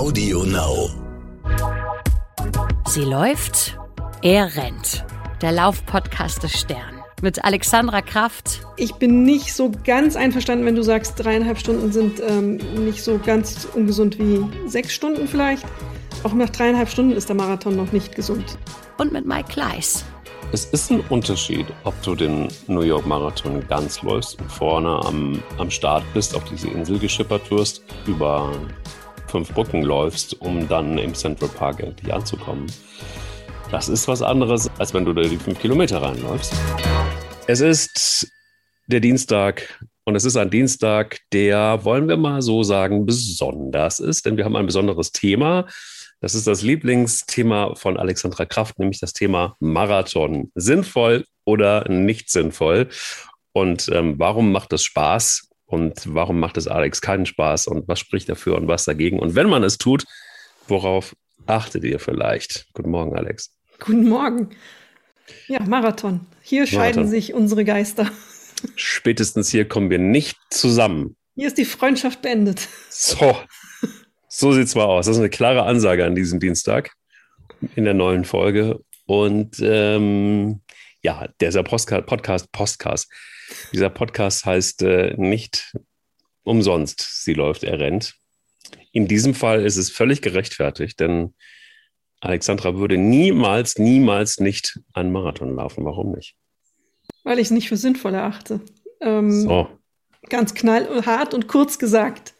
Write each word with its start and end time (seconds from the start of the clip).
Audio 0.00 0.44
Now. 0.44 0.88
Sie 2.88 3.04
läuft, 3.04 3.78
er 4.22 4.56
rennt. 4.56 5.04
Der 5.42 5.52
Laufpodcast 5.52 6.42
des 6.42 6.58
Stern. 6.58 7.02
Mit 7.20 7.44
Alexandra 7.44 8.00
Kraft. 8.00 8.62
Ich 8.78 8.94
bin 8.94 9.24
nicht 9.24 9.52
so 9.52 9.70
ganz 9.84 10.16
einverstanden, 10.16 10.64
wenn 10.64 10.74
du 10.74 10.82
sagst, 10.82 11.22
dreieinhalb 11.22 11.58
Stunden 11.58 11.92
sind 11.92 12.18
ähm, 12.26 12.56
nicht 12.82 13.04
so 13.04 13.18
ganz 13.18 13.68
ungesund 13.74 14.18
wie 14.18 14.42
sechs 14.66 14.94
Stunden 14.94 15.28
vielleicht. 15.28 15.66
Auch 16.22 16.32
nach 16.32 16.48
dreieinhalb 16.48 16.88
Stunden 16.88 17.12
ist 17.12 17.28
der 17.28 17.36
Marathon 17.36 17.76
noch 17.76 17.92
nicht 17.92 18.14
gesund. 18.14 18.56
Und 18.96 19.12
mit 19.12 19.26
Mike 19.26 19.52
Kleiss. 19.52 20.06
Es 20.52 20.64
ist 20.64 20.90
ein 20.90 21.00
Unterschied, 21.10 21.66
ob 21.84 22.00
du 22.02 22.14
den 22.14 22.48
New 22.68 22.80
York 22.80 23.04
Marathon 23.04 23.62
ganz 23.68 24.00
läufst 24.00 24.40
und 24.40 24.50
vorne 24.50 24.98
am, 25.04 25.42
am 25.58 25.70
Start 25.70 26.04
bist, 26.14 26.34
auf 26.34 26.44
diese 26.44 26.68
Insel 26.68 26.98
geschippert 26.98 27.50
wirst, 27.50 27.84
über 28.06 28.50
fünf 29.30 29.52
Brücken 29.54 29.82
läufst, 29.82 30.40
um 30.40 30.68
dann 30.68 30.98
im 30.98 31.14
Central 31.14 31.48
Park 31.48 31.80
endlich 31.80 32.12
anzukommen. 32.12 32.66
Das 33.70 33.88
ist 33.88 34.08
was 34.08 34.20
anderes, 34.20 34.68
als 34.78 34.92
wenn 34.92 35.04
du 35.04 35.12
da 35.12 35.22
die 35.22 35.36
fünf 35.36 35.60
Kilometer 35.60 36.02
reinläufst. 36.02 36.52
Es 37.46 37.60
ist 37.60 38.30
der 38.88 39.00
Dienstag 39.00 39.80
und 40.04 40.16
es 40.16 40.24
ist 40.24 40.36
ein 40.36 40.50
Dienstag, 40.50 41.20
der, 41.32 41.84
wollen 41.84 42.08
wir 42.08 42.16
mal 42.16 42.42
so 42.42 42.64
sagen, 42.64 43.06
besonders 43.06 44.00
ist, 44.00 44.26
denn 44.26 44.36
wir 44.36 44.44
haben 44.44 44.56
ein 44.56 44.66
besonderes 44.66 45.12
Thema. 45.12 45.66
Das 46.20 46.34
ist 46.34 46.48
das 46.48 46.62
Lieblingsthema 46.62 47.76
von 47.76 47.96
Alexandra 47.96 48.44
Kraft, 48.44 48.78
nämlich 48.78 48.98
das 48.98 49.12
Thema 49.12 49.56
Marathon. 49.60 50.50
Sinnvoll 50.56 51.24
oder 51.44 51.88
nicht 51.88 52.30
sinnvoll? 52.30 52.88
Und 53.52 53.88
ähm, 53.92 54.18
warum 54.18 54.52
macht 54.52 54.72
es 54.72 54.82
Spaß? 54.84 55.49
Und 55.70 56.02
warum 56.16 56.40
macht 56.40 56.56
es 56.56 56.66
Alex 56.66 57.00
keinen 57.00 57.26
Spaß? 57.26 57.68
Und 57.68 57.86
was 57.86 58.00
spricht 58.00 58.28
dafür 58.28 58.56
und 58.56 58.66
was 58.66 58.84
dagegen? 58.84 59.20
Und 59.20 59.36
wenn 59.36 59.48
man 59.48 59.62
es 59.62 59.78
tut, 59.78 60.04
worauf 60.66 61.14
achtet 61.46 61.84
ihr 61.84 62.00
vielleicht? 62.00 62.66
Guten 62.74 62.90
Morgen, 62.90 63.16
Alex. 63.16 63.54
Guten 63.78 64.08
Morgen. 64.08 64.50
Ja, 65.46 65.60
Marathon. 65.62 66.26
Hier 66.42 66.62
Marathon. 66.62 66.80
scheiden 66.80 67.08
sich 67.08 67.34
unsere 67.34 67.64
Geister. 67.64 68.10
Spätestens 68.74 69.48
hier 69.48 69.68
kommen 69.68 69.90
wir 69.90 70.00
nicht 70.00 70.36
zusammen. 70.50 71.14
Hier 71.36 71.46
ist 71.46 71.56
die 71.56 71.64
Freundschaft 71.64 72.20
beendet. 72.20 72.66
So, 72.88 73.36
so 74.28 74.52
sieht 74.52 74.66
es 74.66 74.74
mal 74.74 74.86
aus. 74.86 75.06
Das 75.06 75.14
ist 75.14 75.20
eine 75.20 75.30
klare 75.30 75.62
Ansage 75.62 76.04
an 76.04 76.16
diesem 76.16 76.40
Dienstag 76.40 76.90
in 77.76 77.84
der 77.84 77.94
neuen 77.94 78.24
Folge. 78.24 78.80
Und 79.06 79.60
ähm, 79.62 80.62
ja, 81.00 81.28
dieser 81.40 81.62
Podcast, 81.62 82.06
Podcast, 82.06 82.50
Podcast, 82.50 83.08
dieser 83.72 83.90
Podcast 83.90 84.44
heißt 84.44 84.82
äh, 84.82 85.14
nicht 85.16 85.76
umsonst, 86.42 87.22
sie 87.22 87.34
läuft, 87.34 87.64
er 87.64 87.78
rennt. 87.78 88.14
In 88.92 89.06
diesem 89.06 89.34
Fall 89.34 89.64
ist 89.64 89.76
es 89.76 89.90
völlig 89.90 90.22
gerechtfertigt, 90.22 90.98
denn 91.00 91.34
Alexandra 92.20 92.76
würde 92.76 92.98
niemals, 92.98 93.78
niemals 93.78 94.40
nicht 94.40 94.80
einen 94.92 95.12
Marathon 95.12 95.54
laufen. 95.56 95.84
Warum 95.84 96.12
nicht? 96.12 96.36
Weil 97.24 97.38
ich 97.38 97.46
es 97.46 97.50
nicht 97.50 97.68
für 97.68 97.76
sinnvoll 97.76 98.14
erachte. 98.14 98.60
Ähm, 99.00 99.30
so. 99.30 99.68
Ganz 100.28 100.54
knallhart 100.54 101.32
und 101.32 101.48
kurz 101.48 101.78
gesagt. 101.78 102.34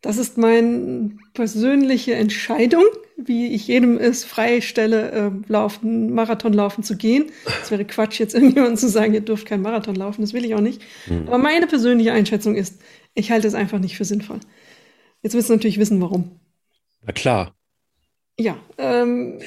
Das 0.00 0.16
ist 0.16 0.38
meine 0.38 1.10
persönliche 1.34 2.14
Entscheidung, 2.14 2.84
wie 3.16 3.48
ich 3.48 3.66
jedem 3.66 3.98
es 3.98 4.24
freistelle, 4.24 5.10
äh, 5.10 5.30
laufen, 5.48 6.14
Marathon 6.14 6.52
laufen 6.52 6.84
zu 6.84 6.96
gehen. 6.96 7.32
Es 7.62 7.72
wäre 7.72 7.84
Quatsch, 7.84 8.20
jetzt 8.20 8.34
irgendjemandem 8.34 8.76
zu 8.76 8.88
sagen, 8.88 9.12
ihr 9.14 9.22
dürft 9.22 9.46
keinen 9.46 9.62
Marathon 9.62 9.96
laufen. 9.96 10.20
Das 10.20 10.32
will 10.32 10.44
ich 10.44 10.54
auch 10.54 10.60
nicht. 10.60 10.80
Mhm. 11.08 11.26
Aber 11.26 11.38
meine 11.38 11.66
persönliche 11.66 12.12
Einschätzung 12.12 12.54
ist, 12.54 12.80
ich 13.14 13.32
halte 13.32 13.48
es 13.48 13.54
einfach 13.54 13.80
nicht 13.80 13.96
für 13.96 14.04
sinnvoll. 14.04 14.38
Jetzt 15.22 15.34
willst 15.34 15.48
du 15.48 15.54
natürlich 15.54 15.80
wissen, 15.80 16.00
warum. 16.00 16.30
Na 17.04 17.12
klar. 17.12 17.56
Ja, 18.38 18.56
ähm, 18.78 19.40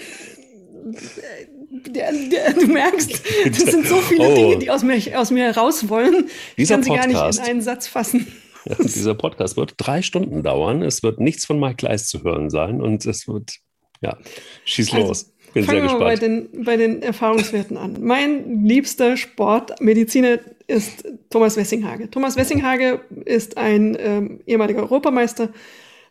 der, 1.87 2.11
der, 2.11 2.53
du 2.53 2.67
merkst, 2.67 3.21
das 3.45 3.57
sind 3.57 3.87
so 3.87 3.95
viele 4.01 4.27
oh. 4.27 4.35
Dinge, 4.35 4.57
die 4.59 4.69
aus 4.69 4.83
mir, 4.83 4.99
aus 5.17 5.31
mir 5.31 5.45
heraus 5.45 5.87
wollen. 5.87 6.29
Ich 6.57 6.67
kann 6.67 6.83
sie 6.83 6.89
gar 6.89 7.07
nicht 7.07 7.39
in 7.39 7.39
einen 7.39 7.61
Satz 7.61 7.87
fassen. 7.87 8.27
Ja, 8.65 8.75
dieser 8.75 9.15
Podcast 9.15 9.57
wird 9.57 9.73
drei 9.77 10.01
Stunden 10.01 10.43
dauern. 10.43 10.81
Es 10.81 11.03
wird 11.03 11.19
nichts 11.19 11.45
von 11.45 11.59
Mike 11.59 11.77
Gleis 11.77 12.07
zu 12.07 12.23
hören 12.23 12.49
sein 12.49 12.81
und 12.81 13.05
es 13.05 13.27
wird, 13.27 13.57
ja, 14.01 14.17
schieß 14.65 14.93
also, 14.93 15.07
los. 15.07 15.33
Bin 15.53 15.65
fangen 15.65 15.79
sehr 15.79 15.81
gespannt. 15.83 16.01
Wir 16.01 16.07
bei 16.07 16.15
den, 16.15 16.63
bei 16.63 16.77
den 16.77 17.01
Erfahrungswerten 17.01 17.77
an. 17.77 17.97
Mein 18.01 18.63
liebster 18.63 19.17
Sportmediziner 19.17 20.39
ist 20.67 21.05
Thomas 21.29 21.57
Wessinghage. 21.57 22.09
Thomas 22.09 22.37
Wessinghage 22.37 23.01
ist 23.25 23.57
ein 23.57 23.97
ähm, 23.99 24.41
ehemaliger 24.45 24.81
Europameister, 24.81 25.49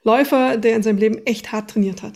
Läufer, 0.02 0.56
der 0.56 0.76
in 0.76 0.82
seinem 0.82 0.98
Leben 0.98 1.26
echt 1.26 1.52
hart 1.52 1.70
trainiert 1.70 2.02
hat. 2.02 2.14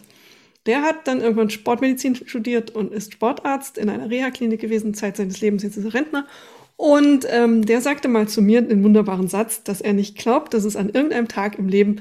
Der 0.66 0.82
hat 0.82 1.06
dann 1.06 1.20
irgendwann 1.20 1.50
Sportmedizin 1.50 2.16
studiert 2.16 2.70
und 2.70 2.92
ist 2.92 3.12
Sportarzt 3.12 3.76
in 3.76 3.90
einer 3.90 4.08
Reha-Klinik 4.08 4.60
gewesen, 4.60 4.94
Zeit 4.94 5.18
seines 5.18 5.40
Lebens, 5.42 5.62
jetzt 5.62 5.76
ist 5.76 5.84
er 5.84 5.94
Rentner 5.94 6.26
und 6.76 7.26
ähm, 7.30 7.64
der 7.64 7.80
sagte 7.80 8.08
mal 8.08 8.28
zu 8.28 8.42
mir 8.42 8.62
den 8.62 8.82
wunderbaren 8.82 9.28
Satz, 9.28 9.62
dass 9.62 9.80
er 9.80 9.92
nicht 9.92 10.18
glaubt, 10.18 10.54
dass 10.54 10.64
es 10.64 10.76
an 10.76 10.90
irgendeinem 10.90 11.28
Tag 11.28 11.58
im 11.58 11.68
Leben 11.68 12.00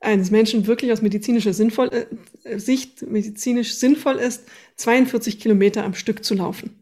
eines 0.00 0.30
Menschen 0.30 0.66
wirklich 0.66 0.92
aus 0.92 1.02
medizinischer 1.02 1.52
Sinnvoll, 1.52 1.90
äh, 2.44 2.58
Sicht 2.58 3.02
medizinisch 3.02 3.74
sinnvoll 3.74 4.16
ist, 4.16 4.44
42 4.76 5.40
Kilometer 5.40 5.84
am 5.84 5.94
Stück 5.94 6.24
zu 6.24 6.34
laufen. 6.34 6.80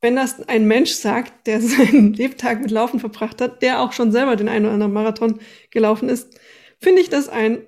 Wenn 0.00 0.16
das 0.16 0.40
ein 0.48 0.66
Mensch 0.66 0.92
sagt, 0.92 1.46
der 1.46 1.60
seinen 1.60 2.12
Lebtag 2.14 2.60
mit 2.60 2.70
Laufen 2.70 3.00
verbracht 3.00 3.40
hat, 3.40 3.62
der 3.62 3.80
auch 3.80 3.92
schon 3.92 4.12
selber 4.12 4.36
den 4.36 4.48
einen 4.48 4.64
oder 4.64 4.74
anderen 4.74 4.92
Marathon 4.92 5.40
gelaufen 5.70 6.08
ist, 6.08 6.38
finde 6.78 7.02
ich 7.02 7.10
das 7.10 7.28
ein 7.28 7.58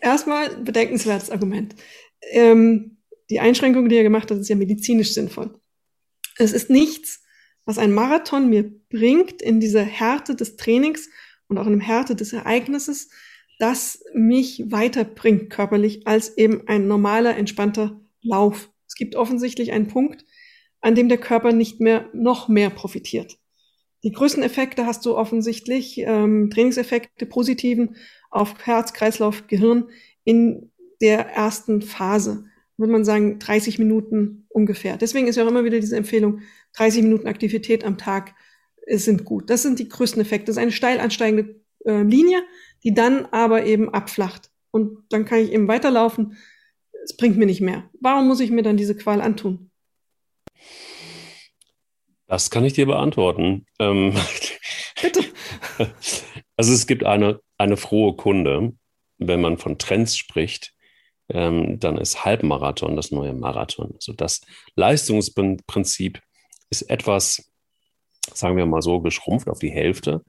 erstmal 0.00 0.50
bedenkenswertes 0.56 1.30
Argument. 1.30 1.74
Ähm, 2.32 2.98
die 3.30 3.40
Einschränkung, 3.40 3.88
die 3.88 3.96
er 3.96 4.02
gemacht 4.02 4.30
hat, 4.30 4.38
ist 4.38 4.48
ja 4.48 4.56
medizinisch 4.56 5.14
sinnvoll. 5.14 5.54
Es 6.36 6.52
ist 6.52 6.68
nichts, 6.68 7.22
was 7.64 7.78
ein 7.78 7.92
Marathon 7.92 8.48
mir 8.48 8.70
bringt 8.88 9.42
in 9.42 9.60
dieser 9.60 9.82
Härte 9.82 10.34
des 10.34 10.56
Trainings 10.56 11.08
und 11.48 11.58
auch 11.58 11.66
in 11.66 11.78
der 11.78 11.86
Härte 11.86 12.16
des 12.16 12.32
Ereignisses, 12.32 13.10
das 13.58 14.02
mich 14.14 14.64
weiterbringt 14.70 15.50
körperlich 15.50 16.06
als 16.06 16.36
eben 16.36 16.66
ein 16.66 16.86
normaler, 16.86 17.36
entspannter 17.36 18.00
Lauf. 18.22 18.70
Es 18.86 18.94
gibt 18.94 19.16
offensichtlich 19.16 19.72
einen 19.72 19.88
Punkt, 19.88 20.24
an 20.80 20.94
dem 20.94 21.08
der 21.08 21.18
Körper 21.18 21.52
nicht 21.52 21.80
mehr 21.80 22.08
noch 22.12 22.48
mehr 22.48 22.70
profitiert. 22.70 23.38
Die 24.02 24.12
größten 24.12 24.42
Effekte 24.42 24.86
hast 24.86 25.04
du 25.04 25.16
offensichtlich, 25.16 25.98
ähm, 25.98 26.48
Trainingseffekte, 26.50 27.26
positiven 27.26 27.96
auf 28.30 28.54
Herz, 28.64 28.94
Kreislauf, 28.94 29.46
Gehirn 29.46 29.88
in 30.24 30.72
der 31.02 31.26
ersten 31.26 31.82
Phase. 31.82 32.44
Würde 32.80 32.92
man 32.92 33.04
sagen, 33.04 33.38
30 33.38 33.78
Minuten 33.78 34.46
ungefähr. 34.48 34.96
Deswegen 34.96 35.26
ist 35.26 35.36
ja 35.36 35.44
auch 35.44 35.48
immer 35.48 35.64
wieder 35.64 35.78
diese 35.78 35.96
Empfehlung, 35.96 36.40
30 36.72 37.02
Minuten 37.02 37.28
Aktivität 37.28 37.84
am 37.84 37.98
Tag 37.98 38.34
sind 38.86 39.24
gut. 39.24 39.50
Das 39.50 39.62
sind 39.62 39.78
die 39.78 39.88
größten 39.88 40.20
Effekte. 40.20 40.46
Das 40.46 40.56
ist 40.56 40.62
eine 40.62 40.72
steil 40.72 40.98
ansteigende 40.98 41.60
äh, 41.84 42.02
Linie, 42.02 42.42
die 42.82 42.94
dann 42.94 43.26
aber 43.26 43.66
eben 43.66 43.92
abflacht. 43.92 44.50
Und 44.70 45.04
dann 45.10 45.26
kann 45.26 45.40
ich 45.40 45.52
eben 45.52 45.68
weiterlaufen. 45.68 46.36
Es 47.04 47.16
bringt 47.16 47.36
mir 47.36 47.46
nicht 47.46 47.60
mehr. 47.60 47.88
Warum 48.00 48.26
muss 48.26 48.40
ich 48.40 48.50
mir 48.50 48.62
dann 48.62 48.76
diese 48.76 48.96
Qual 48.96 49.20
antun? 49.20 49.70
Das 52.26 52.50
kann 52.50 52.64
ich 52.64 52.72
dir 52.72 52.86
beantworten. 52.86 53.66
Ähm, 53.78 54.14
Bitte. 55.02 55.24
Also 56.56 56.74
es 56.74 56.86
gibt 56.86 57.04
eine, 57.04 57.40
eine 57.56 57.78
frohe 57.78 58.16
Kunde, 58.16 58.74
wenn 59.16 59.40
man 59.40 59.56
von 59.56 59.78
Trends 59.78 60.18
spricht, 60.18 60.74
ähm, 61.30 61.78
dann 61.78 61.98
ist 61.98 62.24
Halbmarathon 62.24 62.96
das 62.96 63.10
neue 63.10 63.32
Marathon. 63.32 63.92
Also 63.94 64.12
das 64.12 64.40
Leistungsprinzip 64.74 66.20
ist 66.70 66.82
etwas, 66.82 67.50
sagen 68.32 68.56
wir 68.56 68.66
mal 68.66 68.82
so, 68.82 69.00
geschrumpft 69.00 69.48
auf 69.48 69.58
die 69.58 69.70
Hälfte. 69.70 70.24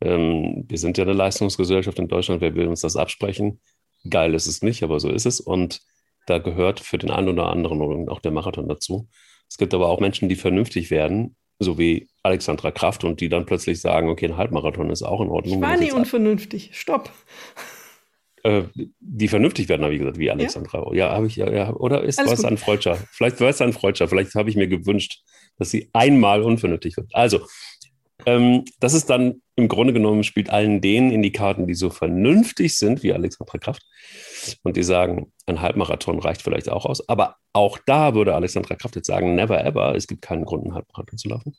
Ähm, 0.00 0.64
wir 0.68 0.78
sind 0.78 0.98
ja 0.98 1.04
eine 1.04 1.12
Leistungsgesellschaft 1.12 1.98
in 1.98 2.08
Deutschland, 2.08 2.40
wer 2.40 2.54
will 2.54 2.68
uns 2.68 2.80
das 2.80 2.96
absprechen? 2.96 3.60
Geil 4.08 4.34
ist 4.34 4.46
es 4.46 4.62
nicht, 4.62 4.82
aber 4.82 5.00
so 5.00 5.08
ist 5.08 5.26
es. 5.26 5.40
Und 5.40 5.80
da 6.26 6.38
gehört 6.38 6.80
für 6.80 6.98
den 6.98 7.10
einen 7.10 7.28
oder 7.28 7.48
anderen 7.48 8.08
auch 8.08 8.20
der 8.20 8.32
Marathon 8.32 8.68
dazu. 8.68 9.08
Es 9.48 9.58
gibt 9.58 9.74
aber 9.74 9.88
auch 9.88 10.00
Menschen, 10.00 10.28
die 10.28 10.34
vernünftig 10.34 10.90
werden, 10.90 11.36
so 11.58 11.78
wie 11.78 12.08
Alexandra 12.22 12.70
Kraft, 12.72 13.04
und 13.04 13.20
die 13.20 13.28
dann 13.28 13.46
plötzlich 13.46 13.80
sagen, 13.80 14.08
okay, 14.08 14.26
ein 14.26 14.36
Halbmarathon 14.36 14.90
ist 14.90 15.02
auch 15.02 15.20
in 15.20 15.28
Ordnung. 15.28 15.62
Ich 15.62 15.68
war 15.68 15.76
nie 15.76 15.92
unvernünftig. 15.92 16.70
Stopp. 16.72 17.10
Äh, 18.46 18.68
die 19.00 19.26
vernünftig 19.26 19.68
werden, 19.68 19.82
habe 19.82 19.94
ich 19.94 19.98
gesagt, 19.98 20.18
wie 20.18 20.30
Alexandra. 20.30 20.86
Ja, 20.92 20.94
ja 20.94 21.10
habe 21.10 21.26
ich, 21.26 21.34
ja, 21.34 21.50
ja. 21.50 21.74
Oder 21.74 22.04
ist 22.04 22.24
was 22.24 22.44
an 22.44 22.58
Freudscher? 22.58 22.96
Vielleicht 23.10 23.40
war 23.40 23.48
es 23.48 23.60
an 23.60 23.72
Freudscher. 23.72 24.06
Vielleicht 24.06 24.36
habe 24.36 24.48
ich 24.48 24.54
mir 24.54 24.68
gewünscht, 24.68 25.24
dass 25.58 25.70
sie 25.70 25.90
einmal 25.92 26.42
unvernünftig 26.42 26.96
wird. 26.96 27.12
Also, 27.12 27.40
ähm, 28.24 28.64
das 28.78 28.94
ist 28.94 29.10
dann 29.10 29.42
im 29.56 29.66
Grunde 29.66 29.92
genommen, 29.92 30.22
spielt 30.22 30.50
allen 30.50 30.80
denen 30.80 31.10
in 31.10 31.22
die 31.22 31.32
Karten, 31.32 31.66
die 31.66 31.74
so 31.74 31.90
vernünftig 31.90 32.76
sind 32.76 33.02
wie 33.02 33.12
Alexandra 33.12 33.58
Kraft 33.58 33.82
und 34.62 34.76
die 34.76 34.84
sagen, 34.84 35.32
ein 35.46 35.60
Halbmarathon 35.60 36.20
reicht 36.20 36.42
vielleicht 36.42 36.68
auch 36.68 36.84
aus. 36.84 37.08
Aber 37.08 37.36
auch 37.52 37.80
da 37.84 38.14
würde 38.14 38.36
Alexandra 38.36 38.76
Kraft 38.76 38.94
jetzt 38.94 39.08
sagen, 39.08 39.34
never 39.34 39.64
ever, 39.64 39.96
es 39.96 40.06
gibt 40.06 40.22
keinen 40.22 40.44
Grund, 40.44 40.66
einen 40.66 40.74
Halbmarathon 40.74 41.18
zu 41.18 41.28
laufen. 41.28 41.56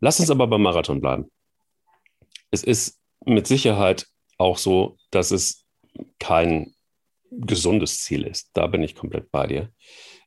Lass 0.00 0.20
uns 0.20 0.30
aber 0.30 0.46
beim 0.46 0.60
Marathon 0.60 1.00
bleiben. 1.00 1.30
Es 2.50 2.62
ist 2.62 3.00
mit 3.24 3.46
Sicherheit 3.46 4.06
auch 4.36 4.58
so, 4.58 4.98
dass 5.10 5.30
es 5.30 5.65
kein 6.18 6.74
gesundes 7.30 8.00
Ziel 8.00 8.24
ist. 8.24 8.50
Da 8.54 8.66
bin 8.66 8.82
ich 8.82 8.94
komplett 8.94 9.30
bei 9.30 9.46
dir. 9.46 9.70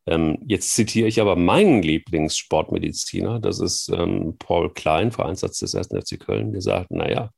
Ähm, 0.06 0.40
jetzt 0.48 0.74
zitiere 0.74 1.08
ich 1.08 1.22
aber 1.22 1.36
meinen 1.36 1.82
Lieblingssportmediziner, 1.84 3.40
das 3.40 3.60
ist 3.60 3.90
ähm, 3.90 4.38
Paul 4.40 4.74
Klein, 4.74 5.12
Vereinsarzt 5.12 5.62
des 5.62 5.76
1. 5.76 5.90
FC 5.90 6.20
Köln, 6.20 6.52
der 6.52 6.62
sagt, 6.62 6.92
naja, 6.92 7.32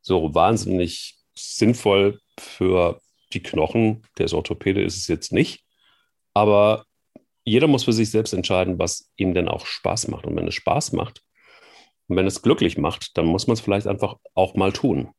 so 0.00 0.34
wahnsinnig 0.34 1.16
sinnvoll 1.34 2.20
für 2.38 3.00
die 3.32 3.42
Knochen, 3.42 4.02
der 4.18 4.26
ist 4.26 4.34
Orthopäde, 4.34 4.82
ist 4.82 4.96
es 4.96 5.08
jetzt 5.08 5.32
nicht, 5.32 5.64
aber 6.34 6.84
jeder 7.44 7.66
muss 7.66 7.84
für 7.84 7.92
sich 7.92 8.10
selbst 8.10 8.32
entscheiden, 8.32 8.78
was 8.78 9.10
ihm 9.16 9.34
denn 9.34 9.48
auch 9.48 9.66
Spaß 9.66 10.08
macht. 10.08 10.24
Und 10.26 10.36
wenn 10.36 10.48
es 10.48 10.54
Spaß 10.54 10.92
macht 10.92 11.22
und 12.08 12.16
wenn 12.16 12.26
es 12.26 12.42
glücklich 12.42 12.78
macht, 12.78 13.18
dann 13.18 13.26
muss 13.26 13.46
man 13.46 13.54
es 13.54 13.60
vielleicht 13.60 13.86
einfach 13.86 14.16
auch 14.34 14.54
mal 14.54 14.72
tun. 14.72 15.10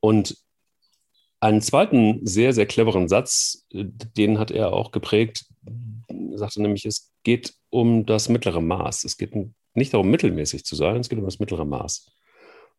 Und 0.00 0.36
einen 1.44 1.60
zweiten 1.60 2.26
sehr, 2.26 2.54
sehr 2.54 2.64
cleveren 2.64 3.06
Satz, 3.06 3.66
den 3.70 4.38
hat 4.38 4.50
er 4.50 4.72
auch 4.72 4.92
geprägt, 4.92 5.44
sagte 6.34 6.62
nämlich, 6.62 6.86
es 6.86 7.12
geht 7.22 7.52
um 7.68 8.06
das 8.06 8.30
mittlere 8.30 8.62
Maß. 8.62 9.04
Es 9.04 9.18
geht 9.18 9.34
nicht 9.74 9.92
darum, 9.92 10.10
mittelmäßig 10.10 10.64
zu 10.64 10.74
sein, 10.74 10.96
es 10.96 11.10
geht 11.10 11.18
um 11.18 11.26
das 11.26 11.40
mittlere 11.40 11.66
Maß. 11.66 12.10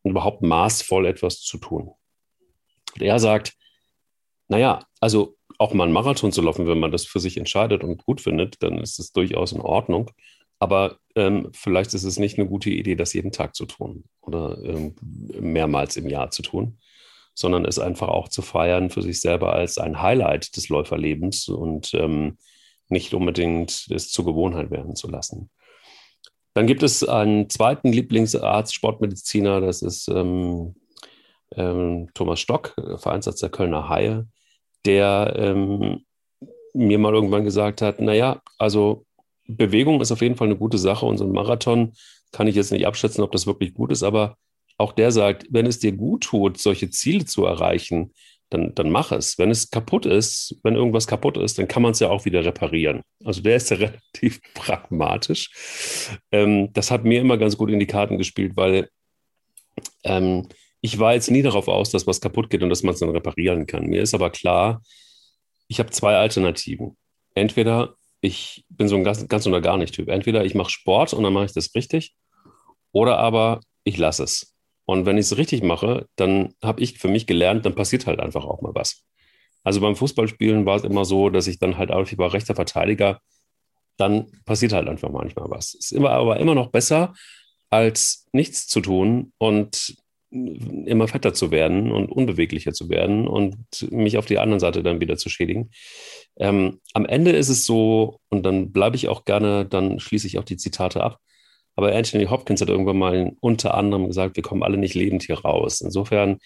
Und 0.02 0.10
überhaupt 0.10 0.42
maßvoll 0.42 1.06
etwas 1.06 1.40
zu 1.40 1.58
tun. 1.58 1.92
Und 2.94 3.02
er 3.02 3.20
sagt, 3.20 3.54
naja, 4.48 4.84
also 5.00 5.36
auch 5.58 5.72
mal 5.72 5.84
einen 5.84 5.92
Marathon 5.92 6.32
zu 6.32 6.42
laufen, 6.42 6.66
wenn 6.66 6.80
man 6.80 6.90
das 6.90 7.06
für 7.06 7.20
sich 7.20 7.36
entscheidet 7.36 7.84
und 7.84 8.04
gut 8.04 8.20
findet, 8.20 8.62
dann 8.64 8.78
ist 8.78 8.98
es 8.98 9.12
durchaus 9.12 9.52
in 9.52 9.60
Ordnung. 9.60 10.10
Aber 10.58 10.98
ähm, 11.14 11.50
vielleicht 11.52 11.94
ist 11.94 12.04
es 12.04 12.18
nicht 12.18 12.36
eine 12.36 12.48
gute 12.48 12.70
Idee, 12.70 12.96
das 12.96 13.12
jeden 13.12 13.30
Tag 13.30 13.54
zu 13.54 13.66
tun 13.66 14.04
oder 14.20 14.58
ähm, 14.64 14.96
mehrmals 15.40 15.96
im 15.96 16.08
Jahr 16.08 16.30
zu 16.30 16.42
tun, 16.42 16.78
sondern 17.36 17.66
es 17.66 17.78
einfach 17.78 18.08
auch 18.08 18.28
zu 18.28 18.42
feiern 18.42 18.90
für 18.90 19.02
sich 19.02 19.20
selber 19.20 19.52
als 19.52 19.78
ein 19.78 20.00
Highlight 20.02 20.56
des 20.56 20.70
Läuferlebens 20.70 21.48
und 21.48 21.92
ähm, 21.94 22.38
nicht 22.88 23.14
unbedingt 23.14 23.86
es 23.90 24.10
zur 24.10 24.24
Gewohnheit 24.24 24.70
werden 24.70 24.96
zu 24.96 25.08
lassen. 25.08 25.50
Dann 26.54 26.66
gibt 26.66 26.82
es 26.82 27.06
einen 27.06 27.50
zweiten 27.50 27.92
Lieblingsarzt, 27.92 28.74
Sportmediziner, 28.74 29.60
das 29.60 29.82
ist 29.82 30.08
ähm, 30.08 30.74
ähm, 31.54 32.08
Thomas 32.14 32.40
Stock, 32.40 32.74
Vereinsarzt 32.96 33.42
der 33.42 33.50
Kölner 33.50 33.90
Haie, 33.90 34.26
der 34.86 35.34
ähm, 35.36 36.06
mir 36.72 36.98
mal 36.98 37.12
irgendwann 37.12 37.44
gesagt 37.44 37.82
hat, 37.82 38.00
naja, 38.00 38.40
also 38.56 39.04
Bewegung 39.46 40.00
ist 40.00 40.10
auf 40.12 40.22
jeden 40.22 40.36
Fall 40.36 40.48
eine 40.48 40.56
gute 40.56 40.78
Sache 40.78 41.04
und 41.04 41.18
so 41.18 41.24
ein 41.24 41.32
Marathon 41.32 41.92
kann 42.32 42.46
ich 42.46 42.56
jetzt 42.56 42.72
nicht 42.72 42.86
abschätzen, 42.86 43.22
ob 43.22 43.32
das 43.32 43.46
wirklich 43.46 43.74
gut 43.74 43.92
ist, 43.92 44.02
aber 44.02 44.36
auch 44.78 44.92
der 44.92 45.10
sagt, 45.10 45.46
wenn 45.50 45.66
es 45.66 45.78
dir 45.78 45.92
gut 45.92 46.24
tut, 46.24 46.58
solche 46.58 46.90
Ziele 46.90 47.24
zu 47.24 47.44
erreichen, 47.44 48.12
dann, 48.50 48.74
dann 48.74 48.90
mach 48.90 49.10
es. 49.12 49.38
Wenn 49.38 49.50
es 49.50 49.70
kaputt 49.70 50.06
ist, 50.06 50.56
wenn 50.62 50.76
irgendwas 50.76 51.06
kaputt 51.06 51.36
ist, 51.36 51.58
dann 51.58 51.66
kann 51.66 51.82
man 51.82 51.92
es 51.92 52.00
ja 52.00 52.08
auch 52.10 52.24
wieder 52.24 52.44
reparieren. 52.44 53.02
Also 53.24 53.42
der 53.42 53.56
ist 53.56 53.70
ja 53.70 53.76
relativ 54.14 54.40
pragmatisch. 54.54 55.50
Ähm, 56.30 56.72
das 56.72 56.90
hat 56.90 57.04
mir 57.04 57.20
immer 57.20 57.38
ganz 57.38 57.56
gut 57.56 57.70
in 57.70 57.80
die 57.80 57.86
Karten 57.86 58.18
gespielt, 58.18 58.52
weil 58.56 58.88
ähm, 60.04 60.48
ich 60.80 60.98
war 60.98 61.14
jetzt 61.14 61.30
nie 61.30 61.42
darauf 61.42 61.68
aus, 61.68 61.90
dass 61.90 62.06
was 62.06 62.20
kaputt 62.20 62.50
geht 62.50 62.62
und 62.62 62.70
dass 62.70 62.82
man 62.82 62.94
es 62.94 63.00
dann 63.00 63.10
reparieren 63.10 63.66
kann. 63.66 63.86
Mir 63.86 64.02
ist 64.02 64.14
aber 64.14 64.30
klar, 64.30 64.82
ich 65.68 65.80
habe 65.80 65.90
zwei 65.90 66.14
Alternativen. 66.14 66.96
Entweder 67.34 67.96
ich 68.20 68.64
bin 68.68 68.88
so 68.88 68.96
ein 68.96 69.04
ganz, 69.04 69.26
ganz 69.28 69.46
oder 69.46 69.60
gar 69.60 69.76
nicht 69.76 69.94
Typ. 69.94 70.08
Entweder 70.08 70.44
ich 70.44 70.54
mache 70.54 70.70
Sport 70.70 71.12
und 71.12 71.22
dann 71.22 71.32
mache 71.32 71.46
ich 71.46 71.52
das 71.52 71.74
richtig, 71.74 72.14
oder 72.92 73.18
aber 73.18 73.60
ich 73.84 73.98
lasse 73.98 74.24
es. 74.24 74.55
Und 74.86 75.04
wenn 75.04 75.18
ich 75.18 75.26
es 75.26 75.36
richtig 75.36 75.62
mache, 75.62 76.06
dann 76.16 76.54
habe 76.62 76.80
ich 76.80 76.98
für 76.98 77.08
mich 77.08 77.26
gelernt, 77.26 77.66
dann 77.66 77.74
passiert 77.74 78.06
halt 78.06 78.20
einfach 78.20 78.44
auch 78.44 78.62
mal 78.62 78.74
was. 78.74 79.04
Also 79.64 79.80
beim 79.80 79.96
Fußballspielen 79.96 80.64
war 80.64 80.76
es 80.76 80.84
immer 80.84 81.04
so, 81.04 81.28
dass 81.28 81.48
ich 81.48 81.58
dann 81.58 81.76
halt 81.76 81.90
auch, 81.90 82.06
ich 82.06 82.16
war 82.18 82.32
rechter 82.32 82.54
Verteidiger, 82.54 83.20
dann 83.96 84.30
passiert 84.44 84.72
halt 84.72 84.88
einfach 84.88 85.10
manchmal 85.10 85.50
was. 85.50 85.74
Ist 85.74 85.92
immer, 85.92 86.10
aber 86.10 86.38
immer 86.38 86.54
noch 86.54 86.70
besser, 86.70 87.14
als 87.68 88.26
nichts 88.32 88.68
zu 88.68 88.80
tun 88.80 89.32
und 89.38 89.96
immer 90.30 91.08
fetter 91.08 91.34
zu 91.34 91.50
werden 91.50 91.90
und 91.90 92.10
unbeweglicher 92.10 92.72
zu 92.72 92.88
werden 92.88 93.26
und 93.26 93.56
mich 93.90 94.18
auf 94.18 94.26
die 94.26 94.38
andere 94.38 94.60
Seite 94.60 94.82
dann 94.82 95.00
wieder 95.00 95.16
zu 95.16 95.28
schädigen. 95.28 95.70
Ähm, 96.36 96.80
am 96.94 97.06
Ende 97.06 97.30
ist 97.32 97.48
es 97.48 97.64
so, 97.64 98.20
und 98.28 98.44
dann 98.44 98.72
bleibe 98.72 98.96
ich 98.96 99.08
auch 99.08 99.24
gerne, 99.24 99.66
dann 99.66 99.98
schließe 99.98 100.26
ich 100.26 100.38
auch 100.38 100.44
die 100.44 100.56
Zitate 100.56 101.02
ab. 101.02 101.18
Aber 101.76 101.94
Anthony 101.94 102.24
Hopkins 102.24 102.60
hat 102.62 102.70
irgendwann 102.70 102.98
mal 102.98 103.36
unter 103.40 103.74
anderem 103.74 104.06
gesagt, 104.06 104.36
wir 104.36 104.42
kommen 104.42 104.62
alle 104.62 104.78
nicht 104.78 104.94
lebend 104.94 105.22
hier 105.22 105.38
raus. 105.38 105.82
Insofern, 105.82 106.38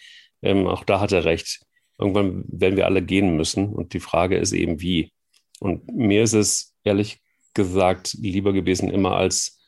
ähm, 0.43 0.67
auch 0.67 0.85
da 0.85 1.01
hat 1.01 1.13
er 1.13 1.25
recht. 1.25 1.61
Irgendwann 1.99 2.45
werden 2.49 2.77
wir 2.77 2.87
alle 2.87 3.01
gehen 3.01 3.37
müssen. 3.37 3.73
Und 3.73 3.95
die 3.95 4.01
Frage 4.01 4.37
ist 4.37 4.53
eben, 4.53 4.81
wie. 4.81 5.13
Und 5.61 5.91
mir 5.95 6.25
ist 6.25 6.33
es 6.33 6.75
ehrlich 6.83 7.21
gesagt 7.55 8.15
lieber 8.15 8.53
gewesen, 8.53 8.91
immer 8.91 9.17
als 9.17 9.61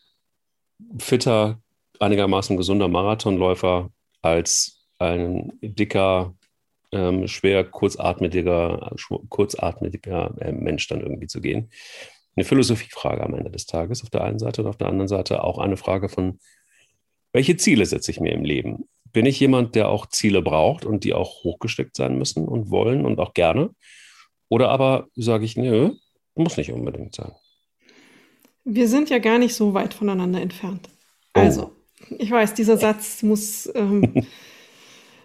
fitter, 0.99 1.61
einigermaßen 2.01 2.57
gesunder 2.57 2.89
Marathonläufer 2.89 3.91
als 4.21 4.85
ein 4.99 5.53
dicker, 5.63 6.35
ähm, 6.91 7.29
schwer 7.29 7.65
kurzatmiger, 7.65 8.95
kurzatmiger 9.29 10.35
äh, 10.41 10.53
Mensch 10.53 10.89
dann 10.89 11.01
irgendwie 11.01 11.29
zu 11.29 11.41
gehen 11.41 11.71
eine 12.37 12.45
Philosophiefrage 12.45 13.23
am 13.23 13.35
Ende 13.35 13.51
des 13.51 13.67
Tages 13.67 14.03
auf 14.03 14.11
der 14.11 14.25
einen 14.25 14.39
Seite 14.39 14.63
und 14.63 14.69
auf 14.69 14.77
der 14.77 14.89
anderen 14.89 15.09
Seite 15.09 15.45
auch 15.45 15.59
eine 15.59 15.77
Frage 15.77 16.09
von, 16.09 16.39
welche 17.33 17.57
Ziele 17.57 17.87
setze 17.87 18.11
ich 18.11 18.21
mir 18.21 18.33
im 18.33 18.45
Leben? 18.45 18.89
Bin 19.13 19.27
ich 19.27 19.41
jemand, 19.41 19.75
der 19.75 19.89
auch 19.89 20.07
Ziele 20.07 20.43
braucht 20.43 20.85
und 20.85 21.05
die 21.05 21.13
auch 21.13 21.45
hochgesteckt 21.45 21.97
sein 21.97 22.17
müssen 22.17 22.47
und 22.49 22.71
wollen 22.71 23.05
und 23.05 23.19
auch 23.19 23.35
gerne? 23.35 23.71
Oder 24.49 24.71
aber 24.71 25.09
sage 25.15 25.45
ich, 25.45 25.57
nö, 25.57 25.93
muss 26.35 26.57
nicht 26.57 26.73
unbedingt 26.73 27.15
sein. 27.15 27.33
Wir 28.65 28.89
sind 28.89 29.11
ja 29.11 29.19
gar 29.19 29.39
nicht 29.39 29.55
so 29.55 29.75
weit 29.75 29.93
voneinander 29.93 30.41
entfernt. 30.41 30.89
Oh. 31.35 31.41
Also, 31.41 31.73
ich 32.19 32.31
weiß, 32.31 32.55
dieser 32.55 32.77
Satz 32.77 33.23
muss 33.23 33.71
ähm, 33.75 34.27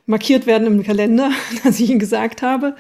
markiert 0.06 0.45
werden 0.48 0.68
im 0.68 0.83
Kalender, 0.83 1.31
dass 1.63 1.80
ich 1.80 1.89
ihn 1.89 2.00
gesagt 2.00 2.42
habe. 2.42 2.75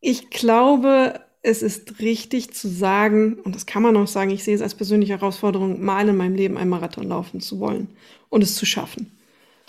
Ich 0.00 0.30
glaube, 0.30 1.20
es 1.44 1.62
ist 1.62 2.00
richtig 2.00 2.54
zu 2.54 2.68
sagen, 2.68 3.34
und 3.44 3.54
das 3.54 3.66
kann 3.66 3.82
man 3.82 3.96
auch 3.98 4.06
sagen, 4.06 4.30
ich 4.30 4.42
sehe 4.42 4.54
es 4.54 4.62
als 4.62 4.74
persönliche 4.74 5.12
Herausforderung, 5.12 5.84
mal 5.84 6.08
in 6.08 6.16
meinem 6.16 6.34
Leben 6.34 6.56
einen 6.56 6.70
Marathon 6.70 7.06
laufen 7.06 7.40
zu 7.40 7.60
wollen 7.60 7.88
und 8.30 8.42
es 8.42 8.56
zu 8.56 8.64
schaffen. 8.64 9.12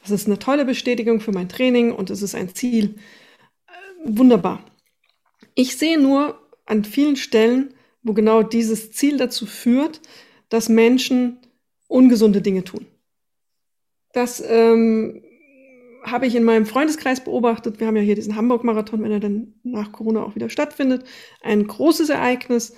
Das 0.01 0.09
ist 0.09 0.25
eine 0.25 0.39
tolle 0.39 0.63
Bestätigung 0.63 1.19
für 1.19 1.33
mein 1.33 1.49
Training 1.49 1.91
und 1.91 2.09
es 2.09 2.21
ist 2.21 2.33
ein 2.33 2.55
Ziel. 2.55 2.95
Äh, 3.67 3.71
wunderbar. 4.05 4.63
Ich 5.53 5.75
sehe 5.75 5.99
nur 5.99 6.39
an 6.65 6.85
vielen 6.85 7.17
Stellen, 7.17 7.73
wo 8.03 8.13
genau 8.13 8.41
dieses 8.41 8.93
Ziel 8.93 9.17
dazu 9.17 9.45
führt, 9.45 10.01
dass 10.47 10.69
Menschen 10.69 11.39
ungesunde 11.87 12.41
Dinge 12.41 12.63
tun. 12.63 12.85
Dass 14.13 14.41
ähm, 14.47 15.24
habe 16.05 16.27
ich 16.27 16.35
in 16.35 16.43
meinem 16.43 16.65
Freundeskreis 16.65 17.23
beobachtet. 17.23 17.79
Wir 17.79 17.87
haben 17.87 17.97
ja 17.97 18.01
hier 18.01 18.15
diesen 18.15 18.35
Hamburg-Marathon, 18.35 19.03
wenn 19.03 19.11
er 19.11 19.19
dann 19.19 19.53
nach 19.63 19.91
Corona 19.91 20.23
auch 20.23 20.35
wieder 20.35 20.49
stattfindet. 20.49 21.03
Ein 21.41 21.67
großes 21.67 22.09
Ereignis. 22.09 22.75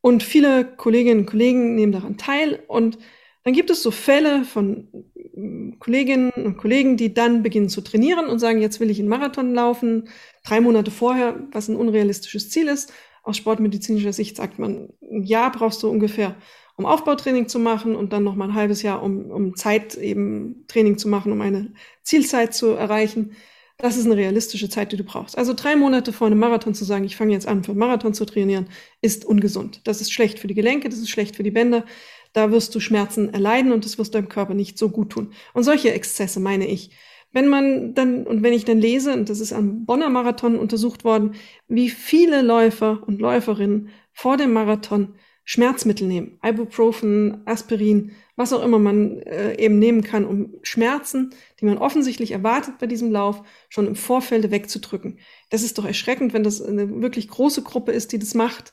Und 0.00 0.22
viele 0.22 0.64
Kolleginnen 0.64 1.20
und 1.20 1.26
Kollegen 1.26 1.74
nehmen 1.74 1.92
daran 1.92 2.16
teil. 2.16 2.62
Und 2.68 2.98
dann 3.44 3.52
gibt 3.52 3.70
es 3.70 3.82
so 3.82 3.90
Fälle 3.90 4.44
von 4.44 4.88
mm, 5.34 5.78
Kolleginnen 5.78 6.30
und 6.30 6.56
Kollegen, 6.56 6.96
die 6.96 7.14
dann 7.14 7.42
beginnen 7.42 7.68
zu 7.68 7.82
trainieren 7.82 8.26
und 8.26 8.38
sagen, 8.38 8.60
jetzt 8.60 8.80
will 8.80 8.90
ich 8.90 8.98
einen 8.98 9.08
Marathon 9.08 9.54
laufen. 9.54 10.08
Drei 10.44 10.60
Monate 10.60 10.90
vorher, 10.90 11.46
was 11.52 11.68
ein 11.68 11.76
unrealistisches 11.76 12.50
Ziel 12.50 12.68
ist. 12.68 12.92
Aus 13.22 13.36
sportmedizinischer 13.36 14.12
Sicht 14.12 14.36
sagt 14.36 14.58
man, 14.58 14.88
ein 15.02 15.22
Jahr 15.22 15.52
brauchst 15.52 15.82
du 15.82 15.88
ungefähr, 15.88 16.36
um 16.76 16.86
Aufbautraining 16.86 17.48
zu 17.48 17.58
machen 17.58 17.94
und 17.94 18.12
dann 18.12 18.24
noch 18.24 18.34
mal 18.34 18.48
ein 18.48 18.54
halbes 18.54 18.82
Jahr, 18.82 19.02
um, 19.02 19.30
um 19.30 19.56
Zeit 19.56 19.94
eben 19.96 20.64
Training 20.68 20.98
zu 20.98 21.08
machen, 21.08 21.32
um 21.32 21.40
eine 21.40 21.72
Zielzeit 22.02 22.54
zu 22.54 22.68
erreichen. 22.68 23.32
Das 23.76 23.96
ist 23.96 24.06
eine 24.06 24.16
realistische 24.16 24.68
Zeit, 24.68 24.92
die 24.92 24.96
du 24.96 25.04
brauchst. 25.04 25.36
Also 25.36 25.52
drei 25.52 25.74
Monate 25.76 26.12
vor 26.12 26.28
einem 26.28 26.38
Marathon 26.38 26.74
zu 26.74 26.84
sagen, 26.84 27.04
ich 27.04 27.16
fange 27.16 27.32
jetzt 27.32 27.48
an, 27.48 27.64
für 27.64 27.72
einen 27.72 27.80
Marathon 27.80 28.14
zu 28.14 28.24
trainieren, 28.24 28.68
ist 29.00 29.24
ungesund. 29.24 29.80
Das 29.84 30.00
ist 30.00 30.12
schlecht 30.12 30.38
für 30.38 30.46
die 30.46 30.54
Gelenke, 30.54 30.88
das 30.88 31.00
ist 31.00 31.10
schlecht 31.10 31.36
für 31.36 31.42
die 31.42 31.50
Bänder. 31.50 31.84
Da 32.32 32.50
wirst 32.50 32.74
du 32.74 32.80
Schmerzen 32.80 33.32
erleiden 33.32 33.72
und 33.72 33.84
das 33.84 33.98
wirst 33.98 34.14
deinem 34.14 34.28
Körper 34.28 34.54
nicht 34.54 34.78
so 34.78 34.90
gut 34.90 35.10
tun. 35.10 35.32
Und 35.54 35.64
solche 35.64 35.92
Exzesse 35.92 36.40
meine 36.40 36.66
ich. 36.66 36.90
Wenn 37.32 37.48
man 37.48 37.94
dann, 37.94 38.26
und 38.26 38.44
wenn 38.44 38.52
ich 38.52 38.64
dann 38.64 38.78
lese, 38.78 39.12
und 39.12 39.28
das 39.28 39.40
ist 39.40 39.52
am 39.52 39.84
Bonner 39.86 40.08
Marathon 40.08 40.56
untersucht 40.56 41.02
worden, 41.04 41.34
wie 41.66 41.90
viele 41.90 42.42
Läufer 42.42 43.02
und 43.06 43.20
Läuferinnen 43.20 43.90
vor 44.12 44.36
dem 44.36 44.52
Marathon 44.52 45.16
Schmerzmittel 45.44 46.08
nehmen. 46.08 46.38
Ibuprofen, 46.42 47.42
Aspirin, 47.46 48.12
was 48.36 48.52
auch 48.52 48.62
immer 48.62 48.78
man 48.78 49.18
äh, 49.20 49.56
eben 49.56 49.78
nehmen 49.78 50.02
kann, 50.02 50.24
um 50.24 50.54
Schmerzen, 50.62 51.34
die 51.60 51.66
man 51.66 51.78
offensichtlich 51.78 52.32
erwartet 52.32 52.78
bei 52.78 52.86
diesem 52.86 53.12
Lauf, 53.12 53.42
schon 53.68 53.86
im 53.86 53.94
Vorfeld 53.94 54.50
wegzudrücken. 54.50 55.18
Das 55.50 55.62
ist 55.62 55.78
doch 55.78 55.84
erschreckend, 55.84 56.32
wenn 56.32 56.42
das 56.42 56.62
eine 56.62 57.02
wirklich 57.02 57.28
große 57.28 57.62
Gruppe 57.62 57.92
ist, 57.92 58.12
die 58.12 58.18
das 58.18 58.34
macht 58.34 58.72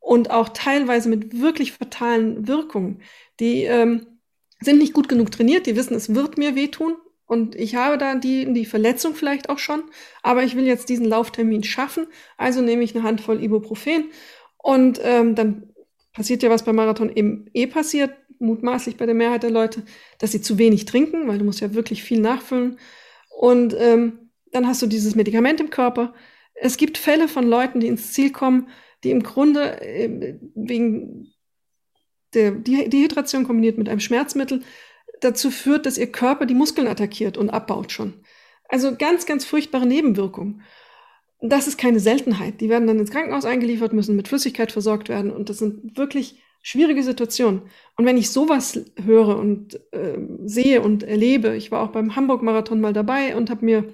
und 0.00 0.30
auch 0.30 0.48
teilweise 0.50 1.08
mit 1.08 1.40
wirklich 1.40 1.72
fatalen 1.72 2.46
Wirkungen. 2.46 3.02
Die 3.40 3.64
ähm, 3.64 4.06
sind 4.60 4.78
nicht 4.78 4.94
gut 4.94 5.08
genug 5.08 5.30
trainiert, 5.30 5.66
die 5.66 5.76
wissen, 5.76 5.94
es 5.94 6.14
wird 6.14 6.38
mir 6.38 6.54
wehtun 6.54 6.94
und 7.26 7.56
ich 7.56 7.74
habe 7.74 7.98
da 7.98 8.14
die, 8.14 8.52
die 8.52 8.66
Verletzung 8.66 9.14
vielleicht 9.14 9.48
auch 9.48 9.58
schon, 9.58 9.82
aber 10.22 10.44
ich 10.44 10.56
will 10.56 10.66
jetzt 10.66 10.88
diesen 10.88 11.06
Lauftermin 11.06 11.64
schaffen, 11.64 12.06
also 12.36 12.60
nehme 12.60 12.84
ich 12.84 12.94
eine 12.94 13.04
Handvoll 13.04 13.42
Ibuprofen 13.42 14.10
und 14.58 15.00
ähm, 15.02 15.34
dann 15.34 15.71
passiert 16.12 16.42
ja, 16.42 16.50
was 16.50 16.64
beim 16.64 16.76
Marathon 16.76 17.14
eben 17.14 17.46
eh 17.54 17.66
passiert, 17.66 18.14
mutmaßlich 18.38 18.96
bei 18.96 19.06
der 19.06 19.14
Mehrheit 19.14 19.42
der 19.42 19.50
Leute, 19.50 19.82
dass 20.18 20.32
sie 20.32 20.40
zu 20.40 20.58
wenig 20.58 20.84
trinken, 20.84 21.28
weil 21.28 21.38
du 21.38 21.44
musst 21.44 21.60
ja 21.60 21.74
wirklich 21.74 22.02
viel 22.02 22.20
nachfüllen 22.20 22.78
und 23.30 23.74
ähm, 23.78 24.30
dann 24.52 24.66
hast 24.66 24.82
du 24.82 24.86
dieses 24.86 25.14
Medikament 25.14 25.60
im 25.60 25.70
Körper. 25.70 26.14
Es 26.54 26.76
gibt 26.76 26.98
Fälle 26.98 27.28
von 27.28 27.46
Leuten, 27.46 27.80
die 27.80 27.86
ins 27.86 28.12
Ziel 28.12 28.30
kommen, 28.30 28.68
die 29.02 29.10
im 29.10 29.22
Grunde 29.22 29.80
äh, 29.80 30.38
wegen 30.54 31.32
der 32.34 32.52
Dehydration 32.52 33.44
kombiniert 33.44 33.78
mit 33.78 33.88
einem 33.88 34.00
Schmerzmittel 34.00 34.62
dazu 35.20 35.50
führt, 35.50 35.86
dass 35.86 35.98
ihr 35.98 36.10
Körper 36.10 36.46
die 36.46 36.54
Muskeln 36.54 36.86
attackiert 36.86 37.36
und 37.36 37.50
abbaut 37.50 37.92
schon. 37.92 38.14
Also 38.68 38.96
ganz, 38.96 39.26
ganz 39.26 39.44
furchtbare 39.44 39.86
Nebenwirkungen. 39.86 40.62
Das 41.44 41.66
ist 41.66 41.76
keine 41.76 41.98
Seltenheit. 41.98 42.60
Die 42.60 42.68
werden 42.68 42.86
dann 42.86 43.00
ins 43.00 43.10
Krankenhaus 43.10 43.44
eingeliefert, 43.44 43.92
müssen 43.92 44.14
mit 44.14 44.28
Flüssigkeit 44.28 44.70
versorgt 44.70 45.08
werden 45.08 45.32
und 45.32 45.48
das 45.48 45.58
sind 45.58 45.96
wirklich 45.98 46.40
schwierige 46.62 47.02
Situationen. 47.02 47.62
Und 47.96 48.06
wenn 48.06 48.16
ich 48.16 48.30
sowas 48.30 48.80
höre 49.04 49.36
und 49.36 49.74
äh, 49.92 50.18
sehe 50.44 50.80
und 50.82 51.02
erlebe, 51.02 51.56
ich 51.56 51.72
war 51.72 51.82
auch 51.82 51.90
beim 51.90 52.14
Hamburg-Marathon 52.14 52.80
mal 52.80 52.92
dabei 52.92 53.34
und 53.36 53.50
habe 53.50 53.64
mir 53.64 53.92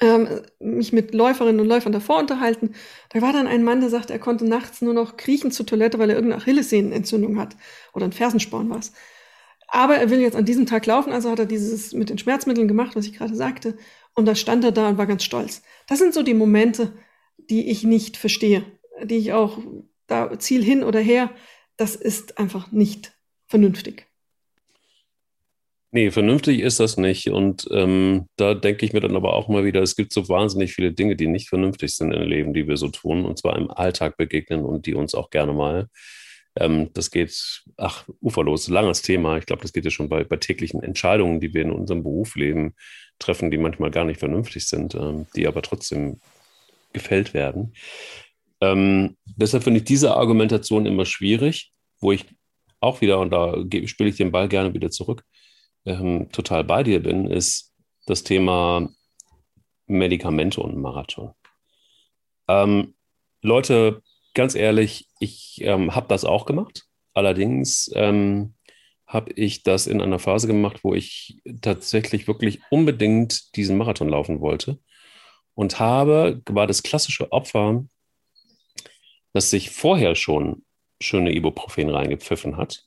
ähm, 0.00 0.28
mich 0.60 0.92
mit 0.92 1.14
Läuferinnen 1.14 1.60
und 1.60 1.68
Läufern 1.68 1.92
davor 1.92 2.18
unterhalten. 2.18 2.74
Da 3.10 3.22
war 3.22 3.32
dann 3.32 3.46
ein 3.46 3.64
Mann, 3.64 3.80
der 3.80 3.90
sagte, 3.90 4.12
er 4.12 4.18
konnte 4.18 4.46
nachts 4.46 4.82
nur 4.82 4.94
noch 4.94 5.16
kriechen 5.16 5.50
zur 5.52 5.66
Toilette, 5.66 5.98
weil 5.98 6.10
er 6.10 6.16
irgendeine 6.16 6.42
Achillessehnenentzündung 6.42 7.38
hat 7.38 7.56
oder 7.94 8.04
ein 8.06 8.12
Fersensporn 8.12 8.68
war 8.68 8.80
Aber 9.68 9.96
er 9.96 10.10
will 10.10 10.20
jetzt 10.20 10.36
an 10.36 10.44
diesem 10.44 10.66
Tag 10.66 10.86
laufen, 10.86 11.12
also 11.12 11.30
hat 11.30 11.38
er 11.38 11.46
dieses 11.46 11.92
mit 11.94 12.10
den 12.10 12.18
Schmerzmitteln 12.18 12.68
gemacht, 12.68 12.96
was 12.96 13.06
ich 13.06 13.14
gerade 13.14 13.34
sagte. 13.34 13.76
Und 14.16 14.26
da 14.26 14.34
stand 14.34 14.64
er 14.64 14.72
da 14.72 14.88
und 14.88 14.98
war 14.98 15.06
ganz 15.06 15.22
stolz. 15.22 15.62
Das 15.86 15.98
sind 15.98 16.14
so 16.14 16.22
die 16.22 16.34
Momente, 16.34 16.92
die 17.38 17.70
ich 17.70 17.84
nicht 17.84 18.16
verstehe, 18.16 18.64
die 19.04 19.16
ich 19.16 19.32
auch 19.32 19.58
da 20.06 20.38
Ziel 20.38 20.64
hin 20.64 20.82
oder 20.82 21.00
her, 21.00 21.30
das 21.76 21.94
ist 21.94 22.38
einfach 22.38 22.72
nicht 22.72 23.12
vernünftig. 23.46 24.06
Nee, 25.92 26.10
vernünftig 26.10 26.60
ist 26.60 26.80
das 26.80 26.96
nicht. 26.96 27.28
Und 27.28 27.68
ähm, 27.70 28.26
da 28.36 28.54
denke 28.54 28.84
ich 28.84 28.92
mir 28.92 29.00
dann 29.00 29.16
aber 29.16 29.34
auch 29.34 29.48
mal 29.48 29.64
wieder, 29.64 29.82
es 29.82 29.96
gibt 29.96 30.12
so 30.12 30.28
wahnsinnig 30.28 30.74
viele 30.74 30.92
Dinge, 30.92 31.16
die 31.16 31.26
nicht 31.26 31.48
vernünftig 31.48 31.94
sind 31.94 32.12
im 32.12 32.28
Leben, 32.28 32.54
die 32.54 32.66
wir 32.66 32.76
so 32.76 32.88
tun, 32.88 33.24
und 33.24 33.38
zwar 33.38 33.56
im 33.56 33.70
Alltag 33.70 34.16
begegnen 34.16 34.64
und 34.64 34.86
die 34.86 34.94
uns 34.94 35.14
auch 35.14 35.30
gerne 35.30 35.52
mal. 35.52 35.88
Ähm, 36.56 36.90
das 36.94 37.10
geht, 37.10 37.62
ach, 37.76 38.06
uferlos, 38.20 38.68
langes 38.68 39.02
Thema. 39.02 39.36
Ich 39.38 39.46
glaube, 39.46 39.62
das 39.62 39.72
geht 39.72 39.84
ja 39.84 39.90
schon 39.90 40.08
bei, 40.08 40.24
bei 40.24 40.36
täglichen 40.36 40.82
Entscheidungen, 40.82 41.40
die 41.40 41.52
wir 41.52 41.62
in 41.62 41.70
unserem 41.70 42.02
Berufsleben 42.02 42.74
treffen, 43.18 43.50
die 43.50 43.58
manchmal 43.58 43.90
gar 43.90 44.04
nicht 44.04 44.20
vernünftig 44.20 44.66
sind, 44.66 44.94
ähm, 44.94 45.26
die 45.36 45.46
aber 45.46 45.62
trotzdem 45.62 46.20
gefällt 46.92 47.34
werden. 47.34 47.74
Ähm, 48.60 49.16
deshalb 49.24 49.64
finde 49.64 49.78
ich 49.78 49.84
diese 49.84 50.16
Argumentation 50.16 50.86
immer 50.86 51.04
schwierig, 51.04 51.72
wo 52.00 52.12
ich 52.12 52.24
auch 52.80 53.00
wieder, 53.00 53.20
und 53.20 53.30
da 53.30 53.54
spiele 53.86 54.08
ich 54.08 54.16
den 54.16 54.32
Ball 54.32 54.48
gerne 54.48 54.72
wieder 54.72 54.90
zurück, 54.90 55.24
ähm, 55.84 56.30
total 56.32 56.64
bei 56.64 56.82
dir 56.82 57.02
bin, 57.02 57.30
ist 57.30 57.74
das 58.06 58.22
Thema 58.22 58.88
Medikamente 59.86 60.60
und 60.60 60.76
Marathon. 60.76 61.32
Ähm, 62.48 62.94
Leute, 63.42 64.02
ganz 64.36 64.54
ehrlich, 64.54 65.08
ich 65.18 65.58
ähm, 65.62 65.94
habe 65.96 66.06
das 66.08 66.24
auch 66.24 66.46
gemacht. 66.46 66.84
Allerdings 67.14 67.90
ähm, 67.94 68.54
habe 69.06 69.32
ich 69.32 69.64
das 69.64 69.88
in 69.88 70.00
einer 70.00 70.20
Phase 70.20 70.46
gemacht, 70.46 70.84
wo 70.84 70.94
ich 70.94 71.40
tatsächlich 71.60 72.28
wirklich 72.28 72.60
unbedingt 72.70 73.56
diesen 73.56 73.76
Marathon 73.76 74.08
laufen 74.08 74.40
wollte 74.40 74.78
und 75.54 75.80
habe, 75.80 76.40
war 76.48 76.68
das 76.68 76.84
klassische 76.84 77.32
Opfer, 77.32 77.84
das 79.32 79.50
sich 79.50 79.70
vorher 79.70 80.14
schon 80.14 80.64
schöne 81.00 81.34
Ibuprofen 81.34 81.90
reingepfiffen 81.90 82.56
hat 82.56 82.86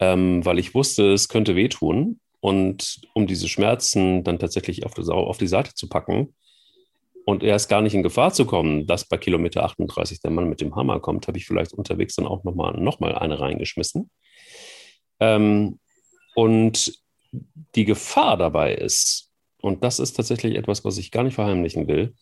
ähm, 0.00 0.44
weil 0.44 0.58
ich 0.58 0.74
wusste, 0.74 1.12
es 1.12 1.28
könnte 1.28 1.54
wehtun. 1.54 2.18
Und 2.40 3.02
um 3.12 3.26
diese 3.26 3.48
Schmerzen 3.48 4.24
dann 4.24 4.38
tatsächlich 4.38 4.86
auf 4.86 4.94
die, 4.94 5.02
auf 5.02 5.36
die 5.36 5.46
Seite 5.46 5.74
zu 5.74 5.88
packen 5.88 6.34
und 7.26 7.42
erst 7.42 7.68
gar 7.68 7.82
nicht 7.82 7.94
in 7.94 8.02
Gefahr 8.02 8.32
zu 8.32 8.44
kommen, 8.44 8.86
dass 8.86 9.06
bei 9.06 9.16
Kilometer 9.16 9.64
38 9.64 10.20
der 10.20 10.30
Mann 10.30 10.48
mit 10.48 10.60
dem 10.60 10.74
Hammer 10.76 11.00
kommt, 11.00 11.28
habe 11.28 11.38
ich 11.38 11.46
vielleicht 11.46 11.72
unterwegs 11.72 12.16
dann 12.16 12.26
auch 12.26 12.44
nochmal 12.44 12.78
noch 12.80 13.00
mal 13.00 13.14
eine 13.14 13.38
reingeschmissen. 13.38 14.10
Ähm, 15.20 15.78
und 16.34 16.92
die 17.74 17.84
Gefahr 17.84 18.36
dabei 18.36 18.74
ist, 18.74 19.30
und 19.60 19.84
das 19.84 19.98
ist 19.98 20.14
tatsächlich 20.14 20.56
etwas, 20.56 20.84
was 20.84 20.98
ich 20.98 21.10
gar 21.10 21.22
nicht 21.22 21.34
verheimlichen 21.34 21.86
will, 21.86 22.14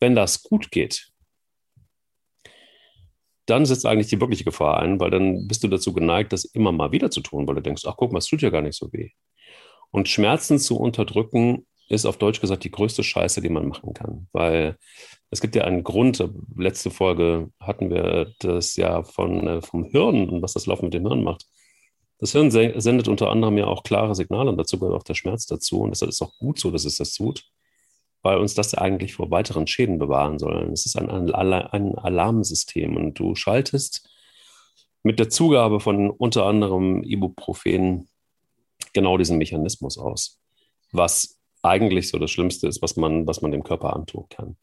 wenn 0.00 0.14
das 0.14 0.42
gut 0.42 0.70
geht, 0.70 1.10
dann 3.46 3.64
setzt 3.64 3.86
eigentlich 3.86 4.08
die 4.08 4.20
wirkliche 4.20 4.44
Gefahr 4.44 4.80
ein, 4.80 4.98
weil 4.98 5.10
dann 5.10 5.46
bist 5.46 5.62
du 5.62 5.68
dazu 5.68 5.92
geneigt, 5.92 6.32
das 6.32 6.44
immer 6.44 6.72
mal 6.72 6.92
wieder 6.92 7.10
zu 7.10 7.20
tun, 7.20 7.46
weil 7.46 7.54
du 7.56 7.62
denkst, 7.62 7.84
ach 7.86 7.96
guck 7.96 8.12
mal, 8.12 8.18
es 8.18 8.26
tut 8.26 8.42
ja 8.42 8.50
gar 8.50 8.62
nicht 8.62 8.76
so 8.76 8.92
weh. 8.92 9.10
Und 9.90 10.08
Schmerzen 10.08 10.58
zu 10.58 10.76
unterdrücken 10.76 11.66
ist 11.88 12.06
auf 12.06 12.18
Deutsch 12.18 12.40
gesagt 12.40 12.64
die 12.64 12.70
größte 12.70 13.04
Scheiße, 13.04 13.40
die 13.40 13.48
man 13.48 13.68
machen 13.68 13.94
kann, 13.94 14.28
weil 14.32 14.76
es 15.30 15.40
gibt 15.40 15.54
ja 15.56 15.64
einen 15.64 15.84
Grund. 15.84 16.22
Letzte 16.56 16.90
Folge 16.90 17.50
hatten 17.60 17.90
wir 17.90 18.32
das 18.40 18.76
ja 18.76 19.02
von, 19.02 19.46
äh, 19.46 19.62
vom 19.62 19.84
Hirn 19.84 20.28
und 20.28 20.42
was 20.42 20.52
das 20.52 20.66
Laufen 20.66 20.86
mit 20.86 20.94
dem 20.94 21.06
Hirn 21.06 21.22
macht. 21.22 21.46
Das 22.18 22.32
Hirn 22.32 22.50
sendet 22.50 23.08
unter 23.08 23.30
anderem 23.30 23.58
ja 23.58 23.66
auch 23.66 23.82
klare 23.82 24.14
Signale 24.14 24.50
und 24.50 24.56
dazu 24.56 24.78
gehört 24.78 24.96
auch 24.96 25.02
der 25.02 25.14
Schmerz 25.14 25.46
dazu. 25.46 25.80
Und 25.80 25.90
deshalb 25.90 26.08
ist 26.10 26.22
auch 26.22 26.32
gut 26.38 26.58
so, 26.58 26.70
dass 26.70 26.84
es 26.86 26.96
das 26.96 27.12
tut 27.12 27.44
weil 28.26 28.38
uns 28.38 28.54
das 28.54 28.74
eigentlich 28.74 29.14
vor 29.14 29.30
weiteren 29.30 29.68
Schäden 29.68 30.00
bewahren 30.00 30.40
soll. 30.40 30.68
Es 30.72 30.84
ist 30.84 30.96
ein, 30.96 31.08
ein 31.08 31.94
Alarmsystem 31.96 32.96
und 32.96 33.14
du 33.14 33.36
schaltest 33.36 34.10
mit 35.04 35.20
der 35.20 35.28
Zugabe 35.28 35.78
von 35.78 36.10
unter 36.10 36.44
anderem 36.44 37.04
Ibuprofen 37.04 38.08
genau 38.92 39.16
diesen 39.16 39.38
Mechanismus 39.38 39.96
aus, 39.96 40.40
was 40.90 41.35
eigentlich 41.66 42.08
so 42.08 42.18
das 42.18 42.30
Schlimmste 42.30 42.68
ist, 42.68 42.82
was 42.82 42.96
man, 42.96 43.26
was 43.26 43.42
man 43.42 43.52
dem 43.52 43.64
Körper 43.64 43.94
antun 43.94 44.26
kann. 44.30 44.56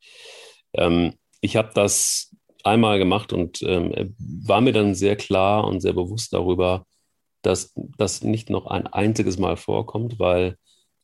Ähm, 0.73 1.13
ich 1.41 1.55
habe 1.55 1.71
das 1.73 2.35
einmal 2.63 2.97
gemacht 2.99 3.33
und 3.33 3.61
ähm, 3.63 4.15
war 4.17 4.61
mir 4.61 4.73
dann 4.73 4.95
sehr 4.95 5.15
klar 5.15 5.65
und 5.65 5.81
sehr 5.81 5.93
bewusst 5.93 6.33
darüber, 6.33 6.85
dass 7.41 7.73
das 7.97 8.23
nicht 8.23 8.49
noch 8.49 8.67
ein 8.67 8.87
einziges 8.87 9.37
Mal 9.37 9.57
vorkommt, 9.57 10.17
weil 10.17 10.57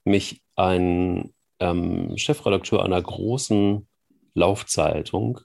mich 0.05 0.41
ein 0.55 1.33
ähm, 1.59 2.17
Chefredakteur 2.17 2.83
einer 2.83 3.01
großen 3.01 3.87
Laufzeitung, 4.33 5.41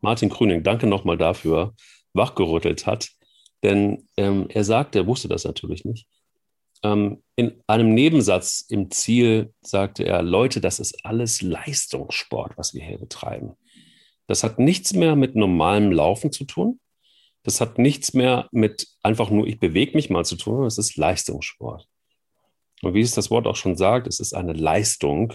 Martin 0.00 0.28
Grüning, 0.28 0.64
danke 0.64 0.88
nochmal 0.88 1.16
dafür, 1.16 1.74
wachgerüttelt 2.12 2.86
hat. 2.86 3.10
Denn 3.62 4.08
ähm, 4.16 4.46
er 4.48 4.64
sagte, 4.64 4.98
er 5.00 5.06
wusste 5.06 5.28
das 5.28 5.44
natürlich 5.44 5.84
nicht. 5.84 6.08
Ähm, 6.82 7.22
in 7.36 7.62
einem 7.66 7.94
Nebensatz 7.94 8.64
im 8.68 8.90
Ziel 8.90 9.52
sagte 9.62 10.04
er, 10.04 10.22
Leute, 10.22 10.60
das 10.60 10.80
ist 10.80 11.04
alles 11.04 11.42
Leistungssport, 11.42 12.56
was 12.56 12.74
wir 12.74 12.84
hier 12.84 12.98
betreiben. 12.98 13.52
Das 14.26 14.44
hat 14.44 14.58
nichts 14.58 14.92
mehr 14.92 15.16
mit 15.16 15.34
normalem 15.36 15.92
Laufen 15.92 16.32
zu 16.32 16.44
tun. 16.44 16.80
Das 17.44 17.60
hat 17.60 17.78
nichts 17.78 18.14
mehr 18.14 18.48
mit 18.52 18.88
einfach 19.02 19.30
nur, 19.30 19.46
ich 19.46 19.58
bewege 19.58 19.96
mich 19.96 20.10
mal 20.10 20.24
zu 20.24 20.36
tun. 20.36 20.64
Es 20.64 20.78
ist 20.78 20.96
Leistungssport. 20.96 21.86
Und 22.82 22.94
wie 22.94 23.00
es 23.00 23.14
das 23.14 23.30
Wort 23.30 23.46
auch 23.46 23.56
schon 23.56 23.76
sagt, 23.76 24.06
es 24.06 24.20
ist 24.20 24.32
eine 24.32 24.52
Leistung, 24.52 25.34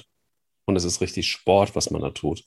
und 0.67 0.75
es 0.75 0.83
ist 0.83 1.01
richtig 1.01 1.27
Sport, 1.27 1.75
was 1.75 1.89
man 1.89 2.01
da 2.01 2.11
tut. 2.11 2.43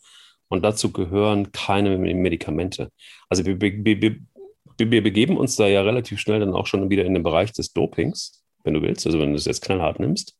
Und 0.48 0.62
dazu 0.62 0.92
gehören 0.92 1.52
keine 1.52 1.96
Medikamente. 1.98 2.90
Also 3.28 3.44
wir, 3.46 3.60
wir, 3.60 3.84
wir, 3.84 4.16
wir 4.78 5.02
begeben 5.02 5.36
uns 5.36 5.56
da 5.56 5.66
ja 5.66 5.82
relativ 5.82 6.20
schnell 6.20 6.40
dann 6.40 6.54
auch 6.54 6.66
schon 6.66 6.90
wieder 6.90 7.04
in 7.04 7.14
den 7.14 7.22
Bereich 7.22 7.52
des 7.52 7.72
Dopings, 7.72 8.44
wenn 8.64 8.74
du 8.74 8.82
willst, 8.82 9.06
also 9.06 9.18
wenn 9.18 9.30
du 9.30 9.36
es 9.36 9.44
jetzt 9.44 9.62
knallhart 9.62 10.00
nimmst. 10.00 10.36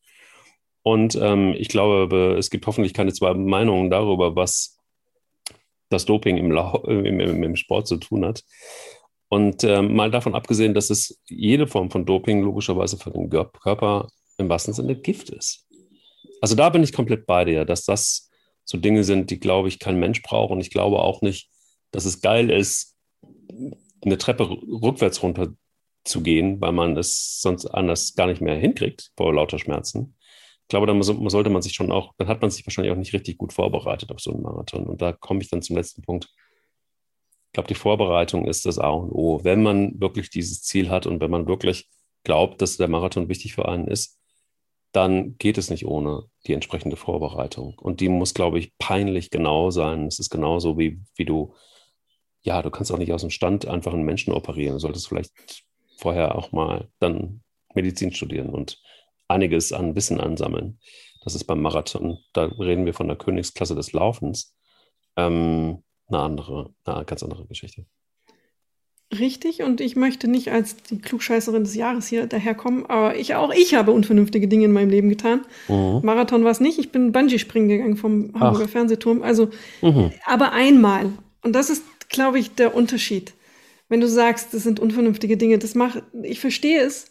Und 0.82 1.14
ähm, 1.16 1.54
ich 1.56 1.68
glaube, 1.68 2.36
es 2.38 2.50
gibt 2.50 2.66
hoffentlich 2.66 2.94
keine 2.94 3.12
zwei 3.12 3.34
Meinungen 3.34 3.90
darüber, 3.90 4.34
was 4.36 4.78
das 5.90 6.06
Doping 6.06 6.38
im, 6.38 6.50
im, 6.86 7.20
im, 7.20 7.42
im 7.42 7.56
Sport 7.56 7.86
zu 7.86 7.96
tun 7.96 8.24
hat. 8.24 8.44
Und 9.28 9.62
ähm, 9.62 9.94
mal 9.94 10.10
davon 10.10 10.34
abgesehen, 10.34 10.74
dass 10.74 10.90
es 10.90 11.20
jede 11.28 11.66
Form 11.66 11.90
von 11.90 12.04
Doping 12.04 12.42
logischerweise 12.42 12.96
für 12.96 13.10
den 13.10 13.30
Körper 13.30 14.08
im 14.38 14.48
wahrsten 14.48 14.74
Sinne 14.74 14.96
Gift 14.96 15.30
ist. 15.30 15.68
Also 16.40 16.56
da 16.56 16.70
bin 16.70 16.82
ich 16.82 16.92
komplett 16.92 17.26
bei 17.26 17.44
dir, 17.44 17.64
dass 17.64 17.84
das 17.84 18.30
so 18.64 18.78
Dinge 18.78 19.04
sind, 19.04 19.30
die, 19.30 19.38
glaube 19.38 19.68
ich, 19.68 19.78
kein 19.78 20.00
Mensch 20.00 20.22
braucht. 20.22 20.50
Und 20.50 20.60
ich 20.60 20.70
glaube 20.70 20.98
auch 20.98 21.22
nicht, 21.22 21.48
dass 21.92 22.06
es 22.06 22.20
geil 22.20 22.50
ist, 22.50 22.96
eine 24.02 24.18
Treppe 24.18 24.48
rückwärts 24.50 25.22
runter 25.22 25.52
zu 26.04 26.22
gehen, 26.22 26.60
weil 26.60 26.72
man 26.72 26.96
es 26.96 27.40
sonst 27.40 27.66
anders 27.66 28.14
gar 28.14 28.26
nicht 28.26 28.40
mehr 28.40 28.56
hinkriegt 28.56 29.12
vor 29.16 29.34
lauter 29.34 29.58
Schmerzen. 29.58 30.16
Ich 30.62 30.68
glaube, 30.68 30.86
da 30.86 31.02
sollte 31.02 31.50
man 31.50 31.62
sich 31.62 31.74
schon 31.74 31.90
auch, 31.90 32.14
dann 32.16 32.28
hat 32.28 32.40
man 32.40 32.50
sich 32.50 32.64
wahrscheinlich 32.64 32.92
auch 32.92 32.98
nicht 32.98 33.12
richtig 33.12 33.38
gut 33.38 33.52
vorbereitet 33.52 34.12
auf 34.12 34.20
so 34.20 34.32
einen 34.32 34.42
Marathon. 34.42 34.86
Und 34.86 35.02
da 35.02 35.12
komme 35.12 35.42
ich 35.42 35.50
dann 35.50 35.62
zum 35.62 35.76
letzten 35.76 36.02
Punkt. 36.02 36.28
Ich 37.48 37.52
glaube, 37.54 37.66
die 37.66 37.74
Vorbereitung 37.74 38.46
ist 38.46 38.66
das 38.66 38.78
A 38.78 38.90
und 38.90 39.10
O. 39.10 39.40
Wenn 39.42 39.62
man 39.62 40.00
wirklich 40.00 40.30
dieses 40.30 40.62
Ziel 40.62 40.88
hat 40.88 41.06
und 41.06 41.20
wenn 41.20 41.30
man 41.30 41.48
wirklich 41.48 41.88
glaubt, 42.22 42.62
dass 42.62 42.76
der 42.76 42.86
Marathon 42.86 43.28
wichtig 43.28 43.54
für 43.54 43.68
einen 43.68 43.88
ist, 43.88 44.20
dann 44.92 45.36
geht 45.38 45.58
es 45.58 45.70
nicht 45.70 45.86
ohne 45.86 46.24
die 46.46 46.52
entsprechende 46.52 46.96
Vorbereitung. 46.96 47.78
Und 47.78 48.00
die 48.00 48.08
muss, 48.08 48.34
glaube 48.34 48.58
ich, 48.58 48.76
peinlich 48.78 49.30
genau 49.30 49.70
sein. 49.70 50.06
Es 50.06 50.18
ist 50.18 50.30
genauso 50.30 50.78
wie, 50.78 51.00
wie 51.16 51.24
du, 51.24 51.54
ja, 52.42 52.62
du 52.62 52.70
kannst 52.70 52.92
auch 52.92 52.98
nicht 52.98 53.12
aus 53.12 53.20
dem 53.20 53.30
Stand 53.30 53.66
einfach 53.66 53.92
einen 53.92 54.04
Menschen 54.04 54.32
operieren. 54.32 54.74
Du 54.74 54.80
solltest 54.80 55.08
vielleicht 55.08 55.32
vorher 56.00 56.36
auch 56.36 56.52
mal 56.52 56.88
dann 56.98 57.42
Medizin 57.74 58.12
studieren 58.12 58.50
und 58.50 58.80
einiges 59.28 59.72
an 59.72 59.94
Wissen 59.94 60.20
ansammeln. 60.20 60.78
Das 61.22 61.34
ist 61.34 61.44
beim 61.44 61.60
Marathon, 61.60 62.18
da 62.32 62.44
reden 62.44 62.86
wir 62.86 62.94
von 62.94 63.06
der 63.06 63.16
Königsklasse 63.16 63.74
des 63.74 63.92
Laufens, 63.92 64.56
ähm, 65.16 65.82
eine 66.08 66.18
andere, 66.18 66.74
eine 66.84 67.04
ganz 67.04 67.22
andere 67.22 67.46
Geschichte. 67.46 67.84
Richtig, 69.18 69.62
und 69.64 69.80
ich 69.80 69.96
möchte 69.96 70.28
nicht 70.28 70.52
als 70.52 70.76
die 70.76 71.00
Klugscheißerin 71.00 71.64
des 71.64 71.74
Jahres 71.74 72.06
hier 72.06 72.26
daherkommen, 72.26 72.86
aber 72.86 73.16
ich 73.16 73.34
auch 73.34 73.52
ich 73.52 73.74
habe 73.74 73.90
unvernünftige 73.90 74.46
Dinge 74.46 74.66
in 74.66 74.72
meinem 74.72 74.90
Leben 74.90 75.08
getan. 75.08 75.40
Mhm. 75.66 76.00
Marathon 76.04 76.44
war 76.44 76.52
es 76.52 76.60
nicht, 76.60 76.78
ich 76.78 76.92
bin 76.92 77.10
Bungee-Springen 77.10 77.68
gegangen 77.68 77.96
vom 77.96 78.32
Hamburger 78.38 78.66
Ach. 78.66 78.70
Fernsehturm. 78.70 79.22
Also, 79.22 79.50
mhm. 79.82 80.12
aber 80.24 80.52
einmal. 80.52 81.12
Und 81.42 81.54
das 81.54 81.70
ist, 81.70 81.82
glaube 82.08 82.38
ich, 82.38 82.54
der 82.54 82.74
Unterschied. 82.74 83.34
Wenn 83.90 84.00
du 84.00 84.08
sagst, 84.08 84.54
das 84.54 84.62
sind 84.62 84.80
unvernünftige 84.80 85.36
Dinge, 85.36 85.58
das 85.58 85.74
macht, 85.74 86.02
ich 86.22 86.40
verstehe 86.40 86.80
es, 86.80 87.06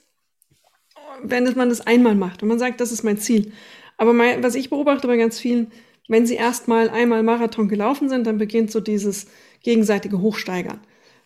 wenn 1.21 1.43
man 1.55 1.67
das 1.69 1.81
einmal 1.81 2.15
macht 2.15 2.41
und 2.41 2.49
man 2.49 2.57
sagt, 2.57 2.79
das 2.79 2.93
ist 2.93 3.03
mein 3.03 3.17
Ziel. 3.17 3.51
Aber 3.97 4.13
mein, 4.13 4.41
was 4.41 4.55
ich 4.55 4.69
beobachte 4.69 5.05
bei 5.05 5.17
ganz 5.17 5.39
vielen, 5.39 5.71
wenn 6.07 6.25
sie 6.25 6.35
erstmal 6.35 6.89
einmal 6.89 7.21
Marathon 7.21 7.67
gelaufen 7.67 8.07
sind, 8.07 8.25
dann 8.25 8.37
beginnt 8.37 8.71
so 8.71 8.79
dieses 8.79 9.27
gegenseitige 9.61 10.21
Hochsteigern. 10.21 10.79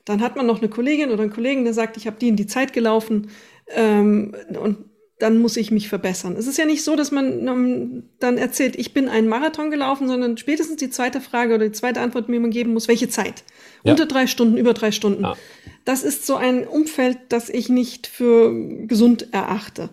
Dann 0.06 0.22
hat 0.22 0.36
man 0.36 0.48
noch 0.48 0.58
eine 0.58 0.70
Kollegin 0.70 1.12
oder 1.12 1.22
einen 1.22 1.32
Kollegen, 1.32 1.64
der 1.64 1.76
sagt, 1.76 1.98
ich 1.98 2.08
habe 2.08 2.18
die 2.20 2.30
in 2.30 2.36
die 2.36 2.48
Zeit 2.48 2.74
gelaufen 2.74 3.30
ähm, 3.70 4.36
und 4.60 4.86
dann 5.24 5.40
muss 5.40 5.56
ich 5.56 5.72
mich 5.72 5.88
verbessern. 5.88 6.36
Es 6.38 6.48
ist 6.48 6.58
ja 6.58 6.66
nicht 6.66 6.84
so, 6.84 6.98
dass 6.98 7.10
man 7.10 8.04
dann 8.20 8.38
erzählt, 8.38 8.76
ich 8.76 8.94
bin 8.94 9.08
einen 9.08 9.30
Marathon 9.30 9.72
gelaufen, 9.72 10.10
sondern 10.10 10.36
spätestens 10.38 10.76
die 10.76 10.90
zweite 10.90 11.22
Frage 11.22 11.56
oder 11.56 11.64
die 11.64 11.72
zweite 11.72 12.02
Antwort, 12.02 12.28
die 12.28 12.38
man 12.40 12.52
geben 12.52 12.74
muss, 12.74 12.90
welche 12.90 13.08
Zeit? 13.08 13.46
Ja. 13.86 13.92
Unter 13.92 14.06
drei 14.06 14.28
Stunden, 14.28 14.58
über 14.58 14.74
drei 14.74 14.92
Stunden. 14.92 15.24
Ja. 15.24 15.38
Das 15.86 16.04
ist 16.04 16.26
so 16.26 16.36
ein 16.36 16.68
Umfeld, 16.68 17.20
das 17.30 17.48
ich 17.48 17.70
nicht 17.70 18.06
für 18.06 18.54
gesund 18.86 19.30
erachte. 19.32 19.92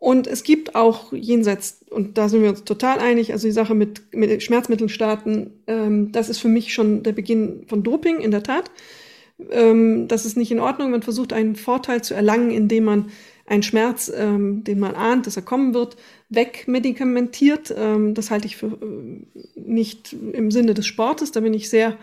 Und 0.00 0.26
es 0.26 0.42
gibt 0.42 0.74
auch 0.74 1.12
jenseits, 1.12 1.84
und 1.88 2.18
da 2.18 2.28
sind 2.28 2.42
wir 2.42 2.50
uns 2.50 2.64
total 2.64 2.98
einig, 2.98 3.32
also 3.32 3.46
die 3.46 3.52
Sache 3.52 3.76
mit, 3.76 4.12
mit 4.12 4.42
Schmerzmitteln 4.42 4.88
starten, 4.88 5.52
ähm, 5.68 6.10
das 6.10 6.28
ist 6.28 6.38
für 6.38 6.48
mich 6.48 6.74
schon 6.74 7.04
der 7.04 7.12
Beginn 7.12 7.66
von 7.68 7.84
Doping, 7.84 8.18
in 8.18 8.32
der 8.32 8.42
Tat. 8.42 8.68
Ähm, 9.52 10.08
das 10.08 10.26
ist 10.26 10.36
nicht 10.36 10.50
in 10.50 10.58
Ordnung. 10.58 10.90
Man 10.90 11.02
versucht 11.02 11.32
einen 11.32 11.54
Vorteil 11.54 12.02
zu 12.02 12.14
erlangen, 12.14 12.50
indem 12.50 12.82
man 12.82 13.10
einen 13.52 13.62
Schmerz, 13.62 14.10
ähm, 14.14 14.64
den 14.64 14.78
man 14.78 14.94
ahnt, 14.94 15.26
dass 15.26 15.36
er 15.36 15.42
kommen 15.42 15.74
wird, 15.74 15.96
wegmedikamentiert. 16.30 17.72
Ähm, 17.76 18.14
das 18.14 18.30
halte 18.30 18.46
ich 18.46 18.56
für 18.56 18.78
äh, 18.80 19.60
nicht 19.60 20.14
im 20.14 20.50
Sinne 20.50 20.72
des 20.72 20.86
Sportes. 20.86 21.32
Da 21.32 21.40
bin 21.40 21.52
ich 21.52 21.68
sehr 21.68 21.98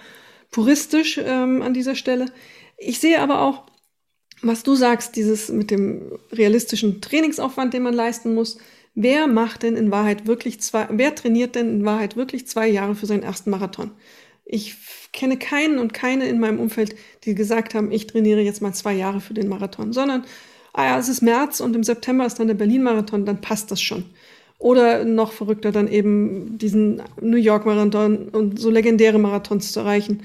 puristisch 0.51 1.20
ähm, 1.24 1.63
an 1.63 1.74
dieser 1.74 1.96
Stelle. 1.96 2.25
Ich 2.77 3.00
sehe 3.00 3.20
aber 3.20 3.41
auch, 3.41 3.63
was 4.44 4.62
du 4.62 4.75
sagst, 4.75 5.15
dieses 5.15 5.50
mit 5.50 5.72
dem 5.72 6.20
realistischen 6.32 7.01
Trainingsaufwand, 7.01 7.74
den 7.74 7.82
man 7.82 7.96
leisten 7.96 8.36
muss. 8.36 8.60
Wer 8.94 9.25
macht 9.25 9.63
denn 9.63 9.75
in 9.75 9.89
Wahrheit 9.89 10.27
wirklich 10.27 10.62
zwei, 10.62 10.88
wer 10.91 11.15
trainiert 11.15 11.56
denn 11.56 11.79
in 11.79 11.86
Wahrheit 11.86 12.15
wirklich 12.15 12.46
zwei 12.46 12.68
Jahre 12.68 12.94
für 12.94 13.08
seinen 13.08 13.24
ersten 13.24 13.50
Marathon? 13.50 13.89
Ich 14.46 14.75
kenne 15.13 15.38
keinen 15.38 15.79
und 15.79 15.94
keine 15.96 16.27
in 16.27 16.39
meinem 16.39 16.60
Umfeld, 16.60 16.96
die 17.24 17.34
gesagt 17.34 17.74
haben, 17.74 17.91
ich 17.91 18.06
trainiere 18.06 18.41
jetzt 18.41 18.62
mal 18.62 18.74
zwei 18.74 18.94
Jahre 18.94 19.20
für 19.20 19.34
den 19.34 19.48
Marathon, 19.48 19.94
sondern, 19.94 20.25
ah 20.73 20.85
ja, 20.85 20.99
es 20.99 21.09
ist 21.09 21.21
März 21.21 21.59
und 21.59 21.75
im 21.75 21.83
September 21.83 22.25
ist 22.25 22.39
dann 22.39 22.47
der 22.47 22.55
Berlin-Marathon, 22.55 23.25
dann 23.25 23.41
passt 23.41 23.71
das 23.71 23.81
schon. 23.81 24.05
Oder 24.57 25.05
noch 25.05 25.31
verrückter, 25.31 25.71
dann 25.71 25.88
eben 25.88 26.57
diesen 26.57 27.01
New 27.21 27.38
York-Marathon 27.38 28.29
und 28.29 28.59
so 28.59 28.69
legendäre 28.69 29.17
Marathons 29.17 29.71
zu 29.71 29.79
erreichen, 29.79 30.23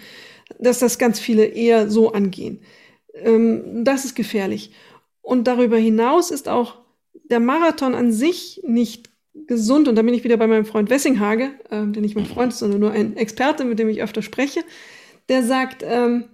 dass 0.58 0.80
das 0.80 0.98
ganz 0.98 1.20
viele 1.20 1.44
eher 1.44 1.88
so 1.88 2.12
angehen. 2.12 2.60
Ähm, 3.14 3.84
das 3.84 4.04
ist 4.04 4.16
gefährlich. 4.16 4.72
Und 5.22 5.46
darüber 5.46 5.76
hinaus 5.76 6.30
ist 6.30 6.48
auch 6.48 6.76
der 7.30 7.40
Marathon 7.40 7.94
an 7.94 8.12
sich 8.12 8.60
nicht 8.66 9.10
gesund, 9.46 9.88
und 9.88 9.96
da 9.96 10.02
bin 10.02 10.14
ich 10.14 10.24
wieder 10.24 10.36
bei 10.36 10.46
meinem 10.46 10.64
Freund 10.64 10.90
Wessinghage, 10.90 11.50
äh, 11.70 11.86
der 11.86 12.02
nicht 12.02 12.16
mein 12.16 12.26
Freund 12.26 12.52
ist, 12.52 12.58
sondern 12.58 12.80
nur 12.80 12.90
ein 12.90 13.16
Experte, 13.16 13.64
mit 13.64 13.78
dem 13.78 13.88
ich 13.88 14.02
öfter 14.02 14.22
spreche, 14.22 14.60
der 15.28 15.42
sagt 15.42 15.84
ähm, 15.86 16.24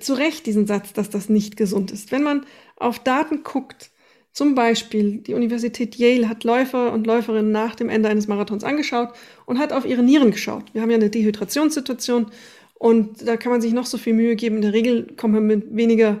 zu 0.00 0.14
Recht 0.14 0.46
diesen 0.46 0.66
Satz, 0.66 0.92
dass 0.92 1.10
das 1.10 1.28
nicht 1.28 1.56
gesund 1.56 1.90
ist. 1.90 2.10
Wenn 2.10 2.22
man 2.22 2.46
auf 2.76 2.98
Daten 2.98 3.42
guckt, 3.42 3.90
zum 4.32 4.54
Beispiel 4.54 5.18
die 5.18 5.32
Universität 5.32 5.96
Yale 5.96 6.28
hat 6.28 6.44
Läufer 6.44 6.92
und 6.92 7.06
Läuferinnen 7.06 7.50
nach 7.50 7.74
dem 7.74 7.88
Ende 7.88 8.10
eines 8.10 8.28
Marathons 8.28 8.64
angeschaut 8.64 9.14
und 9.46 9.58
hat 9.58 9.72
auf 9.72 9.86
ihre 9.86 10.02
Nieren 10.02 10.30
geschaut. 10.30 10.64
Wir 10.74 10.82
haben 10.82 10.90
ja 10.90 10.96
eine 10.96 11.08
Dehydrationssituation 11.08 12.26
und 12.74 13.26
da 13.26 13.38
kann 13.38 13.50
man 13.50 13.62
sich 13.62 13.72
noch 13.72 13.86
so 13.86 13.96
viel 13.96 14.12
Mühe 14.12 14.36
geben. 14.36 14.56
In 14.56 14.62
der 14.62 14.74
Regel 14.74 15.06
kommt 15.16 15.32
man 15.32 15.46
mit 15.46 15.74
weniger 15.74 16.18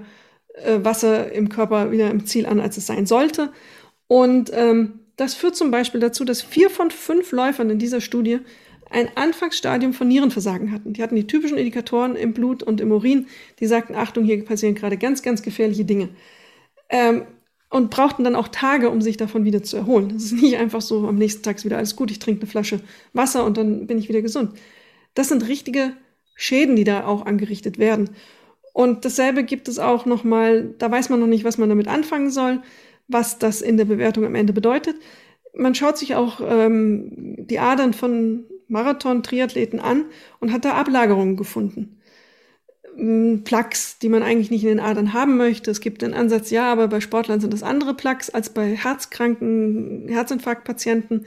äh, 0.54 0.78
Wasser 0.82 1.30
im 1.30 1.50
Körper 1.50 1.90
wieder 1.90 2.10
im 2.10 2.24
Ziel 2.24 2.46
an, 2.46 2.58
als 2.58 2.78
es 2.78 2.86
sein 2.86 3.04
sollte. 3.04 3.52
Und 4.08 4.50
ähm, 4.54 5.00
das 5.16 5.34
führt 5.34 5.56
zum 5.56 5.70
Beispiel 5.70 6.00
dazu, 6.00 6.24
dass 6.24 6.40
vier 6.40 6.70
von 6.70 6.90
fünf 6.90 7.32
Läufern 7.32 7.68
in 7.68 7.78
dieser 7.78 8.00
Studie 8.00 8.38
ein 8.88 9.10
Anfangsstadium 9.14 9.92
von 9.92 10.08
Nierenversagen 10.08 10.72
hatten. 10.72 10.92
Die 10.92 11.02
hatten 11.02 11.16
die 11.16 11.26
typischen 11.26 11.58
Indikatoren 11.58 12.16
im 12.16 12.32
Blut 12.32 12.62
und 12.62 12.80
im 12.80 12.92
Urin, 12.92 13.26
die 13.60 13.66
sagten, 13.66 13.94
Achtung, 13.94 14.24
hier 14.24 14.42
passieren 14.44 14.74
gerade 14.74 14.96
ganz, 14.96 15.22
ganz 15.22 15.42
gefährliche 15.42 15.84
Dinge. 15.84 16.08
Ähm, 16.88 17.22
und 17.68 17.90
brauchten 17.90 18.22
dann 18.22 18.36
auch 18.36 18.48
Tage, 18.48 18.90
um 18.90 19.02
sich 19.02 19.16
davon 19.16 19.44
wieder 19.44 19.62
zu 19.62 19.76
erholen. 19.76 20.10
Das 20.10 20.22
ist 20.22 20.40
nicht 20.40 20.56
einfach 20.56 20.80
so, 20.80 21.06
am 21.08 21.16
nächsten 21.16 21.42
Tag 21.42 21.56
ist 21.56 21.64
wieder 21.64 21.78
alles 21.78 21.96
gut, 21.96 22.12
ich 22.12 22.20
trinke 22.20 22.42
eine 22.42 22.50
Flasche 22.50 22.80
Wasser 23.12 23.44
und 23.44 23.56
dann 23.56 23.86
bin 23.88 23.98
ich 23.98 24.08
wieder 24.08 24.22
gesund. 24.22 24.56
Das 25.14 25.28
sind 25.28 25.48
richtige 25.48 25.92
Schäden, 26.36 26.76
die 26.76 26.84
da 26.84 27.04
auch 27.04 27.26
angerichtet 27.26 27.78
werden. 27.78 28.10
Und 28.72 29.04
dasselbe 29.04 29.42
gibt 29.42 29.68
es 29.68 29.78
auch 29.78 30.06
nochmal, 30.06 30.74
da 30.78 30.90
weiß 30.90 31.08
man 31.08 31.18
noch 31.18 31.26
nicht, 31.26 31.44
was 31.44 31.58
man 31.58 31.68
damit 31.68 31.88
anfangen 31.88 32.30
soll 32.30 32.62
was 33.08 33.38
das 33.38 33.62
in 33.62 33.76
der 33.76 33.84
Bewertung 33.84 34.24
am 34.24 34.34
Ende 34.34 34.52
bedeutet. 34.52 34.96
Man 35.54 35.74
schaut 35.74 35.98
sich 35.98 36.14
auch 36.14 36.40
ähm, 36.42 37.46
die 37.46 37.58
Adern 37.58 37.94
von 37.94 38.44
Marathon-Triathleten 38.68 39.80
an 39.80 40.06
und 40.40 40.52
hat 40.52 40.64
da 40.64 40.74
Ablagerungen 40.74 41.36
gefunden. 41.36 41.95
Plaques, 43.44 43.98
die 43.98 44.08
man 44.08 44.22
eigentlich 44.22 44.50
nicht 44.50 44.62
in 44.62 44.70
den 44.70 44.80
Adern 44.80 45.12
haben 45.12 45.36
möchte. 45.36 45.70
Es 45.70 45.80
gibt 45.80 46.02
den 46.02 46.14
Ansatz, 46.14 46.50
ja, 46.50 46.70
aber 46.72 46.88
bei 46.88 47.00
Sportlern 47.00 47.40
sind 47.40 47.52
das 47.52 47.62
andere 47.62 47.94
Plaques 47.94 48.30
als 48.30 48.48
bei 48.48 48.74
herzkranken 48.74 50.08
Herzinfarktpatienten. 50.08 51.26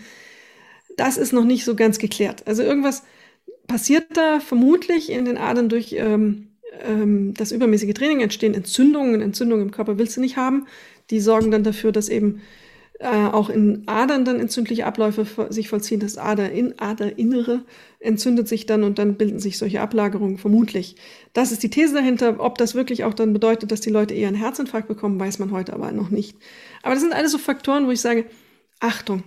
Das 0.97 1.17
ist 1.17 1.31
noch 1.31 1.45
nicht 1.45 1.65
so 1.65 1.75
ganz 1.75 1.99
geklärt. 1.99 2.43
Also 2.47 2.63
irgendwas 2.63 3.03
passiert 3.67 4.17
da 4.17 4.39
vermutlich 4.39 5.11
in 5.11 5.25
den 5.25 5.37
Adern 5.37 5.69
durch 5.69 5.93
ähm, 5.97 6.47
ähm, 6.83 7.33
das 7.35 7.51
übermäßige 7.51 7.93
Training 7.93 8.21
entstehen 8.21 8.55
Entzündungen. 8.55 9.21
Entzündungen 9.21 9.67
im 9.67 9.71
Körper 9.71 9.97
willst 9.97 10.17
du 10.17 10.21
nicht 10.21 10.37
haben. 10.37 10.65
Die 11.11 11.19
sorgen 11.19 11.51
dann 11.51 11.63
dafür, 11.63 11.91
dass 11.91 12.09
eben 12.09 12.41
äh, 12.99 13.07
auch 13.07 13.49
in 13.49 13.83
Adern 13.87 14.25
dann 14.25 14.39
entzündliche 14.39 14.85
Abläufe 14.85 15.25
sich 15.49 15.69
vollziehen. 15.69 16.01
Das 16.01 16.17
Ader 16.17 16.51
in 16.51 16.79
Aderinnere 16.79 17.63
entzündet 17.99 18.49
sich 18.49 18.65
dann 18.65 18.83
und 18.83 18.99
dann 18.99 19.15
bilden 19.15 19.39
sich 19.39 19.57
solche 19.57 19.79
Ablagerungen 19.79 20.37
vermutlich. 20.37 20.97
Das 21.31 21.53
ist 21.53 21.63
die 21.63 21.69
These 21.69 21.93
dahinter. 21.93 22.39
Ob 22.39 22.57
das 22.57 22.75
wirklich 22.75 23.05
auch 23.05 23.13
dann 23.13 23.31
bedeutet, 23.31 23.71
dass 23.71 23.79
die 23.79 23.89
Leute 23.89 24.13
eher 24.13 24.27
einen 24.27 24.37
Herzinfarkt 24.37 24.89
bekommen, 24.89 25.19
weiß 25.19 25.39
man 25.39 25.51
heute 25.51 25.73
aber 25.73 25.93
noch 25.93 26.09
nicht. 26.09 26.37
Aber 26.83 26.93
das 26.93 27.01
sind 27.01 27.13
alles 27.13 27.31
so 27.31 27.37
Faktoren, 27.37 27.87
wo 27.87 27.91
ich 27.91 28.01
sage, 28.01 28.25
Achtung. 28.81 29.23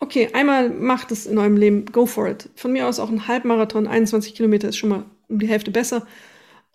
Okay, 0.00 0.30
einmal 0.32 0.70
macht 0.70 1.12
es 1.12 1.24
in 1.24 1.38
eurem 1.38 1.56
Leben, 1.56 1.86
go 1.86 2.06
for 2.06 2.28
it. 2.28 2.50
Von 2.56 2.72
mir 2.72 2.88
aus 2.88 2.98
auch 2.98 3.10
ein 3.10 3.28
Halbmarathon, 3.28 3.86
21 3.86 4.34
Kilometer 4.34 4.68
ist 4.68 4.76
schon 4.76 4.90
mal 4.90 5.04
um 5.28 5.38
die 5.38 5.48
Hälfte 5.48 5.70
besser. 5.70 6.06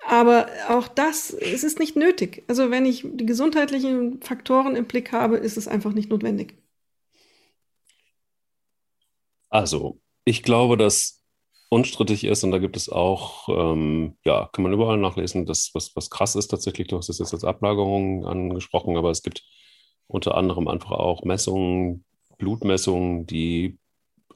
Aber 0.05 0.47
auch 0.69 0.87
das, 0.87 1.31
es 1.31 1.63
ist 1.63 1.79
nicht 1.79 1.95
nötig. 1.95 2.43
Also 2.47 2.71
wenn 2.71 2.85
ich 2.85 3.05
die 3.05 3.25
gesundheitlichen 3.25 4.21
Faktoren 4.21 4.75
im 4.75 4.85
Blick 4.85 5.11
habe, 5.11 5.37
ist 5.37 5.57
es 5.57 5.67
einfach 5.67 5.93
nicht 5.93 6.09
notwendig. 6.09 6.55
Also, 9.49 9.99
ich 10.25 10.43
glaube, 10.43 10.77
dass 10.77 11.23
unstrittig 11.69 12.23
ist 12.23 12.43
und 12.43 12.51
da 12.51 12.59
gibt 12.59 12.77
es 12.77 12.89
auch, 12.89 13.47
ähm, 13.49 14.17
ja, 14.25 14.49
kann 14.51 14.63
man 14.63 14.73
überall 14.73 14.97
nachlesen, 14.97 15.45
dass 15.45 15.71
was, 15.73 15.95
was 15.95 16.09
krass 16.09 16.35
ist 16.35 16.47
tatsächlich, 16.49 16.87
du 16.87 16.97
hast 16.97 17.09
es 17.09 17.19
jetzt 17.19 17.33
als 17.33 17.43
Ablagerung 17.43 18.25
angesprochen, 18.25 18.97
aber 18.97 19.11
es 19.11 19.23
gibt 19.23 19.43
unter 20.07 20.35
anderem 20.35 20.67
einfach 20.67 20.91
auch 20.91 21.23
Messungen, 21.23 22.05
Blutmessungen, 22.37 23.27
die 23.27 23.77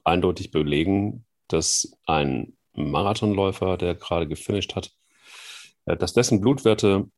eindeutig 0.04 0.52
belegen, 0.52 1.26
dass 1.48 1.92
ein 2.06 2.58
Marathonläufer, 2.74 3.78
der 3.78 3.96
gerade 3.96 4.28
gefinisht 4.28 4.76
hat, 4.76 4.92
dass 5.86 6.14
dessen 6.14 6.42
Blutwerte 6.42 7.10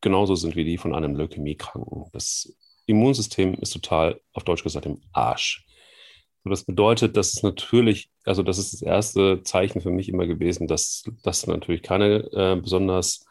genauso 0.00 0.34
sind 0.34 0.56
wie 0.56 0.64
die 0.64 0.78
von 0.78 0.94
einem 0.94 1.16
Leukämiekranken. 1.16 2.04
Das 2.12 2.56
Immunsystem 2.86 3.54
ist 3.54 3.72
total, 3.72 4.20
auf 4.32 4.44
Deutsch 4.44 4.62
gesagt, 4.62 4.86
im 4.86 5.00
Arsch. 5.12 5.66
Das 6.44 6.64
bedeutet, 6.64 7.16
dass 7.16 7.34
es 7.34 7.42
natürlich, 7.42 8.10
also 8.24 8.42
das 8.42 8.58
ist 8.58 8.72
das 8.72 8.82
erste 8.82 9.42
Zeichen 9.42 9.80
für 9.80 9.90
mich 9.90 10.08
immer 10.08 10.26
gewesen, 10.26 10.66
dass 10.66 11.02
das 11.22 11.46
natürlich 11.46 11.82
keine 11.82 12.30
äh, 12.32 12.58
besonders 12.60 13.26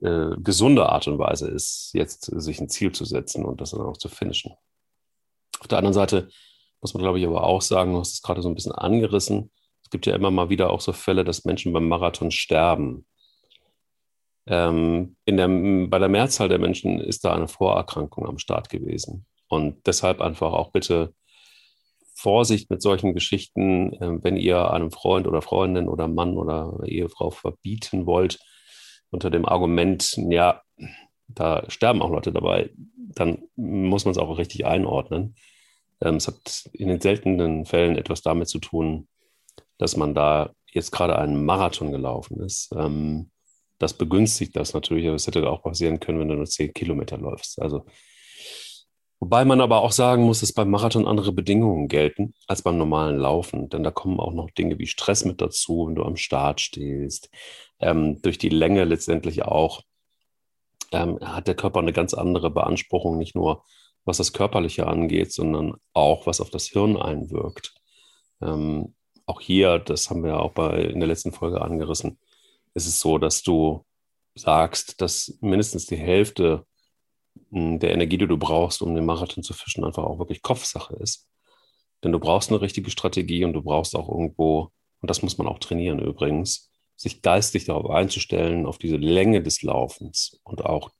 äh, 0.00 0.30
gesunde 0.38 0.88
Art 0.88 1.06
und 1.06 1.18
Weise 1.18 1.48
ist, 1.48 1.90
jetzt 1.92 2.24
sich 2.24 2.60
ein 2.60 2.68
Ziel 2.68 2.92
zu 2.92 3.04
setzen 3.04 3.44
und 3.44 3.60
das 3.60 3.70
dann 3.70 3.82
auch 3.82 3.96
zu 3.96 4.08
finishen. 4.08 4.52
Auf 5.60 5.68
der 5.68 5.78
anderen 5.78 5.94
Seite 5.94 6.28
muss 6.80 6.94
man, 6.94 7.02
glaube 7.02 7.18
ich, 7.18 7.26
aber 7.26 7.44
auch 7.44 7.62
sagen, 7.62 7.92
du 7.92 8.00
hast 8.00 8.14
es 8.14 8.22
gerade 8.22 8.42
so 8.42 8.48
ein 8.48 8.54
bisschen 8.54 8.72
angerissen. 8.72 9.50
Es 9.82 9.90
gibt 9.90 10.06
ja 10.06 10.14
immer 10.14 10.30
mal 10.30 10.50
wieder 10.50 10.70
auch 10.70 10.80
so 10.80 10.92
Fälle, 10.92 11.24
dass 11.24 11.44
Menschen 11.44 11.72
beim 11.72 11.88
Marathon 11.88 12.30
sterben. 12.30 13.06
Ähm, 14.46 15.16
in 15.24 15.36
der, 15.36 15.48
bei 15.88 15.98
der 15.98 16.08
Mehrzahl 16.08 16.48
der 16.48 16.58
Menschen 16.58 17.00
ist 17.00 17.24
da 17.24 17.34
eine 17.34 17.48
Vorerkrankung 17.48 18.26
am 18.26 18.38
Start 18.38 18.68
gewesen. 18.68 19.26
Und 19.48 19.86
deshalb 19.86 20.20
einfach 20.20 20.52
auch 20.52 20.70
bitte 20.70 21.14
Vorsicht 22.14 22.70
mit 22.70 22.82
solchen 22.82 23.14
Geschichten, 23.14 23.92
äh, 23.94 24.22
wenn 24.22 24.36
ihr 24.36 24.70
einem 24.70 24.90
Freund 24.90 25.26
oder 25.26 25.42
Freundin 25.42 25.88
oder 25.88 26.08
Mann 26.08 26.36
oder 26.36 26.78
Ehefrau 26.84 27.30
verbieten 27.30 28.06
wollt, 28.06 28.38
unter 29.10 29.30
dem 29.30 29.46
Argument, 29.46 30.16
ja, 30.28 30.62
da 31.28 31.68
sterben 31.68 32.02
auch 32.02 32.10
Leute 32.10 32.32
dabei, 32.32 32.70
dann 32.96 33.42
muss 33.56 34.04
man 34.04 34.12
es 34.12 34.18
auch 34.18 34.38
richtig 34.38 34.66
einordnen. 34.66 35.36
Ähm, 36.00 36.16
es 36.16 36.26
hat 36.26 36.68
in 36.72 36.88
den 36.88 37.00
seltenen 37.00 37.64
Fällen 37.64 37.96
etwas 37.96 38.22
damit 38.22 38.48
zu 38.48 38.58
tun, 38.58 39.08
dass 39.78 39.96
man 39.96 40.14
da 40.14 40.50
jetzt 40.70 40.90
gerade 40.90 41.18
einen 41.18 41.44
Marathon 41.44 41.92
gelaufen 41.92 42.40
ist. 42.40 42.72
Ähm, 42.76 43.30
das 43.78 43.94
begünstigt 43.94 44.56
das 44.56 44.74
natürlich, 44.74 45.06
aber 45.06 45.16
es 45.16 45.26
hätte 45.26 45.48
auch 45.48 45.62
passieren 45.62 46.00
können, 46.00 46.20
wenn 46.20 46.28
du 46.28 46.34
nur 46.34 46.46
zehn 46.46 46.72
Kilometer 46.72 47.18
läufst. 47.18 47.60
Also, 47.60 47.84
wobei 49.20 49.44
man 49.44 49.60
aber 49.60 49.82
auch 49.82 49.92
sagen 49.92 50.24
muss, 50.24 50.40
dass 50.40 50.52
beim 50.52 50.70
Marathon 50.70 51.06
andere 51.06 51.32
Bedingungen 51.32 51.88
gelten 51.88 52.34
als 52.46 52.62
beim 52.62 52.78
normalen 52.78 53.18
Laufen. 53.18 53.68
Denn 53.68 53.82
da 53.82 53.90
kommen 53.90 54.20
auch 54.20 54.32
noch 54.32 54.50
Dinge 54.50 54.78
wie 54.78 54.86
Stress 54.86 55.24
mit 55.24 55.40
dazu, 55.40 55.86
wenn 55.86 55.94
du 55.94 56.04
am 56.04 56.16
Start 56.16 56.60
stehst. 56.60 57.30
Ähm, 57.80 58.20
durch 58.22 58.38
die 58.38 58.48
Länge 58.48 58.84
letztendlich 58.84 59.44
auch 59.44 59.82
ähm, 60.92 61.18
hat 61.20 61.48
der 61.48 61.56
Körper 61.56 61.80
eine 61.80 61.92
ganz 61.92 62.14
andere 62.14 62.50
Beanspruchung, 62.50 63.18
nicht 63.18 63.34
nur 63.34 63.64
was 64.04 64.18
das 64.18 64.32
Körperliche 64.32 64.86
angeht, 64.86 65.32
sondern 65.32 65.74
auch 65.92 66.26
was 66.26 66.40
auf 66.40 66.50
das 66.50 66.66
Hirn 66.66 66.96
einwirkt. 66.96 67.74
Ähm, 68.42 68.94
auch 69.26 69.40
hier, 69.40 69.78
das 69.78 70.10
haben 70.10 70.22
wir 70.22 70.32
ja 70.32 70.38
auch 70.38 70.52
bei, 70.52 70.82
in 70.82 71.00
der 71.00 71.08
letzten 71.08 71.32
Folge 71.32 71.62
angerissen, 71.62 72.18
ist 72.74 72.86
es 72.86 73.00
so, 73.00 73.18
dass 73.18 73.42
du 73.42 73.84
sagst, 74.34 75.00
dass 75.00 75.38
mindestens 75.40 75.86
die 75.86 75.96
Hälfte 75.96 76.66
hm, 77.50 77.78
der 77.78 77.92
Energie, 77.92 78.18
die 78.18 78.26
du 78.26 78.36
brauchst, 78.36 78.82
um 78.82 78.94
den 78.94 79.06
Marathon 79.06 79.42
zu 79.42 79.54
fischen, 79.54 79.84
einfach 79.84 80.04
auch 80.04 80.18
wirklich 80.18 80.42
Kopfsache 80.42 80.96
ist. 80.96 81.28
Denn 82.02 82.12
du 82.12 82.18
brauchst 82.18 82.50
eine 82.50 82.60
richtige 82.60 82.90
Strategie 82.90 83.44
und 83.44 83.54
du 83.54 83.62
brauchst 83.62 83.96
auch 83.96 84.08
irgendwo, 84.08 84.70
und 85.00 85.10
das 85.10 85.22
muss 85.22 85.38
man 85.38 85.46
auch 85.46 85.58
trainieren 85.58 86.00
übrigens, 86.00 86.70
sich 86.96 87.22
geistig 87.22 87.64
darauf 87.64 87.90
einzustellen, 87.90 88.66
auf 88.66 88.78
diese 88.78 88.96
Länge 88.96 89.42
des 89.42 89.62
Laufens 89.62 90.40
und 90.44 90.64
auch, 90.64 90.90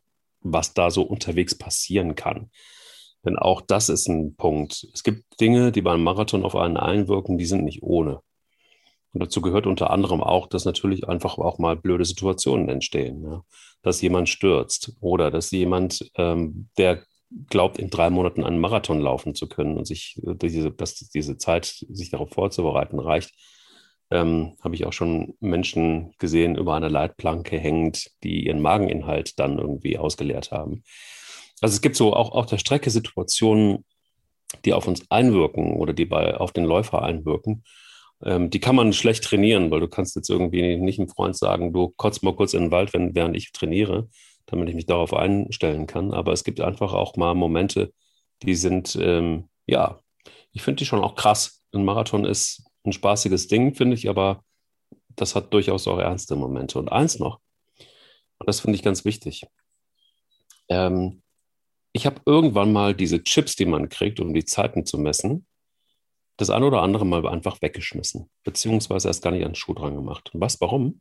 was 0.41 0.75
da 0.75 0.91
so 0.91 1.03
unterwegs 1.03 1.57
passieren 1.57 2.15
kann. 2.15 2.51
Denn 3.25 3.39
auch 3.39 3.61
das 3.61 3.89
ist 3.89 4.09
ein 4.09 4.37
Punkt. 4.37 4.87
Es 4.93 5.03
gibt 5.03 5.41
Dinge, 5.41 5.73
die 5.73 5.83
beim 5.83 6.03
Marathon 6.03 6.45
auf 6.45 6.57
einen 6.57 6.77
einwirken, 6.77 7.39
die 7.39 7.47
sind 7.47 7.65
nicht 7.65 7.83
ohne. 7.83 8.21
Und 9.15 9.23
dazu 9.23 9.41
gehört 9.41 9.67
unter 9.67 9.91
anderem 9.91 10.23
auch, 10.23 10.49
dass 10.49 10.65
natürlich 10.65 11.09
einfach 11.09 11.39
auch 11.39 11.59
mal 11.59 11.77
blöde 11.77 12.05
Situationen 12.05 12.69
entstehen. 12.69 13.23
Ja? 13.25 13.45
Dass 13.83 14.03
jemand 14.03 14.29
stürzt 14.29 14.97
oder 15.01 15.31
dass 15.31 15.51
jemand, 15.53 16.11
ähm, 16.17 16.69
der 16.77 17.05
glaubt, 17.49 17.79
in 17.79 17.91
drei 17.91 18.11
Monaten 18.11 18.45
einen 18.45 18.61
Marathon 18.61 19.01
laufen 19.01 19.35
zu 19.35 19.49
können 19.49 19.79
und 19.79 19.87
sich 19.87 20.21
äh, 20.27 20.35
diese, 20.35 20.73
dass 20.73 20.97
diese 20.97 21.39
Zeit, 21.39 21.65
sich 21.89 22.11
darauf 22.11 22.31
vorzubereiten, 22.31 22.99
reicht, 22.99 23.33
ähm, 24.11 24.57
habe 24.63 24.75
ich 24.75 24.85
auch 24.85 24.93
schon 24.93 25.35
Menschen 25.41 26.13
gesehen, 26.19 26.57
über 26.57 26.75
einer 26.75 26.91
Leitplanke 26.91 27.59
hängend, 27.59 28.11
die 28.23 28.47
ihren 28.47 28.61
Mageninhalt 28.61 29.39
dann 29.39 29.59
irgendwie 29.59 29.97
ausgeleert 29.97 30.51
haben. 30.51 30.83
Also 31.61 31.75
es 31.75 31.81
gibt 31.81 31.97
so 31.97 32.15
auch 32.15 32.33
auf 32.33 32.47
der 32.47 32.59
Strecke 32.59 32.91
Situationen, 32.91 33.85
die 34.65 34.73
auf 34.73 34.87
uns 34.87 35.09
einwirken 35.11 35.77
oder 35.77 35.93
die 35.93 36.05
bei, 36.05 36.37
auf 36.37 36.53
den 36.53 36.65
Läufer 36.65 37.03
einwirken. 37.03 37.65
Ähm, 38.25 38.51
die 38.51 38.61
kann 38.61 38.75
man 38.75 38.93
schlecht 38.93 39.25
trainieren, 39.25 39.71
weil 39.71 39.81
du 39.81 39.89
kannst 39.89 40.17
jetzt 40.17 40.31
irgendwie 40.31 40.77
nicht 40.79 40.99
einem 40.99 41.09
Freund 41.09 41.37
sagen, 41.37 41.73
du 41.73 41.91
kotzt 41.97 42.23
mal 42.23 42.35
kurz 42.35 42.55
in 42.55 42.63
den 42.63 42.71
Wald, 42.71 42.95
wenn, 42.95 43.15
während 43.15 43.37
ich 43.37 43.53
trainiere, 43.53 44.09
damit 44.47 44.69
ich 44.69 44.75
mich 44.75 44.87
darauf 44.87 45.13
einstellen 45.13 45.87
kann. 45.87 46.13
Aber 46.13 46.33
es 46.33 46.45
gibt 46.45 46.61
einfach 46.61 46.95
auch 46.95 47.17
mal 47.17 47.35
Momente, 47.35 47.93
die 48.43 48.55
sind, 48.55 48.97
ähm, 49.01 49.49
ja, 49.67 50.01
ich 50.53 50.63
finde 50.63 50.79
die 50.79 50.87
schon 50.87 51.03
auch 51.03 51.17
krass. 51.17 51.63
Ein 51.73 51.85
Marathon 51.85 52.25
ist 52.25 52.65
ein 52.85 52.93
spaßiges 52.93 53.49
Ding, 53.49 53.75
finde 53.75 53.95
ich, 53.95 54.09
aber 54.09 54.43
das 55.17 55.35
hat 55.35 55.53
durchaus 55.53 55.87
auch 55.87 55.99
ernste 55.99 56.37
Momente. 56.37 56.79
Und 56.79 56.91
eins 56.91 57.19
noch, 57.19 57.41
und 58.39 58.49
das 58.49 58.61
finde 58.61 58.77
ich 58.77 58.83
ganz 58.83 59.05
wichtig. 59.05 59.47
Ähm, 60.69 61.23
ich 61.93 62.07
habe 62.07 62.21
irgendwann 62.27 62.73
mal 62.73 62.95
diese 62.95 63.23
Chips, 63.23 63.55
die 63.55 63.67
man 63.67 63.89
kriegt, 63.89 64.19
um 64.19 64.35
die 64.35 64.45
Zeiten 64.45 64.85
zu 64.87 64.99
messen, 64.99 65.47
das 66.37 66.51
eine 66.51 66.67
oder 66.67 66.83
andere 66.83 67.07
Mal 67.07 67.27
einfach 67.27 67.63
weggeschmissen, 67.63 68.29
beziehungsweise 68.43 69.09
erst 69.09 69.23
gar 69.23 69.31
nicht 69.31 69.45
an 69.45 69.51
den 69.51 69.55
Schuh 69.55 69.75
dran 69.75 69.95
gemacht. 69.95 70.31
Und 70.35 70.41
was, 70.41 70.61
warum? 70.61 71.01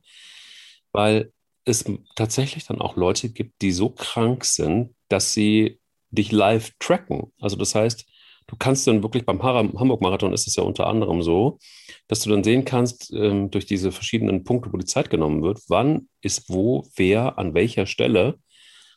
Weil 0.92 1.32
es 1.66 1.86
tatsächlich 2.16 2.66
dann 2.66 2.82
auch 2.82 2.96
Leute 2.96 3.30
gibt, 3.30 3.62
die 3.62 3.72
so 3.72 3.90
krank 3.90 4.46
sind, 4.46 4.94
dass 5.10 5.34
sie 5.34 5.80
dich 6.12 6.32
live 6.32 6.72
tracken. 6.80 7.32
Also 7.40 7.56
das 7.56 7.74
heißt, 7.74 8.06
du 8.48 8.56
kannst 8.58 8.86
dann 8.86 9.02
wirklich 9.02 9.26
beim 9.26 9.42
Hamburg-Marathon 9.42 10.34
ist 10.34 10.48
es 10.48 10.56
ja 10.56 10.64
unter 10.64 10.88
anderem 10.88 11.24
so, 11.24 11.58
dass 12.08 12.22
du 12.22 12.30
dann 12.30 12.44
sehen 12.44 12.66
kannst, 12.66 13.12
ähm, 13.14 13.50
durch 13.50 13.66
diese 13.66 13.92
verschiedenen 13.92 14.44
Punkte, 14.44 14.72
wo 14.72 14.78
die 14.78 14.86
Zeit 14.86 15.10
genommen 15.10 15.42
wird, 15.42 15.62
wann 15.68 16.10
ist 16.22 16.50
wo, 16.50 16.88
wer, 16.96 17.38
an 17.40 17.54
welcher 17.54 17.86
Stelle, 17.86 18.38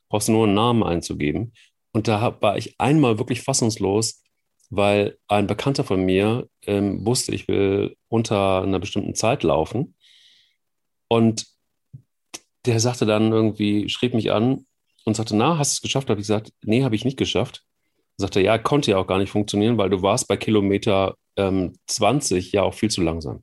brauchst 0.09 0.29
du 0.29 0.33
nur 0.33 0.45
einen 0.45 0.55
Namen 0.55 0.83
einzugeben. 0.83 1.53
Und 1.93 2.09
da 2.09 2.37
war 2.41 2.59
ich 2.59 2.75
einmal 2.79 3.19
wirklich 3.19 3.41
fassungslos, 3.41 4.23
weil 4.71 5.19
ein 5.29 5.47
Bekannter 5.47 5.85
von 5.85 6.05
mir 6.05 6.49
ähm, 6.63 7.05
wusste, 7.07 7.35
ich 7.35 7.49
will 7.49 7.97
unter 8.09 8.63
einer 8.63 8.79
bestimmten 8.79 9.15
Zeit 9.15 9.43
laufen. 9.43 9.95
Und 11.09 11.47
der 12.65 12.81
sagte 12.81 13.07
dann 13.07 13.33
irgendwie, 13.33 13.89
schrieb 13.89 14.15
mich 14.15 14.33
an 14.33 14.67
und 15.05 15.15
sagte, 15.15 15.37
na, 15.37 15.59
hast 15.59 15.73
du 15.73 15.77
es 15.77 15.83
geschafft? 15.83 16.11
Habe 16.11 16.21
ich 16.21 16.27
gesagt, 16.27 16.53
nee, 16.63 16.83
habe 16.83 16.97
ich 16.97 17.05
nicht 17.05 17.17
geschafft 17.17 17.67
sagte, 18.17 18.41
ja, 18.41 18.59
konnte 18.59 18.93
ja 18.93 18.99
auch 18.99 19.07
gar 19.07 19.19
nicht 19.19 19.31
funktionieren, 19.31 19.79
weil 19.79 19.91
du 19.91 20.03
warst 20.03 20.29
bei 20.29 20.37
Kilometer 20.37 21.17
ähm, 21.37 21.75
20 21.87 22.53
ja 22.53 22.63
auch 22.63 22.75
viel 22.75 22.91
zu 22.91 23.03
langsam. 23.03 23.43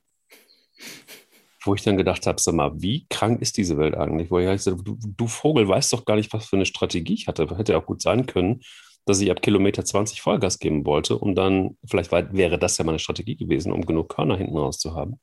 Wo 1.64 1.76
ich 1.76 1.84
dann 1.84 1.96
gedacht 1.96 2.28
habe, 2.28 2.42
sag 2.42 2.56
mal, 2.56 2.72
wie 2.82 3.06
krank 3.10 3.42
ist 3.42 3.58
diese 3.58 3.78
Welt 3.78 3.96
eigentlich? 3.96 4.32
Wo 4.32 4.40
ich 4.40 4.48
gesagt, 4.48 4.82
du, 4.84 4.98
du 5.02 5.28
Vogel 5.28 5.68
weißt 5.68 5.94
doch 5.94 6.06
gar 6.06 6.16
nicht, 6.16 6.34
was 6.34 6.46
für 6.46 6.56
eine 6.56 6.66
Strategie 6.66 7.14
ich 7.14 7.28
hatte. 7.28 7.48
Hätte 7.58 7.74
ja 7.74 7.80
auch 7.80 7.86
gut 7.86 8.02
sein 8.02 8.26
können, 8.26 8.62
dass 9.06 9.22
ich 9.22 9.32
ab 9.32 9.42
Kilometer 9.42 9.84
20 9.84 10.22
Vollgas 10.22 10.60
geben 10.60 10.86
wollte 10.86 11.18
und 11.18 11.36
dann, 11.36 11.78
vielleicht 11.86 12.12
wäre 12.12 12.58
das 12.58 12.78
ja 12.78 12.86
meine 12.86 13.00
Strategie 13.00 13.36
gewesen, 13.36 13.72
um 13.72 13.86
genug 13.86 14.10
Körner 14.10 14.38
hinten 14.38 14.58
raus 14.58 14.80
zu 14.80 14.96
haben. 14.96 15.20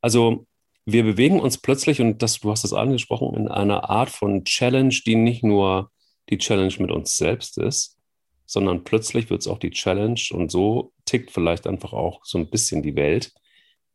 Also 0.00 0.46
wir 0.84 1.04
bewegen 1.04 1.40
uns 1.40 1.58
plötzlich, 1.58 2.00
und 2.00 2.22
das, 2.22 2.40
du 2.40 2.50
hast 2.50 2.64
es 2.64 2.72
angesprochen, 2.72 3.34
in 3.34 3.48
einer 3.48 3.88
Art 3.88 4.10
von 4.10 4.44
Challenge, 4.44 4.94
die 5.06 5.14
nicht 5.14 5.44
nur 5.44 5.90
die 6.28 6.38
Challenge 6.38 6.74
mit 6.78 6.90
uns 6.90 7.16
selbst 7.16 7.58
ist, 7.58 7.98
sondern 8.46 8.84
plötzlich 8.84 9.30
wird 9.30 9.42
es 9.42 9.48
auch 9.48 9.58
die 9.58 9.70
Challenge 9.70 10.20
und 10.32 10.50
so 10.50 10.92
tickt 11.04 11.30
vielleicht 11.30 11.66
einfach 11.66 11.92
auch 11.92 12.24
so 12.24 12.38
ein 12.38 12.50
bisschen 12.50 12.82
die 12.82 12.96
Welt 12.96 13.32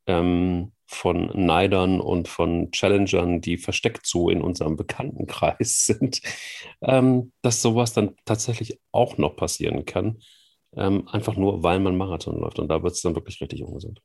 ähm, 0.08 0.72
von 0.88 1.30
Neidern 1.34 2.00
und 2.00 2.30
von 2.30 2.72
Challengern, 2.72 3.42
die 3.42 3.58
versteckt 3.58 4.08
so 4.08 4.30
in 4.30 4.42
unserem 4.42 4.78
Bekanntenkreis 4.78 5.86
sind, 5.86 6.22
ähm, 6.82 7.32
dass 7.42 7.62
sowas 7.62 7.94
dann 7.94 8.16
tatsächlich 8.26 8.80
auch 8.92 9.18
noch 9.18 9.36
passieren 9.36 9.86
kann, 9.86 10.20
ähm, 10.76 11.08
einfach 11.10 11.36
nur 11.36 11.62
weil 11.62 11.80
man 11.80 11.98
Marathon 11.98 12.40
läuft 12.40 12.60
und 12.60 12.70
da 12.70 12.82
wird 12.84 12.94
es 12.94 13.02
dann 13.02 13.16
wirklich 13.16 13.42
richtig 13.42 13.64
ungesund. 13.64 14.02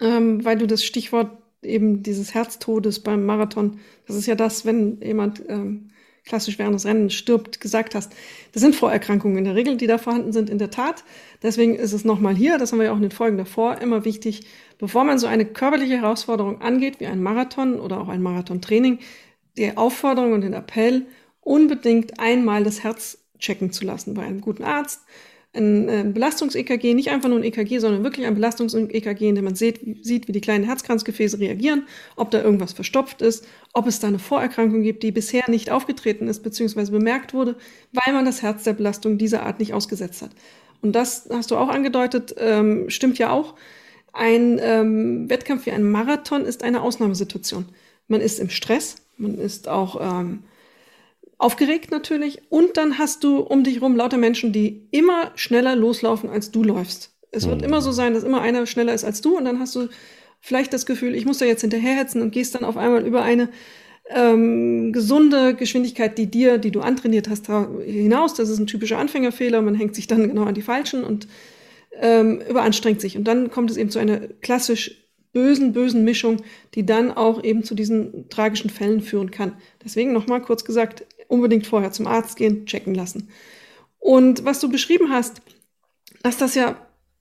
Ähm, 0.00 0.44
weil 0.44 0.58
du 0.58 0.66
das 0.66 0.84
Stichwort 0.84 1.30
eben 1.62 2.02
dieses 2.02 2.34
Herztodes 2.34 3.00
beim 3.00 3.24
Marathon, 3.24 3.78
das 4.06 4.16
ist 4.16 4.26
ja 4.26 4.34
das, 4.34 4.66
wenn 4.66 5.00
jemand 5.00 5.42
ähm, 5.48 5.91
klassisch 6.24 6.58
während 6.58 6.74
des 6.74 6.86
Rennens 6.86 7.14
stirbt, 7.14 7.60
gesagt 7.60 7.94
hast. 7.94 8.12
Das 8.52 8.62
sind 8.62 8.76
Vorerkrankungen 8.76 9.38
in 9.38 9.44
der 9.44 9.54
Regel, 9.54 9.76
die 9.76 9.86
da 9.86 9.98
vorhanden 9.98 10.32
sind, 10.32 10.50
in 10.50 10.58
der 10.58 10.70
Tat. 10.70 11.04
Deswegen 11.42 11.74
ist 11.74 11.92
es 11.92 12.04
nochmal 12.04 12.34
hier, 12.34 12.58
das 12.58 12.72
haben 12.72 12.78
wir 12.78 12.86
ja 12.86 12.92
auch 12.92 12.96
in 12.96 13.02
den 13.02 13.10
Folgen 13.10 13.38
davor, 13.38 13.80
immer 13.80 14.04
wichtig, 14.04 14.46
bevor 14.78 15.04
man 15.04 15.18
so 15.18 15.26
eine 15.26 15.44
körperliche 15.44 15.96
Herausforderung 15.96 16.60
angeht, 16.60 17.00
wie 17.00 17.06
ein 17.06 17.22
Marathon 17.22 17.80
oder 17.80 18.00
auch 18.00 18.08
ein 18.08 18.22
Marathontraining, 18.22 19.00
die 19.56 19.76
Aufforderung 19.76 20.32
und 20.32 20.42
den 20.42 20.54
Appell, 20.54 21.06
unbedingt 21.40 22.20
einmal 22.20 22.62
das 22.64 22.84
Herz 22.84 23.18
checken 23.38 23.72
zu 23.72 23.84
lassen 23.84 24.14
bei 24.14 24.22
einem 24.22 24.40
guten 24.40 24.64
Arzt, 24.64 25.02
ein 25.54 25.88
äh, 25.88 26.04
Belastungs-EKG, 26.04 26.94
nicht 26.94 27.10
einfach 27.10 27.28
nur 27.28 27.38
ein 27.38 27.44
EKG, 27.44 27.78
sondern 27.78 28.04
wirklich 28.04 28.26
ein 28.26 28.34
Belastungs-EKG, 28.34 29.28
in 29.28 29.34
dem 29.34 29.44
man 29.44 29.54
sieht, 29.54 29.80
sieht, 30.02 30.26
wie 30.26 30.32
die 30.32 30.40
kleinen 30.40 30.64
Herzkranzgefäße 30.64 31.38
reagieren, 31.38 31.86
ob 32.16 32.30
da 32.30 32.42
irgendwas 32.42 32.72
verstopft 32.72 33.20
ist, 33.20 33.46
ob 33.74 33.86
es 33.86 34.00
da 34.00 34.08
eine 34.08 34.18
Vorerkrankung 34.18 34.82
gibt, 34.82 35.02
die 35.02 35.12
bisher 35.12 35.48
nicht 35.50 35.70
aufgetreten 35.70 36.28
ist 36.28 36.42
bzw. 36.42 36.90
bemerkt 36.90 37.34
wurde, 37.34 37.56
weil 37.92 38.14
man 38.14 38.24
das 38.24 38.40
Herz 38.40 38.64
der 38.64 38.72
Belastung 38.72 39.18
dieser 39.18 39.42
Art 39.42 39.58
nicht 39.58 39.74
ausgesetzt 39.74 40.22
hat. 40.22 40.30
Und 40.80 40.92
das 40.92 41.28
hast 41.30 41.50
du 41.50 41.56
auch 41.56 41.68
angedeutet, 41.68 42.34
ähm, 42.38 42.88
stimmt 42.88 43.18
ja 43.18 43.30
auch. 43.30 43.54
Ein 44.14 44.58
ähm, 44.62 45.30
Wettkampf 45.30 45.66
wie 45.66 45.72
ein 45.72 45.84
Marathon 45.90 46.44
ist 46.44 46.64
eine 46.64 46.82
Ausnahmesituation. 46.82 47.66
Man 48.08 48.20
ist 48.20 48.40
im 48.40 48.50
Stress, 48.50 48.96
man 49.16 49.38
ist 49.38 49.68
auch 49.68 50.00
ähm, 50.00 50.44
aufgeregt 51.42 51.90
natürlich. 51.90 52.42
Und 52.48 52.76
dann 52.76 52.98
hast 52.98 53.24
du 53.24 53.38
um 53.38 53.64
dich 53.64 53.82
rum 53.82 53.96
lauter 53.96 54.18
Menschen, 54.18 54.52
die 54.52 54.86
immer 54.90 55.32
schneller 55.34 55.74
loslaufen, 55.76 56.30
als 56.30 56.50
du 56.50 56.62
läufst. 56.62 57.10
Es 57.30 57.48
wird 57.48 57.60
mhm. 57.60 57.66
immer 57.66 57.80
so 57.80 57.92
sein, 57.92 58.14
dass 58.14 58.22
immer 58.22 58.40
einer 58.40 58.66
schneller 58.66 58.94
ist 58.94 59.04
als 59.04 59.20
du 59.20 59.36
und 59.36 59.44
dann 59.44 59.58
hast 59.58 59.74
du 59.74 59.88
vielleicht 60.40 60.72
das 60.72 60.86
Gefühl, 60.86 61.14
ich 61.14 61.24
muss 61.24 61.38
da 61.38 61.44
jetzt 61.44 61.62
hinterherhetzen 61.62 62.20
und 62.20 62.30
gehst 62.30 62.54
dann 62.54 62.64
auf 62.64 62.76
einmal 62.76 63.06
über 63.06 63.22
eine 63.22 63.48
ähm, 64.10 64.92
gesunde 64.92 65.54
Geschwindigkeit, 65.54 66.18
die 66.18 66.26
dir, 66.26 66.58
die 66.58 66.70
du 66.70 66.80
antrainiert 66.80 67.28
hast, 67.28 67.46
hinaus. 67.84 68.34
Das 68.34 68.48
ist 68.48 68.58
ein 68.58 68.66
typischer 68.66 68.98
Anfängerfehler. 68.98 69.62
Man 69.62 69.74
hängt 69.74 69.94
sich 69.94 70.06
dann 70.06 70.28
genau 70.28 70.44
an 70.44 70.54
die 70.54 70.62
falschen 70.62 71.04
und 71.04 71.26
ähm, 72.00 72.42
überanstrengt 72.48 73.00
sich. 73.00 73.16
Und 73.16 73.24
dann 73.24 73.50
kommt 73.50 73.70
es 73.70 73.76
eben 73.76 73.90
zu 73.90 73.98
einer 73.98 74.20
klassisch 74.40 75.02
bösen, 75.32 75.72
bösen 75.72 76.04
Mischung, 76.04 76.42
die 76.74 76.84
dann 76.84 77.10
auch 77.10 77.42
eben 77.42 77.64
zu 77.64 77.74
diesen 77.74 78.28
tragischen 78.28 78.70
Fällen 78.70 79.00
führen 79.00 79.30
kann. 79.30 79.54
Deswegen 79.82 80.12
nochmal 80.12 80.42
kurz 80.42 80.64
gesagt, 80.64 81.04
unbedingt 81.32 81.66
vorher 81.66 81.90
zum 81.92 82.06
Arzt 82.06 82.36
gehen, 82.36 82.66
checken 82.66 82.94
lassen. 82.94 83.28
Und 83.98 84.44
was 84.44 84.60
du 84.60 84.68
beschrieben 84.68 85.10
hast, 85.10 85.40
dass 86.22 86.36
das 86.36 86.54
ja, 86.54 86.76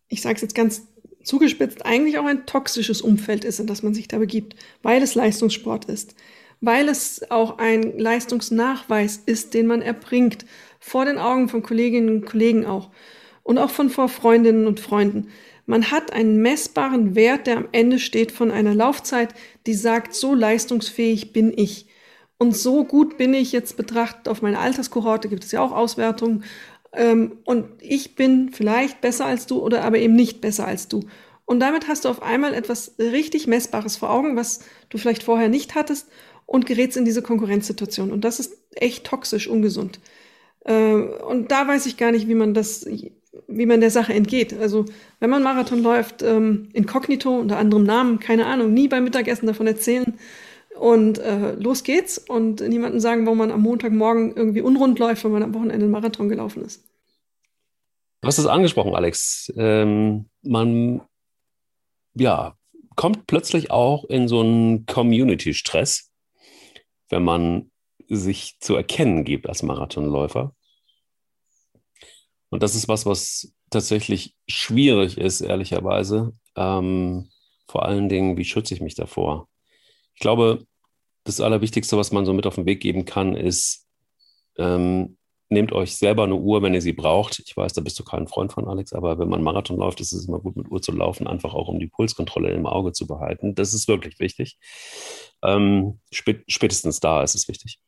ich 0.09 0.21
sage 0.21 0.35
es 0.35 0.41
jetzt 0.41 0.55
ganz 0.55 0.87
zugespitzt, 1.23 1.85
eigentlich 1.85 2.17
auch 2.17 2.25
ein 2.25 2.45
toxisches 2.45 3.01
Umfeld 3.01 3.45
ist, 3.45 3.59
in 3.59 3.67
das 3.67 3.83
man 3.83 3.93
sich 3.93 4.07
da 4.07 4.17
begibt, 4.17 4.55
weil 4.81 5.01
es 5.01 5.15
Leistungssport 5.15 5.85
ist, 5.85 6.15
weil 6.59 6.89
es 6.89 7.29
auch 7.31 7.57
ein 7.57 7.97
Leistungsnachweis 7.97 9.21
ist, 9.25 9.53
den 9.53 9.67
man 9.67 9.81
erbringt, 9.81 10.45
vor 10.79 11.05
den 11.05 11.17
Augen 11.17 11.47
von 11.47 11.63
Kolleginnen 11.63 12.09
und 12.09 12.25
Kollegen 12.25 12.65
auch 12.65 12.89
und 13.43 13.57
auch 13.59 13.69
von 13.69 13.89
vor 13.89 14.09
Freundinnen 14.09 14.67
und 14.67 14.79
Freunden. 14.79 15.29
Man 15.65 15.91
hat 15.91 16.11
einen 16.11 16.41
messbaren 16.41 17.15
Wert, 17.15 17.47
der 17.47 17.57
am 17.57 17.67
Ende 17.71 17.99
steht 17.99 18.31
von 18.31 18.51
einer 18.51 18.75
Laufzeit, 18.75 19.33
die 19.67 19.75
sagt, 19.75 20.13
so 20.15 20.33
leistungsfähig 20.33 21.31
bin 21.31 21.55
ich. 21.55 21.85
Und 22.41 22.57
so 22.57 22.85
gut 22.85 23.17
bin 23.17 23.35
ich 23.35 23.51
jetzt 23.51 23.77
betrachtet 23.77 24.27
auf 24.27 24.41
meine 24.41 24.57
Alterskohorte, 24.57 25.29
gibt 25.29 25.43
es 25.43 25.51
ja 25.51 25.61
auch 25.61 25.71
Auswertungen. 25.71 26.43
Ähm, 26.91 27.37
und 27.43 27.65
ich 27.79 28.15
bin 28.15 28.49
vielleicht 28.51 28.99
besser 28.99 29.27
als 29.27 29.45
du 29.45 29.59
oder 29.59 29.83
aber 29.83 29.99
eben 29.99 30.15
nicht 30.15 30.41
besser 30.41 30.65
als 30.65 30.87
du. 30.87 31.01
Und 31.45 31.59
damit 31.59 31.87
hast 31.87 32.03
du 32.03 32.09
auf 32.09 32.23
einmal 32.23 32.55
etwas 32.55 32.95
richtig 32.97 33.45
Messbares 33.45 33.95
vor 33.95 34.09
Augen, 34.09 34.35
was 34.35 34.61
du 34.89 34.97
vielleicht 34.97 35.21
vorher 35.21 35.49
nicht 35.49 35.75
hattest 35.75 36.07
und 36.47 36.65
gerätst 36.65 36.97
in 36.97 37.05
diese 37.05 37.21
Konkurrenzsituation. 37.21 38.11
Und 38.11 38.25
das 38.25 38.39
ist 38.39 38.57
echt 38.73 39.03
toxisch, 39.03 39.47
ungesund. 39.47 39.99
Äh, 40.65 40.93
und 40.93 41.51
da 41.51 41.67
weiß 41.67 41.85
ich 41.85 41.95
gar 41.95 42.11
nicht, 42.11 42.27
wie 42.27 42.33
man 42.33 42.55
das, 42.55 42.87
wie 43.47 43.65
man 43.67 43.81
der 43.81 43.91
Sache 43.91 44.15
entgeht. 44.15 44.59
Also, 44.59 44.85
wenn 45.19 45.29
man 45.29 45.43
Marathon 45.43 45.83
läuft, 45.83 46.23
ähm, 46.23 46.69
inkognito, 46.73 47.37
unter 47.37 47.59
anderem 47.59 47.83
Namen, 47.83 48.19
keine 48.19 48.47
Ahnung, 48.47 48.73
nie 48.73 48.87
beim 48.87 49.03
Mittagessen 49.03 49.45
davon 49.45 49.67
erzählen, 49.67 50.15
und 50.81 51.19
äh, 51.19 51.53
los 51.53 51.83
geht's 51.83 52.17
und 52.17 52.59
niemandem 52.59 52.99
sagen, 52.99 53.27
warum 53.27 53.37
man 53.37 53.51
am 53.51 53.61
Montagmorgen 53.61 54.35
irgendwie 54.35 54.61
unrund 54.61 54.97
läuft, 54.97 55.23
wenn 55.23 55.31
man 55.31 55.43
am 55.43 55.53
Wochenende 55.53 55.83
einen 55.83 55.91
Marathon 55.91 56.27
gelaufen 56.27 56.65
ist. 56.65 56.83
Du 58.21 58.27
hast 58.27 58.39
es 58.39 58.47
angesprochen, 58.47 58.95
Alex. 58.95 59.53
Ähm, 59.55 60.27
man 60.41 61.01
ja, 62.15 62.57
kommt 62.95 63.27
plötzlich 63.27 63.69
auch 63.69 64.05
in 64.05 64.27
so 64.27 64.39
einen 64.39 64.87
Community-Stress, 64.87 66.11
wenn 67.09 67.23
man 67.23 67.69
sich 68.09 68.57
zu 68.59 68.75
erkennen 68.75 69.23
gibt 69.23 69.47
als 69.47 69.61
Marathonläufer. 69.61 70.55
Und 72.49 72.63
das 72.63 72.73
ist 72.73 72.87
was, 72.87 73.05
was 73.05 73.53
tatsächlich 73.69 74.35
schwierig 74.47 75.19
ist, 75.19 75.41
ehrlicherweise. 75.41 76.33
Ähm, 76.55 77.29
vor 77.67 77.85
allen 77.85 78.09
Dingen, 78.09 78.35
wie 78.35 78.45
schütze 78.45 78.73
ich 78.73 78.81
mich 78.81 78.95
davor? 78.95 79.47
Ich 80.15 80.19
glaube, 80.21 80.65
das 81.23 81.41
Allerwichtigste, 81.41 81.97
was 81.97 82.11
man 82.11 82.25
so 82.25 82.33
mit 82.33 82.47
auf 82.47 82.55
den 82.55 82.65
Weg 82.65 82.81
geben 82.81 83.05
kann, 83.05 83.35
ist, 83.35 83.87
ähm, 84.57 85.17
nehmt 85.49 85.73
euch 85.73 85.97
selber 85.97 86.23
eine 86.23 86.35
Uhr, 86.35 86.61
wenn 86.61 86.73
ihr 86.73 86.81
sie 86.81 86.93
braucht. 86.93 87.39
Ich 87.39 87.55
weiß, 87.55 87.73
da 87.73 87.81
bist 87.81 87.99
du 87.99 88.03
kein 88.03 88.27
Freund 88.27 88.53
von, 88.53 88.67
Alex, 88.67 88.93
aber 88.93 89.19
wenn 89.19 89.27
man 89.29 89.43
Marathon 89.43 89.77
läuft, 89.77 89.99
ist 89.99 90.13
es 90.13 90.27
immer 90.27 90.39
gut, 90.39 90.55
mit 90.55 90.71
Uhr 90.71 90.81
zu 90.81 90.93
laufen, 90.93 91.27
einfach 91.27 91.53
auch 91.53 91.67
um 91.67 91.79
die 91.79 91.87
Pulskontrolle 91.87 92.51
im 92.51 92.65
Auge 92.65 92.93
zu 92.93 93.05
behalten. 93.05 93.53
Das 93.53 93.73
ist 93.73 93.87
wirklich 93.87 94.19
wichtig. 94.19 94.57
Ähm, 95.43 95.99
spät, 96.11 96.43
spätestens 96.47 96.99
da 97.01 97.21
ist 97.21 97.35
es 97.35 97.47
wichtig. 97.47 97.79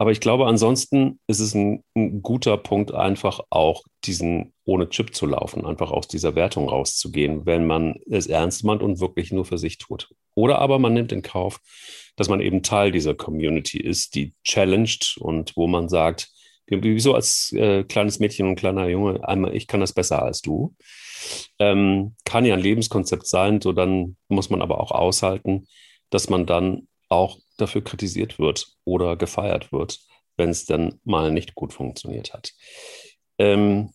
Aber 0.00 0.12
ich 0.12 0.20
glaube, 0.20 0.46
ansonsten 0.46 1.18
ist 1.26 1.40
es 1.40 1.54
ein, 1.54 1.82
ein, 1.96 2.22
guter 2.22 2.56
Punkt, 2.56 2.94
einfach 2.94 3.40
auch 3.50 3.82
diesen 4.04 4.52
ohne 4.64 4.88
Chip 4.88 5.12
zu 5.14 5.26
laufen, 5.26 5.66
einfach 5.66 5.90
aus 5.90 6.06
dieser 6.06 6.36
Wertung 6.36 6.68
rauszugehen, 6.68 7.46
wenn 7.46 7.66
man 7.66 7.96
es 8.08 8.28
ernst 8.28 8.62
meint 8.62 8.80
und 8.80 9.00
wirklich 9.00 9.32
nur 9.32 9.44
für 9.44 9.58
sich 9.58 9.78
tut. 9.78 10.08
Oder 10.34 10.60
aber 10.60 10.78
man 10.78 10.94
nimmt 10.94 11.10
in 11.10 11.22
Kauf, 11.22 11.60
dass 12.14 12.28
man 12.28 12.40
eben 12.40 12.62
Teil 12.62 12.92
dieser 12.92 13.14
Community 13.14 13.78
ist, 13.78 14.14
die 14.14 14.34
challenged 14.44 15.16
und 15.18 15.56
wo 15.56 15.66
man 15.66 15.88
sagt, 15.88 16.30
wieso 16.66 17.14
als 17.14 17.52
äh, 17.52 17.82
kleines 17.82 18.20
Mädchen 18.20 18.46
und 18.48 18.56
kleiner 18.56 18.88
Junge, 18.88 19.26
einmal 19.26 19.56
ich 19.56 19.66
kann 19.66 19.80
das 19.80 19.92
besser 19.92 20.22
als 20.22 20.42
du. 20.42 20.76
Ähm, 21.58 22.14
kann 22.24 22.44
ja 22.44 22.54
ein 22.54 22.60
Lebenskonzept 22.60 23.26
sein, 23.26 23.60
so 23.60 23.72
dann 23.72 24.16
muss 24.28 24.50
man 24.50 24.62
aber 24.62 24.80
auch 24.80 24.92
aushalten, 24.92 25.66
dass 26.10 26.28
man 26.30 26.46
dann 26.46 26.87
auch 27.08 27.38
dafür 27.56 27.82
kritisiert 27.82 28.38
wird 28.38 28.68
oder 28.84 29.16
gefeiert 29.16 29.72
wird, 29.72 30.00
wenn 30.36 30.50
es 30.50 30.66
dann 30.66 31.00
mal 31.04 31.30
nicht 31.30 31.54
gut 31.54 31.72
funktioniert 31.72 32.32
hat. 32.32 32.52
Ähm, 33.38 33.90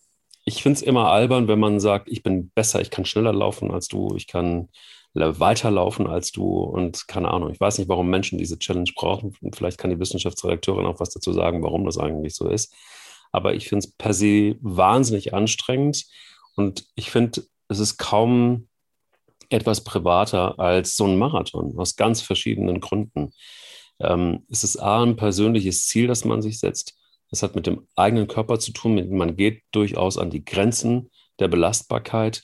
ich 0.45 0.61
finde 0.61 0.77
es 0.77 0.81
immer 0.81 1.09
albern, 1.09 1.47
wenn 1.47 1.59
man 1.59 1.79
sagt, 1.79 2.09
ich 2.09 2.23
bin 2.23 2.49
besser, 2.49 2.81
ich 2.81 2.89
kann 2.89 3.05
schneller 3.05 3.33
laufen 3.33 3.71
als 3.71 3.87
du, 3.87 4.15
ich 4.15 4.27
kann 4.27 4.69
weiterlaufen 5.13 6.07
als 6.07 6.31
du 6.31 6.61
und 6.61 7.07
keine 7.07 7.29
Ahnung. 7.29 7.51
Ich 7.51 7.59
weiß 7.59 7.77
nicht, 7.77 7.87
warum 7.87 8.09
Menschen 8.09 8.39
diese 8.39 8.57
Challenge 8.57 8.89
brauchen. 8.95 9.35
Vielleicht 9.53 9.77
kann 9.77 9.91
die 9.91 9.99
Wissenschaftsredakteurin 9.99 10.87
auch 10.87 10.99
was 10.99 11.11
dazu 11.11 11.31
sagen, 11.33 11.61
warum 11.61 11.85
das 11.85 11.99
eigentlich 11.99 12.35
so 12.35 12.49
ist. 12.49 12.73
Aber 13.31 13.53
ich 13.53 13.69
finde 13.69 13.85
es 13.85 13.91
per 13.91 14.13
se 14.13 14.55
wahnsinnig 14.61 15.33
anstrengend 15.33 16.05
und 16.55 16.85
ich 16.95 17.11
finde, 17.11 17.43
es 17.67 17.79
ist 17.79 17.97
kaum 17.97 18.67
etwas 19.53 19.83
privater 19.83 20.59
als 20.59 20.95
so 20.95 21.05
ein 21.05 21.17
Marathon 21.17 21.77
aus 21.77 21.95
ganz 21.95 22.21
verschiedenen 22.21 22.79
Gründen. 22.79 23.31
Ähm, 23.99 24.45
es 24.49 24.63
ist 24.63 24.77
A, 24.77 25.03
ein 25.03 25.15
persönliches 25.15 25.87
Ziel, 25.87 26.07
das 26.07 26.25
man 26.25 26.41
sich 26.41 26.59
setzt. 26.59 26.97
Das 27.29 27.43
hat 27.43 27.55
mit 27.55 27.67
dem 27.67 27.87
eigenen 27.95 28.27
Körper 28.27 28.59
zu 28.59 28.73
tun. 28.73 29.09
Man 29.15 29.35
geht 29.35 29.63
durchaus 29.71 30.17
an 30.17 30.29
die 30.29 30.43
Grenzen 30.43 31.09
der 31.39 31.47
Belastbarkeit. 31.47 32.43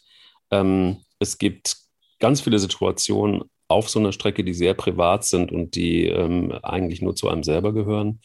Ähm, 0.52 0.98
es 1.20 1.38
gibt 1.38 1.78
ganz 2.20 2.42
viele 2.42 2.60
Situationen 2.60 3.44
auf 3.68 3.90
so 3.90 4.00
einer 4.00 4.12
Strecke, 4.12 4.44
die 4.44 4.54
sehr 4.54 4.74
privat 4.74 5.26
sind 5.26 5.52
und 5.52 5.76
die 5.76 6.06
ähm, 6.06 6.52
eigentlich 6.64 7.02
nur 7.02 7.16
zu 7.16 7.30
einem 7.30 7.44
selber 7.44 7.74
gehören. 7.74 8.20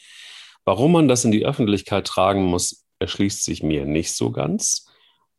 Warum 0.65 0.93
man 0.93 1.09
das 1.09 1.25
in 1.25 1.33
die 1.33 1.45
Öffentlichkeit 1.45 2.07
tragen 2.07 2.45
muss, 2.45 2.87
erschließt 2.99 3.45
sich 3.45 3.63
mir 3.63 3.85
nicht 3.85 4.13
so 4.13 4.31
ganz. 4.31 4.87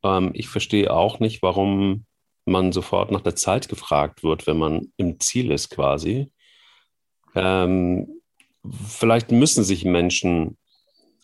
Ähm, 0.04 0.32
ich 0.34 0.48
verstehe 0.48 0.94
auch 0.94 1.20
nicht, 1.20 1.42
warum 1.42 2.06
man 2.46 2.72
sofort 2.72 3.12
nach 3.12 3.22
der 3.22 3.36
Zeit 3.36 3.70
gefragt 3.70 4.24
wird, 4.24 4.48
wenn 4.48 4.58
man 4.58 4.94
im 4.98 5.20
Ziel 5.20 5.52
ist 5.52 5.70
quasi. 5.70 6.32
Ähm, 7.34 8.22
vielleicht 8.88 9.32
müssen 9.32 9.64
sich 9.64 9.84
Menschen 9.86 10.58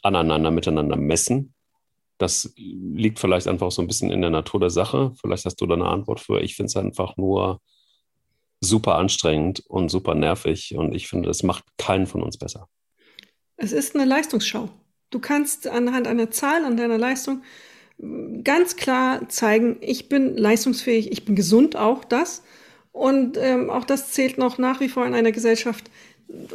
aneinander, 0.03 0.51
miteinander 0.51 0.95
messen 0.95 1.53
das 2.21 2.53
liegt 2.55 3.19
vielleicht 3.19 3.47
einfach 3.47 3.71
so 3.71 3.81
ein 3.81 3.87
bisschen 3.87 4.11
in 4.11 4.21
der 4.21 4.29
Natur 4.29 4.59
der 4.59 4.69
Sache. 4.69 5.11
Vielleicht 5.19 5.45
hast 5.45 5.59
du 5.59 5.65
da 5.65 5.73
eine 5.73 5.87
Antwort 5.87 6.19
für. 6.19 6.39
Ich 6.39 6.55
finde 6.55 6.67
es 6.67 6.75
einfach 6.75 7.17
nur 7.17 7.59
super 8.59 8.95
anstrengend 8.95 9.61
und 9.67 9.89
super 9.89 10.13
nervig 10.13 10.75
und 10.75 10.93
ich 10.93 11.07
finde, 11.07 11.27
das 11.27 11.41
macht 11.41 11.63
keinen 11.77 12.05
von 12.05 12.21
uns 12.21 12.37
besser. 12.37 12.67
Es 13.57 13.71
ist 13.71 13.95
eine 13.95 14.05
Leistungsschau. 14.05 14.69
Du 15.09 15.19
kannst 15.19 15.67
anhand 15.67 16.07
einer 16.07 16.29
Zahl, 16.29 16.63
an 16.63 16.77
deiner 16.77 16.99
Leistung 16.99 17.41
ganz 18.43 18.75
klar 18.75 19.29
zeigen, 19.29 19.77
ich 19.81 20.09
bin 20.09 20.35
leistungsfähig, 20.37 21.11
ich 21.11 21.25
bin 21.25 21.35
gesund, 21.35 21.75
auch 21.75 22.03
das. 22.03 22.43
Und 22.91 23.37
ähm, 23.37 23.69
auch 23.69 23.85
das 23.85 24.11
zählt 24.11 24.37
noch 24.37 24.57
nach 24.57 24.79
wie 24.79 24.89
vor 24.89 25.05
in 25.05 25.13
einer 25.13 25.31
Gesellschaft. 25.31 25.89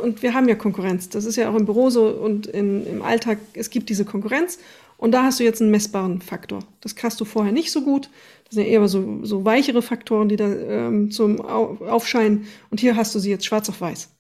Und 0.03 0.23
wir 0.23 0.35
haben 0.35 0.49
ja 0.49 0.55
Konkurrenz. 0.55 1.09
Das 1.09 1.25
ist 1.25 1.37
ja 1.37 1.51
auch 1.51 1.55
im 1.55 1.67
Büro 1.67 1.91
so 1.91 2.09
und 2.09 2.47
in, 2.47 2.87
im 2.87 3.03
Alltag. 3.03 3.39
Es 3.55 3.71
gibt 3.71 3.89
diese 3.89 4.05
Konkurrenz. 4.05 4.59
Und 4.99 5.13
da 5.13 5.25
hast 5.25 5.41
du 5.41 5.45
jetzt 5.45 5.61
einen 5.61 5.71
messbaren 5.71 6.23
Faktor. 6.23 6.61
Das 6.81 6.95
hast 7.03 7.21
du 7.21 7.25
vorher 7.25 7.53
nicht 7.53 7.71
so 7.71 7.83
gut. 7.83 8.09
Das 8.45 8.55
sind 8.55 8.65
ja 8.65 8.71
eher 8.71 8.89
so, 8.89 9.21
so 9.23 9.45
weichere 9.45 9.83
Faktoren, 9.83 10.29
die 10.29 10.37
da 10.37 10.47
ähm, 10.47 11.11
zum 11.11 11.41
Aufscheinen. 11.41 12.47
Und 12.71 12.81
hier 12.81 12.97
hast 12.97 13.15
du 13.15 13.19
sie 13.19 13.31
jetzt 13.31 13.45
schwarz 13.45 13.69
auf 13.69 13.81
weiß. 13.81 14.11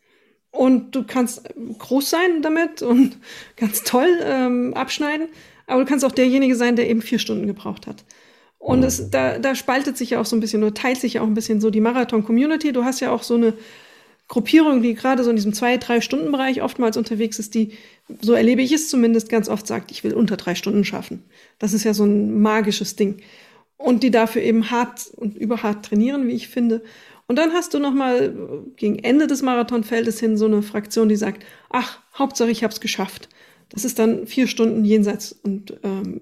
Und 0.51 0.95
du 0.95 1.05
kannst 1.05 1.49
groß 1.79 2.11
sein 2.11 2.43
damit 2.43 2.83
und 2.83 3.19
ganz 3.57 3.83
toll 3.83 4.09
ähm, 4.23 4.75
abschneiden. 4.75 5.29
Aber 5.67 5.83
du 5.83 5.89
kannst 5.89 6.05
auch 6.05 6.13
derjenige 6.13 6.57
sein, 6.57 6.77
der 6.77 6.89
eben 6.89 7.03
vier 7.03 7.19
Stunden 7.19 7.47
gebraucht 7.47 7.87
hat. 7.87 8.05
Und 8.59 8.83
es, 8.83 9.01
mhm. 9.01 9.11
da, 9.11 9.39
da 9.39 9.55
spaltet 9.55 9.97
sich 9.97 10.11
ja 10.11 10.21
auch 10.21 10.27
so 10.27 10.37
ein 10.37 10.41
bisschen 10.41 10.63
oder 10.63 10.75
teilt 10.75 10.99
sich 11.01 11.15
ja 11.15 11.23
auch 11.23 11.27
ein 11.27 11.35
bisschen 11.35 11.61
so 11.61 11.71
die 11.71 11.81
Marathon-Community. 11.81 12.73
Du 12.73 12.85
hast 12.85 13.01
ja 13.01 13.11
auch 13.11 13.23
so 13.23 13.35
eine 13.35 13.55
Gruppierung, 14.29 14.83
die 14.83 14.95
gerade 14.95 15.23
so 15.23 15.31
in 15.31 15.37
diesem 15.37 15.53
zwei, 15.53 15.77
drei 15.77 16.01
Stunden 16.01 16.33
Bereich 16.33 16.63
oftmals 16.63 16.97
unterwegs 16.97 17.39
ist, 17.39 17.55
die, 17.55 17.75
so 18.21 18.33
erlebe 18.33 18.63
ich 18.63 18.73
es 18.73 18.89
zumindest, 18.89 19.29
ganz 19.29 19.49
oft 19.49 19.67
sagt, 19.67 19.93
ich 19.93 20.03
will 20.03 20.15
unter 20.15 20.37
drei 20.37 20.57
Stunden 20.57 20.85
schaffen. 20.85 21.23
Das 21.59 21.73
ist 21.73 21.85
ja 21.85 21.95
so 21.95 22.05
ein 22.05 22.41
magisches 22.41 22.97
Ding. 22.97 23.19
Und 23.77 24.03
die 24.03 24.11
dafür 24.11 24.43
eben 24.43 24.71
hart 24.71 25.11
und 25.17 25.37
überhart 25.37 25.85
trainieren, 25.85 26.27
wie 26.27 26.33
ich 26.33 26.49
finde. 26.49 26.83
Und 27.29 27.37
dann 27.37 27.53
hast 27.53 27.75
du 27.75 27.79
noch 27.79 27.93
mal 27.93 28.35
gegen 28.77 28.99
Ende 28.99 29.27
des 29.27 29.43
Marathonfeldes 29.43 30.19
hin 30.19 30.37
so 30.37 30.47
eine 30.47 30.63
Fraktion, 30.63 31.09
die 31.09 31.17
sagt, 31.17 31.45
ach, 31.71 32.01
Hauptsache 32.15 32.51
ich 32.51 32.65
habe 32.65 32.73
es 32.73 32.81
geschafft. 32.81 33.29
Das 33.71 33.85
ist 33.85 33.99
dann 33.99 34.27
vier 34.27 34.47
Stunden 34.47 34.85
jenseits 34.85 35.33
und 35.33 35.79
ähm, 35.83 36.21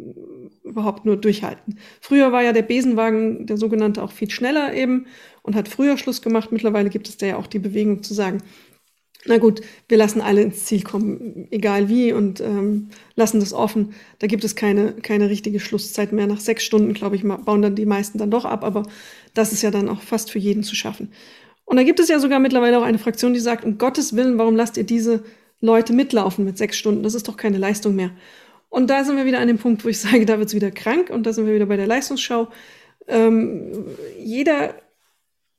überhaupt 0.63 1.05
nur 1.05 1.17
durchhalten. 1.17 1.79
Früher 2.01 2.33
war 2.33 2.43
ja 2.43 2.53
der 2.53 2.63
Besenwagen, 2.63 3.47
der 3.47 3.59
sogenannte, 3.59 4.03
auch 4.03 4.13
viel 4.13 4.31
schneller 4.31 4.75
eben 4.75 5.07
und 5.43 5.55
hat 5.55 5.69
früher 5.69 5.99
Schluss 5.99 6.23
gemacht. 6.23 6.53
Mittlerweile 6.53 6.89
gibt 6.89 7.09
es 7.09 7.19
da 7.19 7.27
ja 7.27 7.37
auch 7.37 7.47
die 7.47 7.59
Bewegung 7.59 8.03
zu 8.03 8.15
sagen, 8.15 8.43
na 9.27 9.39
gut, 9.39 9.63
wir 9.89 9.97
lassen 9.97 10.21
alle 10.21 10.43
ins 10.43 10.67
Ziel 10.67 10.83
kommen, 10.83 11.49
egal 11.51 11.89
wie, 11.89 12.13
und 12.13 12.41
ähm, 12.41 12.89
lassen 13.15 13.41
das 13.41 13.55
offen. 13.55 13.95
Da 14.19 14.27
gibt 14.27 14.45
es 14.45 14.55
keine, 14.55 14.93
keine 14.93 15.31
richtige 15.31 15.61
Schlusszeit 15.61 16.13
mehr. 16.13 16.27
Nach 16.27 16.41
sechs 16.41 16.65
Stunden, 16.65 16.93
glaube 16.93 17.17
ich, 17.17 17.23
bauen 17.23 17.63
dann 17.63 17.75
die 17.75 17.87
meisten 17.87 18.19
dann 18.19 18.31
doch 18.31 18.45
ab, 18.45 18.65
aber 18.65 18.83
das 19.33 19.53
ist 19.53 19.63
ja 19.63 19.71
dann 19.71 19.89
auch 19.89 20.03
fast 20.03 20.31
für 20.31 20.39
jeden 20.39 20.63
zu 20.63 20.75
schaffen. 20.75 21.11
Und 21.65 21.77
da 21.77 21.83
gibt 21.83 22.01
es 22.01 22.09
ja 22.09 22.19
sogar 22.19 22.39
mittlerweile 22.39 22.79
auch 22.79 22.83
eine 22.83 22.99
Fraktion, 22.99 23.33
die 23.33 23.41
sagt, 23.41 23.65
um 23.65 23.79
Gottes 23.79 24.15
Willen, 24.15 24.37
warum 24.37 24.57
lasst 24.57 24.77
ihr 24.77 24.85
diese 24.85 25.25
Leute 25.61 25.93
mitlaufen 25.93 26.45
mit 26.45 26.59
sechs 26.59 26.77
Stunden? 26.77 27.03
Das 27.03 27.14
ist 27.14 27.29
doch 27.29 27.37
keine 27.37 27.59
Leistung 27.59 27.95
mehr. 27.95 28.11
Und 28.69 28.88
da 28.88 29.05
sind 29.05 29.17
wir 29.17 29.25
wieder 29.25 29.38
an 29.38 29.49
dem 29.49 29.59
Punkt, 29.59 29.85
wo 29.85 29.88
ich 29.88 30.01
sage, 30.01 30.27
da 30.27 30.38
wird 30.38 30.49
es 30.49 30.55
wieder 30.55 30.71
krank 30.71 31.11
und 31.11 31.25
da 31.25 31.33
sind 31.33 31.47
wir 31.47 31.55
wieder 31.55 31.67
bei 31.67 31.77
der 31.77 31.87
Leistungsschau. 31.87 32.49
Ähm, 33.07 33.87
jeder, 34.19 34.75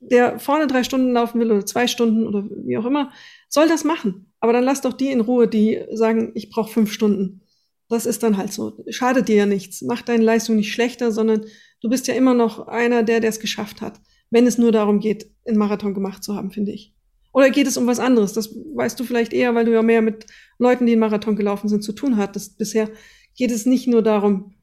der 0.00 0.38
vorne 0.38 0.66
drei 0.66 0.84
Stunden 0.84 1.12
laufen 1.12 1.40
will 1.40 1.50
oder 1.50 1.64
zwei 1.64 1.86
Stunden 1.86 2.26
oder 2.26 2.44
wie 2.64 2.76
auch 2.76 2.84
immer, 2.84 3.12
soll 3.48 3.68
das 3.68 3.84
machen. 3.84 4.32
Aber 4.40 4.52
dann 4.52 4.64
lass 4.64 4.82
doch 4.82 4.92
die 4.92 5.10
in 5.10 5.20
Ruhe, 5.20 5.48
die 5.48 5.82
sagen, 5.92 6.32
ich 6.34 6.50
brauche 6.50 6.72
fünf 6.72 6.92
Stunden. 6.92 7.40
Das 7.88 8.04
ist 8.04 8.22
dann 8.22 8.36
halt 8.36 8.52
so. 8.52 8.84
Schadet 8.90 9.28
dir 9.28 9.36
ja 9.36 9.46
nichts. 9.46 9.82
Mach 9.82 10.02
deine 10.02 10.24
Leistung 10.24 10.56
nicht 10.56 10.72
schlechter, 10.72 11.12
sondern 11.12 11.44
du 11.80 11.88
bist 11.88 12.08
ja 12.08 12.14
immer 12.14 12.34
noch 12.34 12.66
einer, 12.66 13.02
der, 13.02 13.20
der 13.20 13.30
es 13.30 13.40
geschafft 13.40 13.80
hat. 13.80 14.00
Wenn 14.30 14.46
es 14.46 14.58
nur 14.58 14.72
darum 14.72 14.98
geht, 14.98 15.30
einen 15.46 15.56
Marathon 15.56 15.94
gemacht 15.94 16.24
zu 16.24 16.34
haben, 16.34 16.50
finde 16.50 16.72
ich. 16.72 16.95
Oder 17.36 17.50
geht 17.50 17.66
es 17.66 17.76
um 17.76 17.86
was 17.86 17.98
anderes? 17.98 18.32
Das 18.32 18.50
weißt 18.74 18.98
du 18.98 19.04
vielleicht 19.04 19.34
eher, 19.34 19.54
weil 19.54 19.66
du 19.66 19.72
ja 19.74 19.82
mehr 19.82 20.00
mit 20.00 20.24
Leuten, 20.58 20.86
die 20.86 20.92
einen 20.92 21.00
Marathon 21.00 21.36
gelaufen 21.36 21.68
sind, 21.68 21.82
zu 21.82 21.92
tun 21.92 22.16
hattest. 22.16 22.56
Bisher 22.56 22.88
geht 23.36 23.50
es 23.50 23.66
nicht 23.66 23.86
nur 23.86 24.00
darum, 24.00 24.54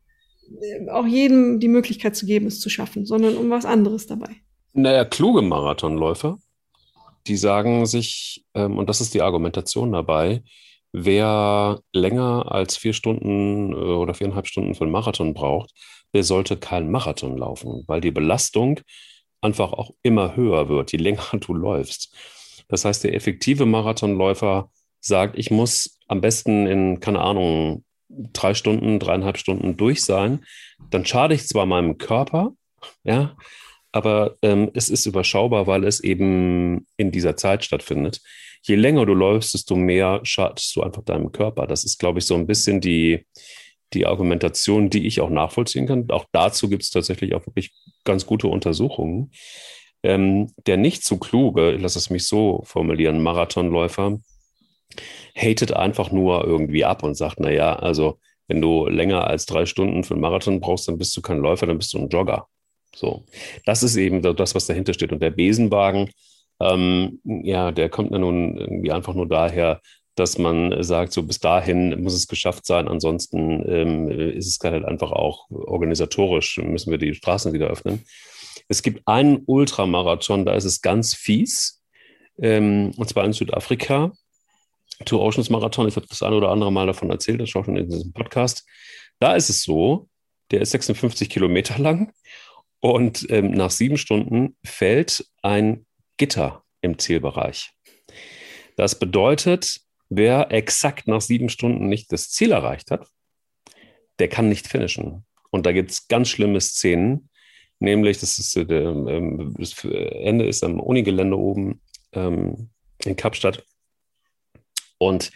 äh, 0.59 0.89
auch 0.89 1.05
jedem 1.05 1.59
die 1.59 1.67
Möglichkeit 1.67 2.15
zu 2.15 2.25
geben, 2.25 2.47
es 2.47 2.59
zu 2.59 2.71
schaffen, 2.71 3.05
sondern 3.05 3.37
um 3.37 3.51
was 3.51 3.65
anderes 3.65 4.07
dabei. 4.07 4.37
Naja, 4.73 5.05
kluge 5.05 5.43
Marathonläufer, 5.43 6.39
die 7.27 7.37
sagen 7.37 7.85
sich, 7.85 8.43
ähm, 8.55 8.79
und 8.79 8.89
das 8.89 9.01
ist 9.01 9.13
die 9.13 9.21
Argumentation 9.21 9.91
dabei, 9.91 10.41
wer 10.93 11.79
länger 11.91 12.51
als 12.51 12.75
vier 12.75 12.93
Stunden 12.93 13.71
äh, 13.71 13.75
oder 13.75 14.15
viereinhalb 14.15 14.47
Stunden 14.47 14.73
für 14.73 14.85
einen 14.85 14.93
Marathon 14.93 15.35
braucht, 15.35 15.69
der 16.15 16.23
sollte 16.23 16.57
keinen 16.57 16.89
Marathon 16.89 17.37
laufen, 17.37 17.83
weil 17.85 18.01
die 18.01 18.09
Belastung 18.09 18.79
einfach 19.41 19.73
auch 19.73 19.91
immer 20.01 20.35
höher 20.35 20.69
wird, 20.69 20.91
je 20.91 20.97
länger 20.97 21.25
du 21.39 21.53
läufst. 21.53 22.11
Das 22.73 22.85
heißt, 22.85 23.03
der 23.03 23.13
effektive 23.13 23.67
Marathonläufer 23.67 24.71
sagt, 24.99 25.37
ich 25.37 25.51
muss 25.51 25.99
am 26.07 26.21
besten 26.21 26.65
in, 26.65 26.99
keine 26.99 27.21
Ahnung, 27.21 27.85
drei 28.09 28.55
Stunden, 28.55 28.97
dreieinhalb 28.97 29.37
Stunden 29.37 29.77
durch 29.77 30.03
sein. 30.03 30.43
Dann 30.89 31.05
schade 31.05 31.35
ich 31.35 31.47
zwar 31.47 31.67
meinem 31.67 31.99
Körper, 31.99 32.53
ja, 33.03 33.37
aber 33.91 34.37
ähm, 34.41 34.71
es 34.73 34.89
ist 34.89 35.05
überschaubar, 35.05 35.67
weil 35.67 35.83
es 35.83 35.99
eben 35.99 36.87
in 36.97 37.11
dieser 37.11 37.37
Zeit 37.37 37.63
stattfindet. 37.63 38.21
Je 38.63 38.73
länger 38.73 39.05
du 39.05 39.13
läufst, 39.13 39.53
desto 39.53 39.75
mehr 39.75 40.21
schadest 40.23 40.75
du 40.75 40.81
einfach 40.81 41.03
deinem 41.03 41.31
Körper. 41.31 41.67
Das 41.67 41.83
ist, 41.83 41.99
glaube 41.99 42.17
ich, 42.17 42.25
so 42.25 42.33
ein 42.33 42.47
bisschen 42.47 42.81
die, 42.81 43.27
die 43.93 44.07
Argumentation, 44.07 44.89
die 44.89 45.05
ich 45.05 45.21
auch 45.21 45.29
nachvollziehen 45.29 45.85
kann. 45.85 46.09
Auch 46.09 46.25
dazu 46.31 46.69
gibt 46.69 46.81
es 46.81 46.89
tatsächlich 46.89 47.35
auch 47.35 47.45
wirklich 47.45 47.71
ganz 48.03 48.25
gute 48.25 48.47
Untersuchungen. 48.47 49.29
Ähm, 50.03 50.51
der 50.67 50.77
nicht 50.77 51.05
zu 51.05 51.17
kluge, 51.17 51.73
ich 51.73 51.81
lasse 51.81 51.97
es 51.97 52.09
mich 52.09 52.27
so 52.27 52.61
formulieren, 52.65 53.23
Marathonläufer, 53.23 54.19
hatet 55.35 55.73
einfach 55.73 56.11
nur 56.11 56.45
irgendwie 56.45 56.85
ab 56.85 57.03
und 57.03 57.15
sagt, 57.15 57.39
naja, 57.39 57.75
also 57.77 58.19
wenn 58.47 58.61
du 58.61 58.87
länger 58.87 59.27
als 59.27 59.45
drei 59.45 59.65
Stunden 59.65 60.03
für 60.03 60.13
einen 60.13 60.21
Marathon 60.21 60.59
brauchst, 60.59 60.87
dann 60.87 60.97
bist 60.97 61.15
du 61.15 61.21
kein 61.21 61.37
Läufer, 61.37 61.65
dann 61.65 61.77
bist 61.77 61.93
du 61.93 61.99
ein 61.99 62.09
Jogger. 62.09 62.47
So, 62.95 63.23
das 63.65 63.81
ist 63.81 63.95
eben 63.95 64.21
das, 64.21 64.53
was 64.53 64.67
dahinter 64.67 64.93
steht. 64.93 65.11
Und 65.11 65.21
der 65.21 65.31
Besenwagen, 65.31 66.11
ähm, 66.59 67.19
ja, 67.23 67.71
der 67.71 67.89
kommt 67.89 68.11
ja 68.11 68.19
nun 68.19 68.57
irgendwie 68.57 68.91
einfach 68.91 69.13
nur 69.13 69.27
daher, 69.27 69.81
dass 70.15 70.37
man 70.37 70.83
sagt, 70.83 71.11
so 71.13 71.23
bis 71.23 71.39
dahin 71.39 72.03
muss 72.03 72.13
es 72.13 72.27
geschafft 72.27 72.67
sein, 72.67 72.87
ansonsten 72.87 73.63
ähm, 73.67 74.09
ist 74.09 74.47
es 74.47 74.59
halt 74.63 74.85
einfach 74.85 75.11
auch 75.11 75.49
organisatorisch, 75.49 76.57
müssen 76.59 76.91
wir 76.91 76.99
die 76.99 77.15
Straßen 77.15 77.51
wieder 77.53 77.67
öffnen. 77.67 78.03
Es 78.67 78.81
gibt 78.81 79.07
einen 79.07 79.43
Ultramarathon, 79.45 80.45
da 80.45 80.53
ist 80.53 80.65
es 80.65 80.81
ganz 80.81 81.13
fies, 81.13 81.81
ähm, 82.41 82.91
und 82.97 83.09
zwar 83.09 83.25
in 83.25 83.33
Südafrika. 83.33 84.11
Two 85.05 85.19
Oceans 85.19 85.49
Marathon, 85.49 85.87
ich 85.87 85.95
habe 85.95 86.07
das 86.07 86.21
ein 86.23 86.33
oder 86.33 86.49
andere 86.49 86.71
Mal 86.71 86.87
davon 86.87 87.09
erzählt, 87.09 87.41
das 87.41 87.55
auch 87.55 87.65
schon 87.65 87.75
in 87.75 87.89
diesem 87.89 88.13
Podcast. 88.13 88.65
Da 89.19 89.35
ist 89.35 89.49
es 89.49 89.63
so, 89.63 90.07
der 90.51 90.61
ist 90.61 90.71
56 90.71 91.29
Kilometer 91.29 91.79
lang 91.79 92.13
und 92.79 93.25
ähm, 93.29 93.51
nach 93.51 93.71
sieben 93.71 93.97
Stunden 93.97 94.55
fällt 94.63 95.25
ein 95.41 95.85
Gitter 96.17 96.63
im 96.81 96.99
Zielbereich. 96.99 97.71
Das 98.75 98.97
bedeutet, 98.99 99.81
wer 100.09 100.51
exakt 100.51 101.07
nach 101.07 101.21
sieben 101.21 101.49
Stunden 101.49 101.87
nicht 101.87 102.11
das 102.11 102.29
Ziel 102.29 102.51
erreicht 102.51 102.91
hat, 102.91 103.07
der 104.19 104.27
kann 104.29 104.49
nicht 104.49 104.67
finishen. 104.67 105.25
Und 105.49 105.65
da 105.65 105.71
gibt 105.71 105.91
es 105.91 106.07
ganz 106.07 106.29
schlimme 106.29 106.61
Szenen, 106.61 107.29
nämlich 107.83 108.19
das, 108.19 108.39
ist, 108.39 108.55
äh, 108.55 108.61
ähm, 108.63 109.53
das 109.57 109.83
Ende 109.83 110.47
ist 110.47 110.63
am 110.63 110.79
Unigelände 110.79 111.37
oben 111.37 111.81
ähm, 112.13 112.69
in 113.05 113.15
Kapstadt. 113.15 113.63
Und 114.97 115.31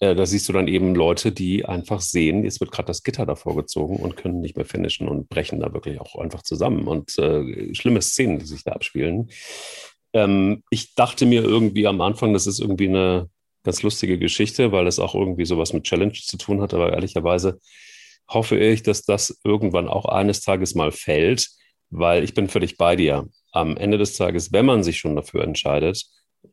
äh, 0.00 0.14
da 0.14 0.26
siehst 0.26 0.48
du 0.48 0.52
dann 0.52 0.68
eben 0.68 0.94
Leute, 0.94 1.32
die 1.32 1.64
einfach 1.64 2.00
sehen, 2.00 2.44
jetzt 2.44 2.60
wird 2.60 2.72
gerade 2.72 2.86
das 2.86 3.02
Gitter 3.02 3.26
davor 3.26 3.56
gezogen 3.56 3.96
und 3.96 4.16
können 4.16 4.40
nicht 4.40 4.56
mehr 4.56 4.66
finishen 4.66 5.08
und 5.08 5.28
brechen 5.28 5.60
da 5.60 5.72
wirklich 5.72 6.00
auch 6.00 6.16
einfach 6.16 6.42
zusammen. 6.42 6.88
Und 6.88 7.18
äh, 7.18 7.74
schlimme 7.74 8.02
Szenen, 8.02 8.38
die 8.38 8.46
sich 8.46 8.64
da 8.64 8.72
abspielen. 8.72 9.30
Ähm, 10.12 10.62
ich 10.70 10.94
dachte 10.94 11.26
mir 11.26 11.42
irgendwie 11.42 11.86
am 11.86 12.00
Anfang, 12.00 12.32
das 12.32 12.46
ist 12.46 12.60
irgendwie 12.60 12.88
eine 12.88 13.28
ganz 13.64 13.82
lustige 13.82 14.18
Geschichte, 14.18 14.72
weil 14.72 14.86
es 14.86 14.98
auch 14.98 15.14
irgendwie 15.14 15.44
sowas 15.44 15.72
mit 15.72 15.84
Challenge 15.84 16.12
zu 16.12 16.36
tun 16.38 16.60
hat, 16.60 16.72
aber 16.72 16.92
ehrlicherweise 16.92 17.58
hoffe 18.28 18.58
ich, 18.58 18.82
dass 18.82 19.02
das 19.02 19.40
irgendwann 19.44 19.88
auch 19.88 20.04
eines 20.06 20.40
Tages 20.40 20.74
mal 20.74 20.92
fällt, 20.92 21.48
weil 21.90 22.24
ich 22.24 22.34
bin 22.34 22.48
völlig 22.48 22.76
bei 22.76 22.96
dir. 22.96 23.28
Am 23.52 23.76
Ende 23.76 23.98
des 23.98 24.16
Tages, 24.16 24.52
wenn 24.52 24.66
man 24.66 24.82
sich 24.82 24.98
schon 24.98 25.16
dafür 25.16 25.44
entscheidet, 25.44 26.04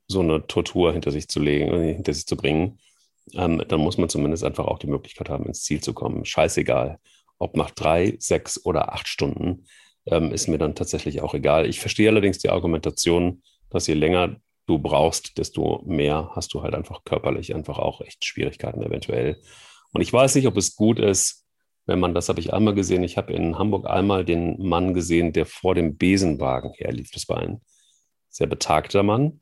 so 0.07 0.21
eine 0.21 0.47
Tortur 0.47 0.93
hinter 0.93 1.11
sich 1.11 1.27
zu 1.27 1.39
legen, 1.39 1.73
äh, 1.73 1.93
hinter 1.93 2.13
sich 2.13 2.25
zu 2.25 2.37
bringen, 2.37 2.79
ähm, 3.33 3.63
dann 3.67 3.79
muss 3.79 3.97
man 3.97 4.09
zumindest 4.09 4.43
einfach 4.43 4.65
auch 4.65 4.79
die 4.79 4.87
Möglichkeit 4.87 5.29
haben, 5.29 5.45
ins 5.45 5.63
Ziel 5.63 5.81
zu 5.81 5.93
kommen. 5.93 6.25
Scheißegal, 6.25 6.99
ob 7.39 7.55
nach 7.55 7.71
drei, 7.71 8.15
sechs 8.19 8.63
oder 8.65 8.93
acht 8.93 9.07
Stunden, 9.07 9.65
ähm, 10.05 10.31
ist 10.31 10.47
mir 10.47 10.57
dann 10.57 10.75
tatsächlich 10.75 11.21
auch 11.21 11.33
egal. 11.33 11.67
Ich 11.67 11.79
verstehe 11.79 12.09
allerdings 12.09 12.39
die 12.39 12.49
Argumentation, 12.49 13.43
dass 13.69 13.87
je 13.87 13.93
länger 13.93 14.37
du 14.65 14.79
brauchst, 14.79 15.37
desto 15.37 15.81
mehr 15.85 16.29
hast 16.33 16.53
du 16.53 16.61
halt 16.61 16.73
einfach 16.73 17.03
körperlich 17.03 17.53
einfach 17.55 17.79
auch 17.79 18.01
echt 18.01 18.23
Schwierigkeiten 18.23 18.81
eventuell. 18.81 19.41
Und 19.91 20.01
ich 20.01 20.11
weiß 20.11 20.35
nicht, 20.35 20.47
ob 20.47 20.57
es 20.57 20.75
gut 20.75 20.99
ist, 20.99 21.42
wenn 21.85 21.99
man, 21.99 22.13
das 22.13 22.29
habe 22.29 22.39
ich 22.39 22.53
einmal 22.53 22.73
gesehen, 22.73 23.03
ich 23.03 23.17
habe 23.17 23.33
in 23.33 23.57
Hamburg 23.57 23.87
einmal 23.87 24.23
den 24.23 24.61
Mann 24.65 24.93
gesehen, 24.93 25.33
der 25.33 25.45
vor 25.45 25.75
dem 25.75 25.97
Besenwagen 25.97 26.71
herlief. 26.73 27.11
Das 27.11 27.27
war 27.27 27.37
ein 27.37 27.61
sehr 28.29 28.47
betagter 28.47 29.03
Mann. 29.03 29.41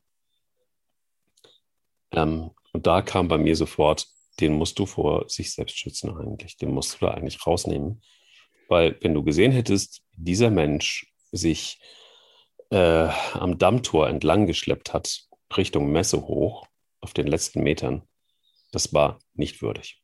Ähm, 2.10 2.50
und 2.72 2.86
da 2.86 3.02
kam 3.02 3.28
bei 3.28 3.38
mir 3.38 3.54
sofort, 3.54 4.06
den 4.40 4.54
musst 4.54 4.78
du 4.78 4.86
vor 4.86 5.28
sich 5.28 5.52
selbst 5.52 5.78
schützen 5.78 6.16
eigentlich. 6.16 6.56
Den 6.56 6.72
musst 6.72 6.94
du 6.94 7.06
da 7.06 7.12
eigentlich 7.12 7.46
rausnehmen. 7.46 8.02
Weil 8.68 8.96
wenn 9.02 9.14
du 9.14 9.22
gesehen 9.22 9.52
hättest, 9.52 10.02
dieser 10.12 10.50
Mensch 10.50 11.12
sich 11.30 11.80
äh, 12.70 13.08
am 13.34 13.58
Dammtor 13.58 14.08
entlang 14.08 14.46
geschleppt 14.46 14.92
hat, 14.92 15.26
Richtung 15.56 15.92
Messe 15.92 16.26
hoch, 16.26 16.66
auf 17.00 17.12
den 17.12 17.26
letzten 17.26 17.62
Metern, 17.62 18.02
das 18.72 18.92
war 18.94 19.18
nicht 19.34 19.60
würdig 19.60 20.01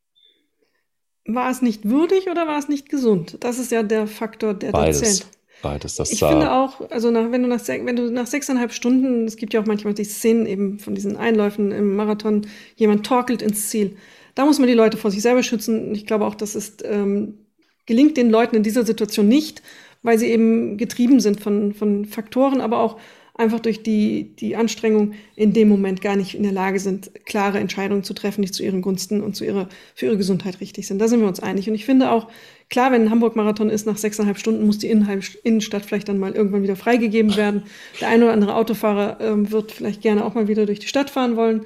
war 1.29 1.51
es 1.51 1.63
nicht 1.63 1.89
würdig 1.89 2.29
oder 2.31 2.49
war 2.49 2.59
es 2.59 2.69
nicht 2.69 2.89
gesund? 2.89 3.37
Das 3.41 3.59
ist 3.59 3.71
ja 3.71 3.83
der 3.83 4.07
Faktor, 4.07 4.55
der 4.55 4.73
Beides. 4.73 5.01
da 5.01 5.07
zählt. 5.07 5.27
Beides, 5.61 5.97
das 5.97 6.13
ich 6.13 6.21
finde 6.21 6.53
auch, 6.53 6.89
also 6.91 7.11
nach, 7.11 7.33
wenn, 7.33 7.43
du 7.43 7.49
nach, 7.49 7.67
wenn 7.67 7.97
du 7.97 8.11
nach 8.11 8.27
sechseinhalb 8.27 8.73
Stunden, 8.73 9.27
es 9.27 9.37
gibt 9.37 9.53
ja 9.53 9.61
auch 9.61 9.67
manchmal 9.67 9.93
die 9.93 10.05
Szenen 10.05 10.47
eben 10.47 10.79
von 10.79 10.95
diesen 10.95 11.17
Einläufen 11.17 11.73
im 11.73 11.97
Marathon, 11.97 12.47
jemand 12.77 13.05
torkelt 13.05 13.43
ins 13.43 13.69
Ziel. 13.69 13.97
Da 14.37 14.45
muss 14.45 14.59
man 14.59 14.69
die 14.69 14.75
Leute 14.75 14.97
vor 14.97 15.11
sich 15.11 15.21
selber 15.21 15.43
schützen. 15.43 15.95
Ich 15.95 16.07
glaube 16.07 16.27
auch, 16.27 16.37
das 16.37 16.55
ist, 16.55 16.85
ähm, 16.87 17.39
gelingt 17.87 18.17
den 18.17 18.31
Leuten 18.31 18.55
in 18.55 18.63
dieser 18.63 18.85
Situation 18.85 19.27
nicht, 19.27 19.63
weil 20.03 20.17
sie 20.19 20.29
eben 20.29 20.77
getrieben 20.77 21.19
sind 21.19 21.41
von, 21.41 21.75
von 21.75 22.05
Faktoren, 22.05 22.61
aber 22.61 22.79
auch 22.79 22.99
einfach 23.39 23.61
durch 23.61 23.85
die, 23.85 24.35
die 24.37 24.57
Anstrengung 24.57 25.13
in 25.37 25.53
dem 25.53 25.69
Moment 25.69 26.03
gar 26.03 26.17
nicht 26.17 26.35
in 26.35 26.43
der 26.43 26.53
Lage 26.53 26.81
sind, 26.81 27.13
klare 27.25 27.61
Entscheidungen 27.61 28.03
zu 28.03 28.13
treffen, 28.13 28.43
die 28.43 28.51
zu 28.51 28.65
ihren 28.65 28.83
Gunsten 28.83 29.23
und 29.23 29.37
zu 29.37 29.45
ihrer, 29.45 29.69
für 29.95 30.07
ihre 30.07 30.17
Gesundheit 30.17 30.61
richtig 30.61 30.89
sind. 30.89 30.99
Da 30.99 31.07
sind 31.07 31.21
wir 31.21 31.29
uns 31.29 31.39
einig. 31.39 31.69
Und 31.69 31.77
ich 31.77 31.85
finde 31.85 32.11
auch, 32.11 32.29
klar, 32.69 32.91
wenn 32.91 33.03
ein 33.03 33.11
Hamburg-Marathon 33.11 33.71
ist, 33.71 33.87
nach 33.87 33.97
sechseinhalb 33.97 34.39
Stunden 34.39 34.67
muss 34.67 34.79
die 34.79 34.91
Innenstadt 34.91 35.87
vielleicht 35.87 36.09
dann 36.09 36.19
mal 36.19 36.33
irgendwann 36.33 36.65
wieder 36.65 36.75
freigegeben 36.75 37.37
werden. 37.37 37.63
Der 38.01 38.09
eine 38.09 38.25
oder 38.25 38.33
andere 38.33 38.57
Autofahrer 38.57 39.19
ähm, 39.21 39.53
wird 39.53 39.71
vielleicht 39.71 40.03
gerne 40.03 40.25
auch 40.25 40.35
mal 40.35 40.49
wieder 40.49 40.67
durch 40.67 40.81
die 40.81 40.89
Stadt 40.89 41.09
fahren 41.09 41.37
wollen. 41.37 41.63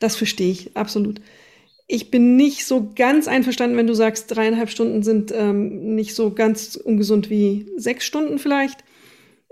Das 0.00 0.16
verstehe 0.16 0.50
ich, 0.50 0.76
absolut. 0.76 1.20
Ich 1.86 2.10
bin 2.10 2.34
nicht 2.34 2.66
so 2.66 2.90
ganz 2.96 3.28
einverstanden, 3.28 3.76
wenn 3.76 3.86
du 3.86 3.94
sagst, 3.94 4.34
dreieinhalb 4.34 4.70
Stunden 4.70 5.04
sind 5.04 5.32
ähm, 5.32 5.94
nicht 5.94 6.16
so 6.16 6.32
ganz 6.32 6.74
ungesund 6.74 7.30
wie 7.30 7.66
sechs 7.76 8.04
Stunden 8.04 8.40
vielleicht 8.40 8.78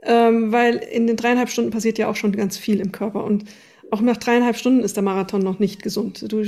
ähm, 0.03 0.53
weil 0.53 0.76
in 0.76 1.07
den 1.07 1.16
dreieinhalb 1.16 1.51
Stunden 1.51 1.70
passiert 1.70 1.98
ja 1.98 2.09
auch 2.09 2.16
schon 2.16 2.32
ganz 2.32 2.57
viel 2.57 2.80
im 2.80 2.92
Körper 2.92 3.24
und 3.24 3.44
auch 3.90 4.01
nach 4.01 4.16
dreieinhalb 4.16 4.57
Stunden 4.57 4.80
ist 4.80 4.96
der 4.96 5.03
Marathon 5.03 5.42
noch 5.42 5.59
nicht 5.59 5.82
gesund. 5.82 6.24
Du 6.30 6.44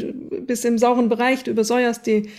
bist 0.46 0.64
im 0.64 0.78
sauren 0.78 1.08
Bereich, 1.08 1.42
du 1.42 1.50
übersäuerst, 1.50 2.06
die, 2.06 2.30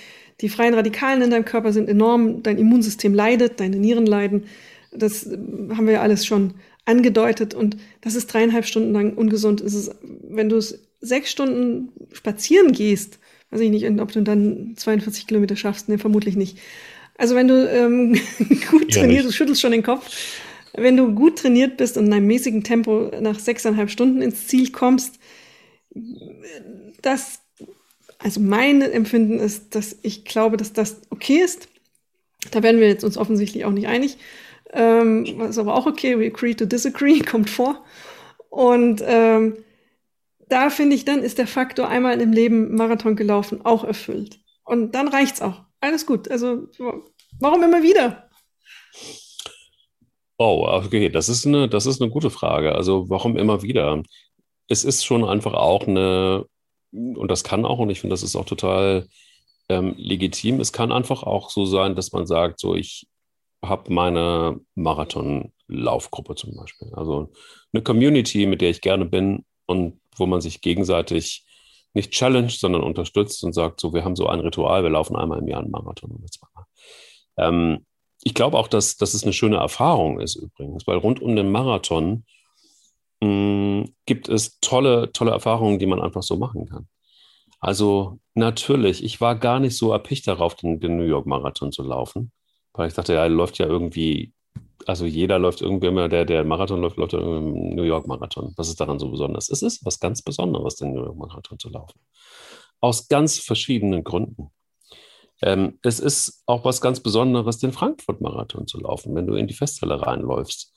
die 0.41 0.49
freien 0.49 0.73
Radikalen 0.73 1.21
in 1.21 1.29
deinem 1.29 1.45
Körper 1.45 1.73
sind 1.73 1.89
enorm, 1.89 2.41
dein 2.41 2.57
Immunsystem 2.57 3.13
leidet, 3.13 3.59
deine 3.59 3.77
Nieren 3.77 4.05
leiden. 4.05 4.45
Das 4.91 5.25
haben 5.25 5.87
wir 5.87 5.93
ja 5.93 6.01
alles 6.01 6.25
schon 6.25 6.53
angedeutet 6.85 7.53
und 7.53 7.77
das 8.01 8.15
ist 8.15 8.27
dreieinhalb 8.27 8.65
Stunden 8.65 8.93
lang 8.93 9.13
ungesund. 9.13 9.61
Es 9.61 9.73
ist, 9.73 9.91
wenn 10.29 10.49
du 10.49 10.57
es 10.57 10.79
sechs 11.01 11.31
Stunden 11.31 11.89
spazieren 12.13 12.71
gehst, 12.71 13.19
weiß 13.51 13.61
ich 13.61 13.69
nicht, 13.69 13.87
ob 13.99 14.11
du 14.11 14.21
dann 14.21 14.73
42 14.75 15.27
Kilometer 15.27 15.55
schaffst, 15.55 15.89
ne, 15.89 15.97
vermutlich 15.97 16.35
nicht. 16.35 16.57
Also 17.17 17.35
wenn 17.35 17.47
du 17.47 17.69
ähm, 17.69 18.13
gut 18.71 18.93
ja, 18.95 19.01
trainierst, 19.01 19.27
du 19.27 19.31
schüttelst 19.31 19.61
schon 19.61 19.71
den 19.71 19.83
Kopf, 19.83 20.09
wenn 20.73 20.97
du 20.97 21.13
gut 21.13 21.39
trainiert 21.39 21.77
bist 21.77 21.97
und 21.97 22.07
in 22.07 22.13
einem 22.13 22.27
mäßigen 22.27 22.63
Tempo 22.63 23.11
nach 23.21 23.39
sechseinhalb 23.39 23.89
Stunden 23.89 24.21
ins 24.21 24.47
Ziel 24.47 24.71
kommst, 24.71 25.19
das, 27.01 27.41
also 28.17 28.39
mein 28.39 28.81
Empfinden 28.81 29.39
ist, 29.39 29.75
dass 29.75 29.97
ich 30.01 30.25
glaube, 30.25 30.57
dass 30.57 30.73
das 30.73 31.01
okay 31.09 31.37
ist. 31.37 31.67
Da 32.51 32.63
werden 32.63 32.81
wir 32.81 32.87
jetzt 32.87 33.03
uns 33.03 33.17
offensichtlich 33.17 33.65
auch 33.65 33.71
nicht 33.71 33.87
einig. 33.87 34.17
Ähm, 34.71 35.25
ist 35.41 35.59
aber 35.59 35.75
auch 35.75 35.85
okay, 35.85 36.17
we 36.19 36.27
agree 36.27 36.55
to 36.55 36.65
disagree, 36.65 37.19
kommt 37.31 37.49
vor. 37.49 37.83
Und 38.49 39.03
ähm, 39.05 39.57
da 40.49 40.69
finde 40.69 40.95
ich, 40.95 41.05
dann 41.05 41.23
ist 41.23 41.37
der 41.37 41.47
Faktor 41.47 41.87
einmal 41.87 42.19
im 42.21 42.31
Leben 42.31 42.75
Marathon 42.75 43.15
gelaufen 43.15 43.61
auch 43.63 43.83
erfüllt. 43.83 44.39
Und 44.65 44.95
dann 44.95 45.07
reicht's 45.07 45.41
auch. 45.41 45.63
Alles 45.81 46.05
gut. 46.05 46.29
Also, 46.29 46.69
warum 47.39 47.63
immer 47.63 47.83
wieder? 47.83 48.29
Oh, 50.45 50.67
okay, 50.67 51.07
das 51.07 51.29
ist 51.29 51.47
eine, 51.47 51.69
das 51.69 51.85
ist 51.85 52.01
eine 52.01 52.11
gute 52.11 52.29
Frage. 52.29 52.75
Also 52.75 53.09
warum 53.09 53.37
immer 53.37 53.61
wieder? 53.61 54.03
Es 54.67 54.83
ist 54.83 55.05
schon 55.05 55.23
einfach 55.23 55.53
auch 55.53 55.87
eine, 55.87 56.45
und 56.91 57.31
das 57.31 57.45
kann 57.45 57.65
auch, 57.65 57.79
und 57.79 57.89
ich 57.89 58.01
finde, 58.01 58.13
das 58.13 58.23
ist 58.23 58.35
auch 58.35 58.43
total 58.43 59.07
ähm, 59.69 59.95
legitim, 59.97 60.59
es 60.59 60.73
kann 60.73 60.91
einfach 60.91 61.23
auch 61.23 61.49
so 61.49 61.65
sein, 61.65 61.95
dass 61.95 62.11
man 62.11 62.27
sagt, 62.27 62.59
so 62.59 62.75
ich 62.75 63.07
habe 63.63 63.93
meine 63.93 64.59
Marathon-Laufgruppe 64.75 66.35
zum 66.35 66.55
Beispiel. 66.57 66.89
Also 66.93 67.31
eine 67.71 67.81
Community, 67.81 68.45
mit 68.45 68.59
der 68.59 68.71
ich 68.71 68.81
gerne 68.81 69.05
bin 69.05 69.45
und 69.65 70.01
wo 70.17 70.25
man 70.25 70.41
sich 70.41 70.59
gegenseitig 70.59 71.45
nicht 71.93 72.11
challenged, 72.11 72.59
sondern 72.59 72.83
unterstützt 72.83 73.45
und 73.45 73.53
sagt, 73.53 73.79
so 73.79 73.93
wir 73.93 74.03
haben 74.03 74.17
so 74.17 74.27
ein 74.27 74.41
Ritual, 74.41 74.83
wir 74.83 74.89
laufen 74.89 75.15
einmal 75.15 75.39
im 75.39 75.47
Jahr 75.47 75.61
einen 75.61 75.71
Marathon 75.71 76.11
oder 76.11 76.27
zweimal. 76.27 76.65
Ähm, 77.37 77.85
ich 78.23 78.33
glaube 78.33 78.57
auch, 78.57 78.67
dass, 78.67 78.97
dass 78.97 79.13
es 79.13 79.23
eine 79.23 79.33
schöne 79.33 79.57
Erfahrung 79.57 80.19
ist 80.19 80.35
übrigens, 80.35 80.87
weil 80.87 80.97
rund 80.97 81.21
um 81.21 81.35
den 81.35 81.51
Marathon 81.51 82.25
mh, 83.21 83.27
hm, 83.27 83.95
gibt 84.05 84.29
es 84.29 84.59
tolle, 84.61 85.11
tolle 85.11 85.31
Erfahrungen, 85.31 85.79
die 85.79 85.85
man 85.85 86.01
einfach 86.01 86.23
so 86.23 86.37
machen 86.37 86.67
kann. 86.67 86.87
Also 87.59 88.19
natürlich, 88.33 89.03
ich 89.03 89.21
war 89.21 89.35
gar 89.35 89.59
nicht 89.59 89.77
so 89.77 89.91
erpicht 89.91 90.27
darauf, 90.27 90.55
den, 90.55 90.79
den 90.79 90.97
New 90.97 91.05
York 91.05 91.25
Marathon 91.25 91.71
zu 91.71 91.83
laufen, 91.83 92.31
weil 92.73 92.87
ich 92.87 92.93
dachte, 92.93 93.13
ja, 93.13 93.25
läuft 93.25 93.57
ja 93.57 93.67
irgendwie, 93.67 94.33
also 94.85 95.05
jeder 95.05 95.39
läuft 95.39 95.61
irgendwie 95.61 95.87
immer, 95.87 96.09
der, 96.09 96.25
der 96.25 96.43
Marathon 96.43 96.81
läuft, 96.81 96.97
läuft 96.97 97.13
im 97.13 97.75
New 97.75 97.83
York 97.83 98.07
Marathon. 98.07 98.53
Was 98.57 98.69
ist 98.69 98.81
daran 98.81 98.99
so 98.99 99.09
besonders? 99.09 99.49
Es 99.49 99.61
ist 99.61 99.85
was 99.85 99.99
ganz 99.99 100.21
Besonderes, 100.21 100.75
den 100.75 100.93
New 100.93 101.03
York 101.03 101.17
Marathon 101.17 101.59
zu 101.59 101.69
laufen. 101.69 101.99
Aus 102.81 103.07
ganz 103.07 103.39
verschiedenen 103.39 104.03
Gründen. 104.03 104.49
Ähm, 105.43 105.77
es 105.81 105.99
ist 105.99 106.41
auch 106.45 106.63
was 106.63 106.79
ganz 106.79 107.01
Besonderes, 107.01 107.57
den 107.57 107.73
Frankfurt-Marathon 107.73 108.65
zu 108.65 108.79
laufen, 108.79 109.13
wenn 109.13 109.27
du 109.27 109.35
in 109.35 109.47
die 109.47 109.53
Festhalle 109.53 110.01
reinläufst. 110.01 110.73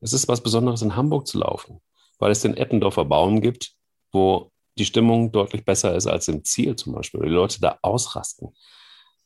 Es 0.00 0.12
ist 0.12 0.28
was 0.28 0.40
Besonderes, 0.40 0.82
in 0.82 0.94
Hamburg 0.94 1.26
zu 1.26 1.38
laufen, 1.38 1.80
weil 2.20 2.30
es 2.30 2.40
den 2.42 2.56
Eppendorfer 2.56 3.04
Baum 3.04 3.40
gibt, 3.40 3.72
wo 4.12 4.52
die 4.78 4.84
Stimmung 4.84 5.32
deutlich 5.32 5.64
besser 5.64 5.96
ist 5.96 6.06
als 6.06 6.28
im 6.28 6.44
Ziel 6.44 6.76
zum 6.76 6.92
Beispiel, 6.92 7.22
die 7.22 7.28
Leute 7.28 7.60
da 7.60 7.78
ausrasten. 7.82 8.54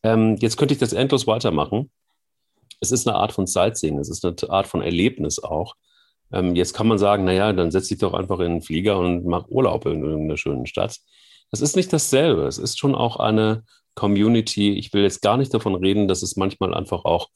Ähm, 0.03 0.37
jetzt 0.41 0.57
könnte 0.57 0.73
ich 0.73 0.81
das 0.81 0.95
endlos 0.95 1.27
weitermachen. 1.27 1.91
Es 2.81 2.91
ist 2.91 3.07
eine 3.07 3.17
Art 3.17 3.33
von 3.33 3.47
Sightseeing, 3.47 3.99
es 3.99 4.09
ist 4.09 4.25
eine 4.25 4.37
Art 4.49 4.69
von 4.69 4.81
Erlebnis 4.81 5.39
auch. 5.39 5.75
Ähm, 6.33 6.55
jetzt 6.55 6.73
kann 6.73 6.87
man 6.87 6.99
sagen, 6.99 7.25
naja, 7.25 7.53
dann 7.53 7.71
setz 7.71 7.89
dich 7.89 7.99
doch 7.99 8.15
einfach 8.15 8.39
in 8.41 8.53
den 8.53 8.63
Flieger 8.63 8.99
und 8.99 9.27
mach 9.27 9.49
Urlaub 9.49 9.85
in 9.85 10.03
irgendeiner 10.03 10.39
schönen 10.39 10.67
Stadt. 10.67 10.99
Das 11.51 11.61
ist 11.61 11.77
nicht 11.77 11.93
dasselbe. 11.93 12.47
Es 12.47 12.59
ist 12.59 12.79
schon 12.79 12.95
auch 12.95 13.17
eine 13.17 13.65
Community. 13.95 14.73
Ich 14.75 14.93
will 14.93 15.03
jetzt 15.03 15.23
gar 15.23 15.37
nicht 15.37 15.53
davon 15.53 15.75
reden, 15.75 16.09
dass 16.09 16.23
es 16.23 16.37
manchmal 16.37 16.75
einfach 16.75 17.05
auch, 17.05 17.29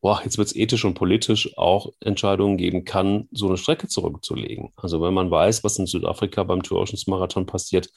boah, 0.00 0.20
jetzt 0.24 0.38
wird 0.38 0.48
es 0.48 0.56
ethisch 0.56 0.84
und 0.84 0.94
politisch 0.94 1.56
auch 1.56 1.90
Entscheidungen 2.00 2.56
geben 2.56 2.84
kann, 2.84 3.28
so 3.30 3.46
eine 3.46 3.56
Strecke 3.56 3.88
zurückzulegen. 3.88 4.72
Also 4.76 5.00
wenn 5.00 5.14
man 5.14 5.30
weiß, 5.30 5.62
was 5.64 5.78
in 5.78 5.86
Südafrika 5.86 6.42
beim 6.44 6.62
Tour 6.62 6.80
Oceans 6.80 7.06
Marathon 7.06 7.46
passiert, 7.46 7.88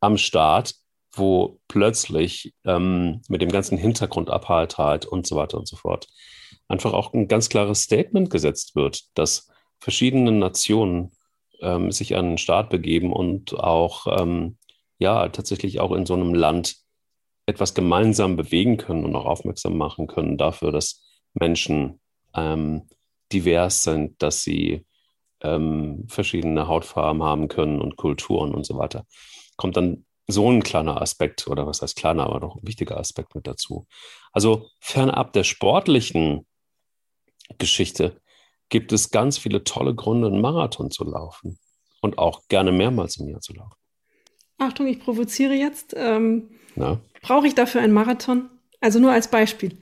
am 0.00 0.18
Start, 0.18 0.74
wo 1.12 1.60
plötzlich 1.68 2.54
ähm, 2.64 3.22
mit 3.28 3.40
dem 3.40 3.50
ganzen 3.50 3.78
Hintergrund 3.78 4.30
Apartheid 4.30 5.06
und 5.06 5.26
so 5.26 5.36
weiter 5.36 5.58
und 5.58 5.68
so 5.68 5.76
fort 5.76 6.08
einfach 6.68 6.92
auch 6.92 7.12
ein 7.12 7.28
ganz 7.28 7.48
klares 7.48 7.82
Statement 7.82 8.30
gesetzt 8.30 8.74
wird, 8.74 9.04
dass 9.14 9.48
verschiedene 9.80 10.32
Nationen 10.32 11.12
ähm, 11.60 11.92
sich 11.92 12.16
an 12.16 12.30
den 12.30 12.38
Start 12.38 12.70
begeben 12.70 13.12
und 13.12 13.54
auch 13.54 14.06
ähm, 14.18 14.56
ja 15.04 15.28
tatsächlich 15.28 15.80
auch 15.80 15.92
in 15.92 16.06
so 16.06 16.14
einem 16.14 16.34
Land 16.34 16.76
etwas 17.46 17.74
gemeinsam 17.74 18.36
bewegen 18.36 18.76
können 18.76 19.04
und 19.04 19.14
auch 19.14 19.26
aufmerksam 19.26 19.76
machen 19.76 20.06
können 20.06 20.38
dafür, 20.38 20.72
dass 20.72 21.02
Menschen 21.34 22.00
ähm, 22.34 22.88
divers 23.32 23.82
sind, 23.82 24.22
dass 24.22 24.42
sie 24.42 24.86
ähm, 25.42 26.06
verschiedene 26.08 26.68
Hautfarben 26.68 27.22
haben 27.22 27.48
können 27.48 27.80
und 27.80 27.96
Kulturen 27.96 28.54
und 28.54 28.64
so 28.64 28.78
weiter. 28.78 29.04
Kommt 29.56 29.76
dann 29.76 30.06
so 30.26 30.50
ein 30.50 30.62
kleiner 30.62 31.02
Aspekt, 31.02 31.46
oder 31.48 31.66
was 31.66 31.82
heißt 31.82 31.96
kleiner, 31.96 32.24
aber 32.24 32.40
doch 32.40 32.56
ein 32.56 32.66
wichtiger 32.66 32.98
Aspekt 32.98 33.34
mit 33.34 33.46
dazu. 33.46 33.86
Also 34.32 34.68
fernab 34.80 35.34
der 35.34 35.44
sportlichen 35.44 36.46
Geschichte 37.58 38.20
gibt 38.70 38.92
es 38.92 39.10
ganz 39.10 39.36
viele 39.36 39.64
tolle 39.64 39.94
Gründe, 39.94 40.28
einen 40.28 40.40
Marathon 40.40 40.90
zu 40.90 41.04
laufen 41.04 41.58
und 42.00 42.18
auch 42.18 42.48
gerne 42.48 42.72
mehrmals 42.72 43.18
im 43.18 43.28
Jahr 43.28 43.40
zu 43.40 43.52
laufen. 43.52 43.83
Achtung, 44.58 44.86
ich 44.86 45.00
provoziere 45.00 45.54
jetzt. 45.54 45.94
Ähm, 45.96 46.48
Brauche 47.22 47.46
ich 47.46 47.54
dafür 47.54 47.80
einen 47.80 47.92
Marathon? 47.92 48.48
Also 48.80 48.98
nur 48.98 49.12
als 49.12 49.28
Beispiel. 49.28 49.76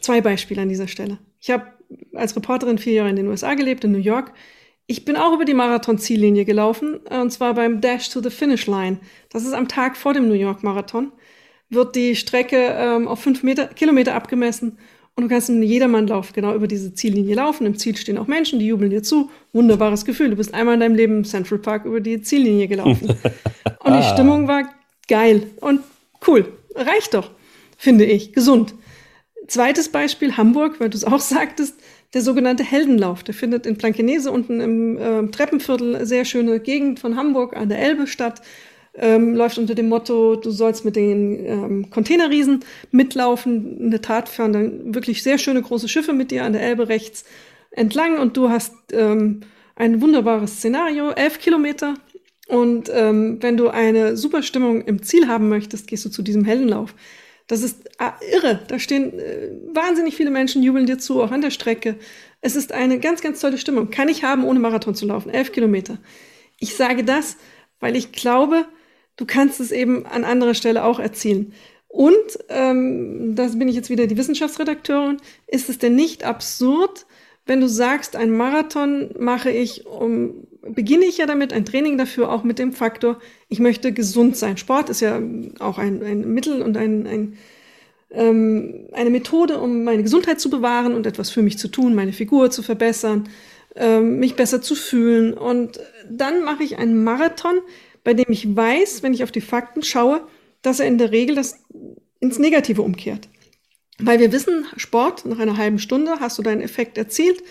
Zwei 0.00 0.20
Beispiele 0.20 0.62
an 0.62 0.68
dieser 0.68 0.88
Stelle. 0.88 1.18
Ich 1.40 1.50
habe 1.50 1.66
als 2.14 2.34
Reporterin 2.36 2.78
vier 2.78 2.94
Jahre 2.94 3.10
in 3.10 3.16
den 3.16 3.28
USA 3.28 3.54
gelebt, 3.54 3.84
in 3.84 3.92
New 3.92 3.98
York. 3.98 4.32
Ich 4.86 5.04
bin 5.04 5.16
auch 5.16 5.34
über 5.34 5.44
die 5.44 5.54
Marathon-Ziellinie 5.54 6.44
gelaufen, 6.44 7.00
äh, 7.08 7.18
und 7.18 7.30
zwar 7.30 7.54
beim 7.54 7.80
Dash 7.80 8.08
to 8.08 8.20
the 8.20 8.30
Finish 8.30 8.66
Line. 8.66 8.98
Das 9.30 9.44
ist 9.44 9.52
am 9.52 9.68
Tag 9.68 9.96
vor 9.96 10.14
dem 10.14 10.28
New 10.28 10.34
York 10.34 10.62
Marathon. 10.62 11.12
Wird 11.68 11.94
die 11.94 12.16
Strecke 12.16 12.56
ähm, 12.56 13.06
auf 13.06 13.20
fünf 13.20 13.42
Meter, 13.42 13.68
Kilometer 13.68 14.14
abgemessen 14.14 14.78
und 15.20 15.28
du 15.28 15.34
kannst 15.34 15.50
in 15.50 15.62
Jedermannlauf 15.62 16.32
genau 16.32 16.54
über 16.54 16.66
diese 16.66 16.94
Ziellinie 16.94 17.34
laufen. 17.34 17.66
Im 17.66 17.76
Ziel 17.76 17.94
stehen 17.94 18.16
auch 18.16 18.26
Menschen, 18.26 18.58
die 18.58 18.66
jubeln 18.66 18.90
dir 18.90 19.02
zu. 19.02 19.30
Wunderbares 19.52 20.06
Gefühl. 20.06 20.30
Du 20.30 20.36
bist 20.36 20.54
einmal 20.54 20.74
in 20.74 20.80
deinem 20.80 20.94
Leben 20.94 21.18
im 21.18 21.24
Central 21.24 21.58
Park 21.58 21.84
über 21.84 22.00
die 22.00 22.22
Ziellinie 22.22 22.68
gelaufen. 22.68 23.08
und 23.84 23.92
die 23.92 23.92
ah. 23.92 24.14
Stimmung 24.14 24.48
war 24.48 24.62
geil 25.08 25.42
und 25.60 25.80
cool. 26.26 26.50
Reicht 26.74 27.12
doch, 27.12 27.30
finde 27.76 28.06
ich. 28.06 28.32
Gesund. 28.32 28.74
Zweites 29.46 29.90
Beispiel 29.90 30.38
Hamburg, 30.38 30.80
weil 30.80 30.88
du 30.88 30.96
es 30.96 31.04
auch 31.04 31.20
sagtest, 31.20 31.78
der 32.14 32.22
sogenannte 32.22 32.64
Heldenlauf. 32.64 33.22
Der 33.22 33.34
findet 33.34 33.66
in 33.66 33.76
Blankenese 33.76 34.32
unten 34.32 34.60
im 34.62 34.96
äh, 34.96 35.30
Treppenviertel, 35.30 36.06
sehr 36.06 36.24
schöne 36.24 36.60
Gegend 36.60 36.98
von 36.98 37.16
Hamburg 37.16 37.54
an 37.54 37.68
der 37.68 37.78
Elbe 37.78 38.06
statt. 38.06 38.40
Ähm, 39.02 39.34
läuft 39.34 39.56
unter 39.56 39.74
dem 39.74 39.88
Motto, 39.88 40.36
du 40.36 40.50
sollst 40.50 40.84
mit 40.84 40.94
den 40.94 41.46
ähm, 41.46 41.90
Containerriesen 41.90 42.60
mitlaufen. 42.90 43.80
In 43.80 43.90
der 43.90 44.02
Tat 44.02 44.28
fahren 44.28 44.52
dann 44.52 44.94
wirklich 44.94 45.22
sehr 45.22 45.38
schöne 45.38 45.62
große 45.62 45.88
Schiffe 45.88 46.12
mit 46.12 46.30
dir 46.30 46.44
an 46.44 46.52
der 46.52 46.62
Elbe 46.62 46.88
rechts 46.88 47.24
entlang 47.70 48.18
und 48.18 48.36
du 48.36 48.50
hast 48.50 48.74
ähm, 48.92 49.40
ein 49.74 50.02
wunderbares 50.02 50.56
Szenario, 50.56 51.10
elf 51.12 51.38
Kilometer 51.38 51.94
und 52.50 52.90
ähm, 52.92 53.38
wenn 53.40 53.56
du 53.56 53.68
eine 53.68 54.16
super 54.16 54.42
Stimmung 54.42 54.82
im 54.82 55.02
Ziel 55.02 55.28
haben 55.28 55.48
möchtest, 55.48 55.86
gehst 55.86 56.04
du 56.04 56.10
zu 56.10 56.20
diesem 56.20 56.44
Heldenlauf. 56.44 56.94
Das 57.46 57.62
ist 57.62 57.88
ah, 57.98 58.14
irre. 58.32 58.60
Da 58.66 58.78
stehen 58.78 59.18
äh, 59.18 59.50
wahnsinnig 59.72 60.16
viele 60.16 60.30
Menschen, 60.30 60.62
jubeln 60.62 60.86
dir 60.86 60.98
zu, 60.98 61.22
auch 61.22 61.30
an 61.30 61.42
der 61.42 61.50
Strecke. 61.50 61.96
Es 62.40 62.56
ist 62.56 62.72
eine 62.72 62.98
ganz, 62.98 63.22
ganz 63.22 63.40
tolle 63.40 63.56
Stimmung. 63.56 63.90
Kann 63.90 64.08
ich 64.08 64.24
haben, 64.24 64.44
ohne 64.44 64.58
Marathon 64.58 64.96
zu 64.96 65.06
laufen. 65.06 65.30
Elf 65.30 65.52
Kilometer. 65.52 65.98
Ich 66.58 66.74
sage 66.74 67.04
das, 67.04 67.36
weil 67.78 67.94
ich 67.94 68.10
glaube, 68.10 68.66
du 69.20 69.26
kannst 69.26 69.60
es 69.60 69.70
eben 69.70 70.06
an 70.06 70.24
anderer 70.24 70.54
Stelle 70.54 70.82
auch 70.82 70.98
erzielen. 70.98 71.52
Und, 71.88 72.38
ähm, 72.48 73.34
da 73.34 73.46
bin 73.48 73.68
ich 73.68 73.76
jetzt 73.76 73.90
wieder 73.90 74.06
die 74.06 74.16
Wissenschaftsredakteurin, 74.16 75.18
ist 75.46 75.68
es 75.68 75.78
denn 75.78 75.94
nicht 75.94 76.24
absurd, 76.24 77.04
wenn 77.46 77.60
du 77.60 77.68
sagst, 77.68 78.16
ein 78.16 78.30
Marathon 78.30 79.10
mache 79.18 79.50
ich, 79.50 79.86
um, 79.86 80.46
beginne 80.62 81.04
ich 81.04 81.18
ja 81.18 81.26
damit, 81.26 81.52
ein 81.52 81.64
Training 81.64 81.98
dafür 81.98 82.32
auch 82.32 82.44
mit 82.44 82.58
dem 82.58 82.72
Faktor, 82.72 83.18
ich 83.48 83.58
möchte 83.58 83.92
gesund 83.92 84.36
sein. 84.36 84.56
Sport 84.56 84.88
ist 84.88 85.00
ja 85.00 85.20
auch 85.58 85.78
ein, 85.78 86.02
ein 86.02 86.32
Mittel 86.32 86.62
und 86.62 86.76
ein, 86.76 87.06
ein, 87.06 87.38
ähm, 88.12 88.86
eine 88.92 89.10
Methode, 89.10 89.58
um 89.58 89.84
meine 89.84 90.02
Gesundheit 90.02 90.40
zu 90.40 90.48
bewahren 90.48 90.94
und 90.94 91.06
etwas 91.06 91.30
für 91.30 91.42
mich 91.42 91.58
zu 91.58 91.68
tun, 91.68 91.94
meine 91.94 92.12
Figur 92.12 92.50
zu 92.50 92.62
verbessern, 92.62 93.28
ähm, 93.74 94.18
mich 94.20 94.36
besser 94.36 94.62
zu 94.62 94.74
fühlen. 94.74 95.34
Und 95.34 95.80
dann 96.08 96.44
mache 96.44 96.62
ich 96.62 96.78
einen 96.78 97.02
Marathon, 97.02 97.58
bei 98.04 98.14
dem 98.14 98.30
ich 98.30 98.54
weiß, 98.54 99.02
wenn 99.02 99.14
ich 99.14 99.22
auf 99.22 99.32
die 99.32 99.40
Fakten 99.40 99.82
schaue, 99.82 100.26
dass 100.62 100.80
er 100.80 100.86
in 100.86 100.98
der 100.98 101.10
Regel 101.10 101.36
das 101.36 101.62
ins 102.20 102.38
Negative 102.38 102.82
umkehrt. 102.82 103.28
Weil 103.98 104.18
wir 104.18 104.32
wissen, 104.32 104.66
Sport, 104.76 105.26
nach 105.26 105.38
einer 105.38 105.56
halben 105.56 105.78
Stunde 105.78 106.20
hast 106.20 106.38
du 106.38 106.42
deinen 106.42 106.62
Effekt 106.62 106.96
erzielt. 106.96 107.42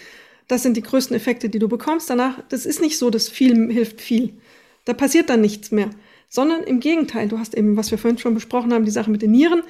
Das 0.47 0.63
sind 0.63 0.77
die 0.77 0.81
größten 0.81 1.15
Effekte, 1.15 1.49
die 1.49 1.59
du 1.59 1.67
bekommst. 1.67 2.09
Danach, 2.09 2.41
das 2.49 2.65
ist 2.65 2.81
nicht 2.81 2.97
so, 2.97 3.09
dass 3.09 3.29
viel 3.29 3.71
hilft 3.71 4.01
viel. 4.01 4.33
Da 4.85 4.93
passiert 4.93 5.29
dann 5.29 5.41
nichts 5.41 5.71
mehr. 5.71 5.91
Sondern 6.27 6.63
im 6.63 6.79
Gegenteil, 6.79 7.27
du 7.27 7.37
hast 7.37 7.55
eben, 7.55 7.77
was 7.77 7.91
wir 7.91 7.97
vorhin 7.97 8.17
schon 8.17 8.33
besprochen 8.33 8.73
haben, 8.73 8.85
die 8.85 8.91
Sache 8.91 9.11
mit 9.11 9.21
den 9.21 9.31
Nieren, 9.31 9.63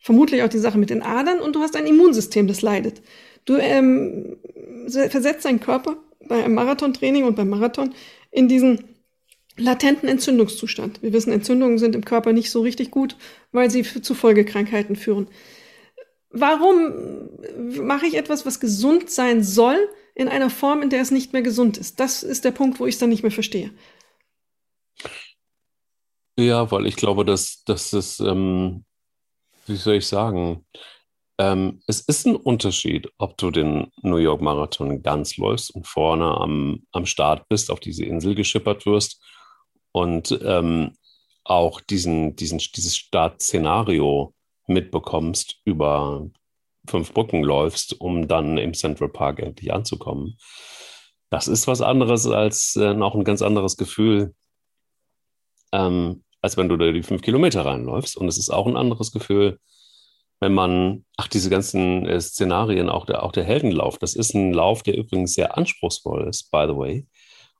vermutlich 0.00 0.42
auch 0.42 0.48
die 0.48 0.58
Sache 0.58 0.78
mit 0.78 0.90
den 0.90 1.02
Adern 1.02 1.40
und 1.40 1.54
du 1.54 1.60
hast 1.60 1.76
ein 1.76 1.86
Immunsystem, 1.86 2.46
das 2.46 2.62
leidet. 2.62 3.02
Du 3.44 3.56
ähm, 3.56 4.36
versetzt 4.88 5.44
deinen 5.44 5.60
Körper 5.60 5.96
bei 6.28 6.44
einem 6.44 6.54
Marathontraining 6.54 7.24
und 7.24 7.36
beim 7.36 7.48
Marathon 7.48 7.94
in 8.30 8.48
diesen 8.48 8.95
latenten 9.56 10.08
Entzündungszustand. 10.08 11.02
Wir 11.02 11.12
wissen, 11.12 11.32
Entzündungen 11.32 11.78
sind 11.78 11.94
im 11.94 12.04
Körper 12.04 12.32
nicht 12.32 12.50
so 12.50 12.60
richtig 12.60 12.90
gut, 12.90 13.16
weil 13.52 13.70
sie 13.70 13.82
zu 13.82 14.14
Folgekrankheiten 14.14 14.96
führen. 14.96 15.28
Warum 16.30 17.30
mache 17.86 18.06
ich 18.06 18.14
etwas, 18.14 18.44
was 18.44 18.60
gesund 18.60 19.10
sein 19.10 19.42
soll, 19.42 19.78
in 20.14 20.28
einer 20.28 20.50
Form, 20.50 20.82
in 20.82 20.90
der 20.90 21.00
es 21.00 21.10
nicht 21.10 21.32
mehr 21.32 21.42
gesund 21.42 21.78
ist? 21.78 22.00
Das 22.00 22.22
ist 22.22 22.44
der 22.44 22.50
Punkt, 22.50 22.80
wo 22.80 22.86
ich 22.86 22.94
es 22.96 22.98
dann 22.98 23.08
nicht 23.08 23.22
mehr 23.22 23.32
verstehe. 23.32 23.70
Ja, 26.38 26.70
weil 26.70 26.86
ich 26.86 26.96
glaube, 26.96 27.24
dass, 27.24 27.64
dass 27.64 27.94
es, 27.94 28.20
ähm, 28.20 28.84
wie 29.66 29.76
soll 29.76 29.94
ich 29.94 30.06
sagen, 30.06 30.66
ähm, 31.38 31.80
es 31.86 32.00
ist 32.00 32.26
ein 32.26 32.36
Unterschied, 32.36 33.08
ob 33.16 33.38
du 33.38 33.50
den 33.50 33.90
New 34.02 34.16
York 34.16 34.42
Marathon 34.42 35.02
ganz 35.02 35.38
läufst 35.38 35.70
und 35.70 35.86
vorne 35.86 36.26
am, 36.26 36.82
am 36.92 37.06
Start 37.06 37.48
bist, 37.48 37.70
auf 37.70 37.80
diese 37.80 38.04
Insel 38.04 38.34
geschippert 38.34 38.84
wirst 38.84 39.22
und 39.96 40.38
ähm, 40.44 40.94
auch 41.42 41.80
diesen, 41.80 42.36
diesen, 42.36 42.58
dieses 42.58 42.98
Startszenario 42.98 44.34
mitbekommst, 44.66 45.56
über 45.64 46.28
fünf 46.86 47.14
Brücken 47.14 47.42
läufst, 47.42 47.98
um 47.98 48.28
dann 48.28 48.58
im 48.58 48.74
Central 48.74 49.08
Park 49.08 49.38
endlich 49.38 49.72
anzukommen. 49.72 50.36
Das 51.30 51.48
ist 51.48 51.66
was 51.66 51.80
anderes 51.80 52.26
als 52.26 52.76
äh, 52.76 52.94
auch 53.00 53.14
ein 53.14 53.24
ganz 53.24 53.40
anderes 53.40 53.78
Gefühl, 53.78 54.34
ähm, 55.72 56.22
als 56.42 56.58
wenn 56.58 56.68
du 56.68 56.76
da 56.76 56.92
die 56.92 57.02
fünf 57.02 57.22
Kilometer 57.22 57.64
reinläufst. 57.64 58.18
Und 58.18 58.28
es 58.28 58.36
ist 58.36 58.50
auch 58.50 58.66
ein 58.66 58.76
anderes 58.76 59.12
Gefühl, 59.12 59.58
wenn 60.40 60.52
man, 60.52 61.06
ach, 61.16 61.28
diese 61.28 61.48
ganzen 61.48 62.04
äh, 62.04 62.20
Szenarien, 62.20 62.90
auch 62.90 63.06
der, 63.06 63.22
auch 63.22 63.32
der 63.32 63.44
Heldenlauf, 63.44 63.96
das 63.96 64.14
ist 64.14 64.34
ein 64.34 64.52
Lauf, 64.52 64.82
der 64.82 64.98
übrigens 64.98 65.32
sehr 65.32 65.56
anspruchsvoll 65.56 66.28
ist, 66.28 66.50
by 66.50 66.66
the 66.68 66.76
way 66.76 67.06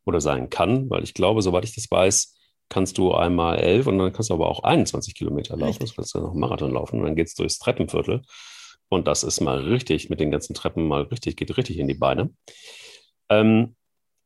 oder 0.07 0.21
sein 0.21 0.49
kann, 0.49 0.89
weil 0.89 1.05
ich 1.05 1.13
glaube, 1.13 1.43
soweit 1.43 1.65
ich 1.65 1.75
das 1.75 1.91
weiß, 1.91 2.35
kannst 2.69 2.99
du 2.99 3.13
einmal 3.13 3.59
elf 3.59 3.87
und 3.87 3.99
dann 3.99 4.13
kannst 4.13 4.31
du 4.31 4.35
aber 4.35 4.49
auch 4.49 4.63
21 4.63 5.15
Kilometer 5.15 5.57
laufen. 5.57 5.65
Richtig. 5.69 5.89
Das 5.89 5.97
kannst 5.97 6.15
du 6.15 6.21
noch 6.21 6.31
einen 6.31 6.41
Marathon 6.41 6.73
laufen 6.73 6.99
und 6.99 7.05
dann 7.05 7.17
geht 7.17 7.27
es 7.29 7.35
durchs 7.35 7.59
Treppenviertel. 7.59 8.23
Und 8.89 9.07
das 9.07 9.25
ist 9.25 9.41
mal 9.41 9.59
richtig, 9.59 10.09
mit 10.11 10.21
den 10.21 10.31
ganzen 10.31 10.55
Treppen 10.55 10.87
mal 10.87 11.03
richtig, 11.03 11.37
geht 11.37 11.57
richtig 11.57 11.79
in 11.79 11.89
die 11.89 11.95
Beine. 11.95 12.31
Ähm, 13.29 13.75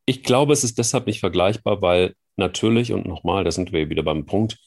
ich 0.05 0.23
glaube, 0.23 0.53
es 0.53 0.63
ist 0.63 0.77
deshalb 0.77 1.07
nicht 1.07 1.19
vergleichbar, 1.19 1.81
weil 1.81 2.15
natürlich, 2.35 2.91
und 2.93 3.07
nochmal, 3.07 3.43
da 3.43 3.51
sind 3.51 3.71
wir 3.71 3.89
wieder 3.89 4.03
beim 4.03 4.25
Punkt, 4.25 4.59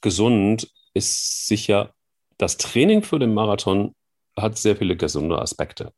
gesund 0.00 0.70
ist 0.94 1.46
sicher, 1.46 1.94
das 2.38 2.56
Training 2.56 3.02
für 3.02 3.18
den 3.18 3.34
Marathon 3.34 3.94
hat 4.36 4.56
sehr 4.56 4.76
viele 4.76 4.96
gesunde 4.96 5.38
Aspekte. 5.38 5.92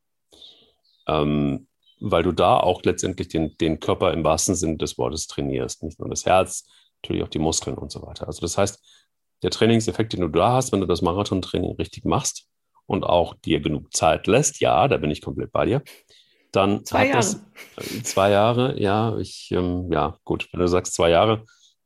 Ähm, 1.07 1.69
weil 2.01 2.23
du 2.23 2.33
da 2.33 2.59
auch 2.59 2.83
letztendlich 2.83 3.29
den, 3.29 3.57
den 3.59 3.81
Körper 3.81 4.13
im 4.13 4.25
wahrsten 4.25 4.55
Sinne 4.55 4.77
des 4.77 4.99
Wortes 4.99 5.27
trainierst. 5.27 5.83
Nicht 5.83 5.99
nur 5.99 6.09
das 6.09 6.27
Herz, 6.27 6.67
natürlich 7.03 7.23
auch 7.23 7.29
die 7.29 7.39
Muskeln 7.39 7.77
und 7.77 7.93
so 7.93 8.03
weiter. 8.03 8.27
Also 8.27 8.41
das 8.41 8.59
heißt, 8.59 8.83
der 9.43 9.51
Trainingseffekt, 9.51 10.13
den 10.13 10.21
du 10.21 10.29
da 10.29 10.53
hast, 10.53 10.73
wenn 10.73 10.81
du 10.81 10.87
das 10.87 11.03
Marathontraining 11.03 11.77
richtig 11.77 12.05
machst 12.05 12.47
und 12.87 13.05
auch 13.05 13.35
dir 13.35 13.61
genug 13.61 13.95
Zeit 13.95 14.27
lässt, 14.27 14.61
ja, 14.61 14.89
da 14.89 14.97
bin 14.97 15.11
ich 15.11 15.23
komplett 15.23 15.53
bei 15.53 15.67
dir, 15.67 15.83
dann 16.53 16.85
zwei 16.85 17.07
Jahre. 17.07 17.17
Das, 17.17 17.35
äh, 17.77 18.03
zwei 18.03 18.31
Jahre, 18.31 18.81
ja, 18.81 19.17
ich, 19.19 19.51
ähm, 19.53 19.91
ja, 19.93 20.19
gut, 20.25 20.49
wenn 20.53 20.61
du 20.61 20.69
sagst 20.69 20.95
zwei 20.95 21.11
Jahre, 21.11 21.45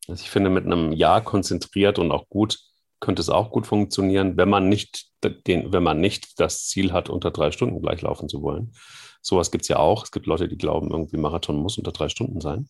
also 0.08 0.22
ich 0.22 0.30
finde, 0.30 0.50
mit 0.50 0.64
einem 0.64 0.92
Jahr 0.92 1.22
konzentriert 1.22 1.98
und 1.98 2.10
auch 2.10 2.28
gut 2.28 2.58
könnte 3.00 3.20
es 3.20 3.28
auch 3.28 3.50
gut 3.50 3.66
funktionieren, 3.66 4.38
wenn 4.38 4.48
man 4.48 4.70
nicht, 4.70 5.08
den, 5.22 5.72
wenn 5.72 5.82
man 5.82 6.00
nicht 6.00 6.40
das 6.40 6.66
Ziel 6.68 6.92
hat, 6.92 7.10
unter 7.10 7.30
drei 7.30 7.50
Stunden 7.50 7.82
gleich 7.82 8.00
laufen 8.00 8.30
zu 8.30 8.40
wollen. 8.40 8.72
Sowas 9.24 9.50
gibt 9.50 9.62
es 9.62 9.68
ja 9.68 9.78
auch. 9.78 10.04
Es 10.04 10.12
gibt 10.12 10.26
Leute, 10.26 10.48
die 10.48 10.58
glauben, 10.58 10.90
irgendwie 10.90 11.16
Marathon 11.16 11.56
muss 11.56 11.78
unter 11.78 11.92
drei 11.92 12.10
Stunden 12.10 12.42
sein. 12.42 12.68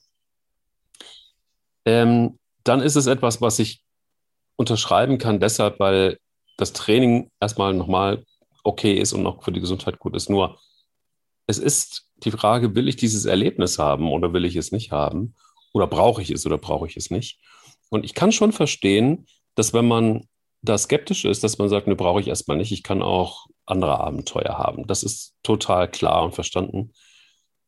Ähm, 1.84 2.38
dann 2.62 2.80
ist 2.80 2.94
es 2.94 3.06
etwas, 3.06 3.40
was 3.40 3.58
ich 3.58 3.82
unterschreiben 4.54 5.18
kann, 5.18 5.40
deshalb, 5.40 5.80
weil 5.80 6.18
das 6.56 6.72
Training 6.72 7.28
erstmal 7.40 7.74
nochmal 7.74 8.24
okay 8.62 8.94
ist 8.94 9.12
und 9.12 9.26
auch 9.26 9.42
für 9.42 9.50
die 9.50 9.60
Gesundheit 9.60 9.98
gut 9.98 10.14
ist. 10.14 10.30
Nur 10.30 10.60
es 11.48 11.58
ist 11.58 12.08
die 12.18 12.30
Frage, 12.30 12.76
will 12.76 12.86
ich 12.86 12.94
dieses 12.94 13.24
Erlebnis 13.24 13.80
haben 13.80 14.12
oder 14.12 14.32
will 14.32 14.44
ich 14.44 14.54
es 14.54 14.70
nicht 14.70 14.92
haben? 14.92 15.34
Oder 15.72 15.88
brauche 15.88 16.22
ich 16.22 16.30
es 16.30 16.46
oder 16.46 16.56
brauche 16.56 16.86
ich 16.86 16.96
es 16.96 17.10
nicht? 17.10 17.40
Und 17.90 18.04
ich 18.04 18.14
kann 18.14 18.30
schon 18.30 18.52
verstehen, 18.52 19.26
dass 19.56 19.74
wenn 19.74 19.88
man 19.88 20.28
da 20.64 20.78
skeptisch 20.78 21.24
ist, 21.24 21.44
dass 21.44 21.58
man 21.58 21.68
sagt, 21.68 21.86
ne, 21.86 21.96
brauche 21.96 22.20
ich 22.20 22.28
erstmal 22.28 22.56
nicht, 22.56 22.72
ich 22.72 22.82
kann 22.82 23.02
auch 23.02 23.46
andere 23.66 24.00
Abenteuer 24.00 24.58
haben. 24.58 24.86
Das 24.86 25.02
ist 25.02 25.34
total 25.42 25.90
klar 25.90 26.24
und 26.24 26.34
verstanden. 26.34 26.92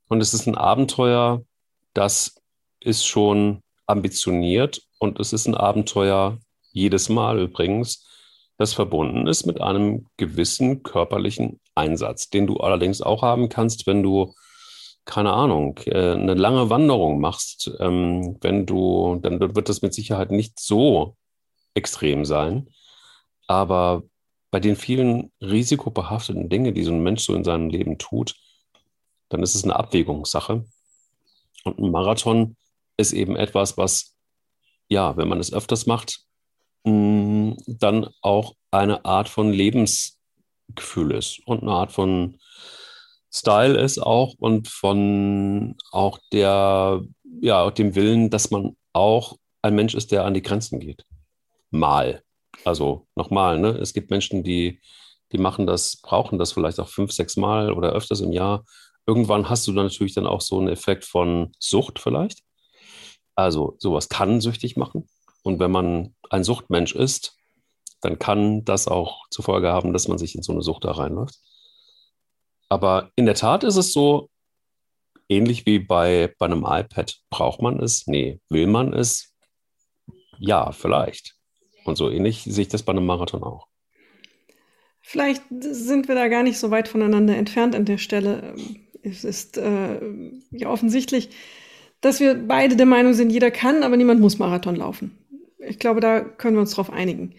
Und 0.08 0.20
es 0.20 0.34
ist 0.34 0.46
ein 0.46 0.56
Abenteuer, 0.56 1.44
das 1.94 2.36
ist 2.80 3.06
schon 3.06 3.62
ambitioniert 3.86 4.82
und 4.98 5.20
es 5.20 5.32
ist 5.32 5.46
ein 5.46 5.54
Abenteuer 5.54 6.38
jedes 6.72 7.08
Mal 7.08 7.40
übrigens, 7.40 8.06
das 8.58 8.72
verbunden 8.72 9.26
ist 9.26 9.46
mit 9.46 9.60
einem 9.60 10.06
gewissen 10.16 10.82
körperlichen 10.82 11.60
Einsatz, 11.74 12.30
den 12.30 12.46
du 12.46 12.58
allerdings 12.58 13.02
auch 13.02 13.22
haben 13.22 13.48
kannst, 13.48 13.86
wenn 13.86 14.02
du 14.02 14.34
keine 15.04 15.32
Ahnung, 15.32 15.78
äh, 15.86 16.12
eine 16.12 16.34
lange 16.34 16.68
Wanderung 16.68 17.20
machst, 17.20 17.70
ähm, 17.78 18.38
wenn 18.40 18.66
du, 18.66 19.18
dann 19.22 19.38
wird 19.40 19.68
das 19.68 19.80
mit 19.80 19.94
Sicherheit 19.94 20.30
nicht 20.30 20.58
so 20.58 21.16
extrem 21.74 22.24
sein. 22.24 22.68
Aber 23.46 24.02
bei 24.50 24.60
den 24.60 24.76
vielen 24.76 25.32
risikobehafteten 25.40 26.48
Dingen, 26.48 26.74
die 26.74 26.82
so 26.82 26.92
ein 26.92 27.02
Mensch 27.02 27.24
so 27.24 27.34
in 27.34 27.44
seinem 27.44 27.68
Leben 27.68 27.98
tut, 27.98 28.34
dann 29.28 29.42
ist 29.42 29.54
es 29.54 29.64
eine 29.64 29.76
Abwägungssache. 29.76 30.64
Und 31.64 31.78
ein 31.78 31.90
Marathon 31.90 32.56
ist 32.96 33.12
eben 33.12 33.36
etwas, 33.36 33.76
was, 33.76 34.14
ja, 34.88 35.16
wenn 35.16 35.28
man 35.28 35.40
es 35.40 35.52
öfters 35.52 35.86
macht, 35.86 36.20
mm, 36.84 37.52
dann 37.66 38.08
auch 38.22 38.54
eine 38.70 39.04
Art 39.04 39.28
von 39.28 39.52
Lebensgefühl 39.52 41.12
ist 41.12 41.40
und 41.46 41.62
eine 41.62 41.72
Art 41.72 41.92
von 41.92 42.38
Style 43.32 43.78
ist 43.78 43.98
auch 43.98 44.34
und 44.38 44.68
von 44.68 45.76
auch 45.90 46.18
der, 46.32 47.02
ja, 47.42 47.70
dem 47.70 47.94
Willen, 47.94 48.30
dass 48.30 48.50
man 48.50 48.76
auch 48.92 49.36
ein 49.60 49.74
Mensch 49.74 49.94
ist, 49.94 50.12
der 50.12 50.24
an 50.24 50.34
die 50.34 50.42
Grenzen 50.42 50.80
geht. 50.80 51.04
Mal. 51.70 52.22
Also 52.64 53.06
nochmal, 53.14 53.58
ne? 53.58 53.70
es 53.70 53.92
gibt 53.92 54.10
Menschen, 54.10 54.42
die, 54.42 54.80
die 55.32 55.38
machen 55.38 55.66
das, 55.66 56.00
brauchen 56.02 56.38
das 56.38 56.52
vielleicht 56.52 56.80
auch 56.80 56.88
fünf, 56.88 57.12
sechs 57.12 57.36
Mal 57.36 57.72
oder 57.72 57.92
öfters 57.92 58.20
im 58.20 58.32
Jahr. 58.32 58.64
Irgendwann 59.06 59.48
hast 59.48 59.66
du 59.66 59.72
dann 59.72 59.86
natürlich 59.86 60.14
dann 60.14 60.26
auch 60.26 60.40
so 60.40 60.58
einen 60.58 60.68
Effekt 60.68 61.04
von 61.04 61.52
Sucht 61.58 61.98
vielleicht. 61.98 62.42
Also 63.36 63.76
sowas 63.78 64.08
kann 64.08 64.40
süchtig 64.40 64.76
machen. 64.76 65.06
Und 65.42 65.60
wenn 65.60 65.70
man 65.70 66.14
ein 66.30 66.42
Suchtmensch 66.42 66.94
ist, 66.94 67.36
dann 68.00 68.18
kann 68.18 68.64
das 68.64 68.88
auch 68.88 69.28
zur 69.30 69.44
Folge 69.44 69.72
haben, 69.72 69.92
dass 69.92 70.08
man 70.08 70.18
sich 70.18 70.34
in 70.34 70.42
so 70.42 70.52
eine 70.52 70.62
Sucht 70.62 70.84
da 70.84 70.92
reinläuft. 70.92 71.36
Aber 72.68 73.10
in 73.14 73.26
der 73.26 73.36
Tat 73.36 73.62
ist 73.62 73.76
es 73.76 73.92
so, 73.92 74.28
ähnlich 75.28 75.66
wie 75.66 75.78
bei, 75.78 76.34
bei 76.38 76.46
einem 76.46 76.64
iPad, 76.66 77.16
braucht 77.30 77.62
man 77.62 77.80
es? 77.80 78.06
Nee. 78.06 78.40
Will 78.48 78.66
man 78.66 78.92
es? 78.92 79.34
Ja, 80.38 80.72
vielleicht. 80.72 81.35
Und 81.86 81.96
so 81.96 82.10
ähnlich 82.10 82.42
sehe 82.44 82.62
ich 82.62 82.68
das 82.68 82.82
bei 82.82 82.92
einem 82.92 83.06
Marathon 83.06 83.42
auch. 83.42 83.66
Vielleicht 85.00 85.42
sind 85.60 86.08
wir 86.08 86.16
da 86.16 86.26
gar 86.28 86.42
nicht 86.42 86.58
so 86.58 86.70
weit 86.70 86.88
voneinander 86.88 87.36
entfernt 87.36 87.76
an 87.76 87.84
der 87.84 87.98
Stelle. 87.98 88.56
Es 89.02 89.22
ist 89.22 89.56
äh, 89.56 90.00
ja 90.50 90.68
offensichtlich, 90.68 91.30
dass 92.00 92.18
wir 92.18 92.34
beide 92.34 92.76
der 92.76 92.86
Meinung 92.86 93.14
sind, 93.14 93.30
jeder 93.30 93.50
kann, 93.52 93.84
aber 93.84 93.96
niemand 93.96 94.20
muss 94.20 94.38
Marathon 94.38 94.74
laufen. 94.74 95.16
Ich 95.58 95.78
glaube, 95.78 96.00
da 96.00 96.20
können 96.20 96.56
wir 96.56 96.60
uns 96.60 96.72
drauf 96.72 96.92
einigen. 96.92 97.34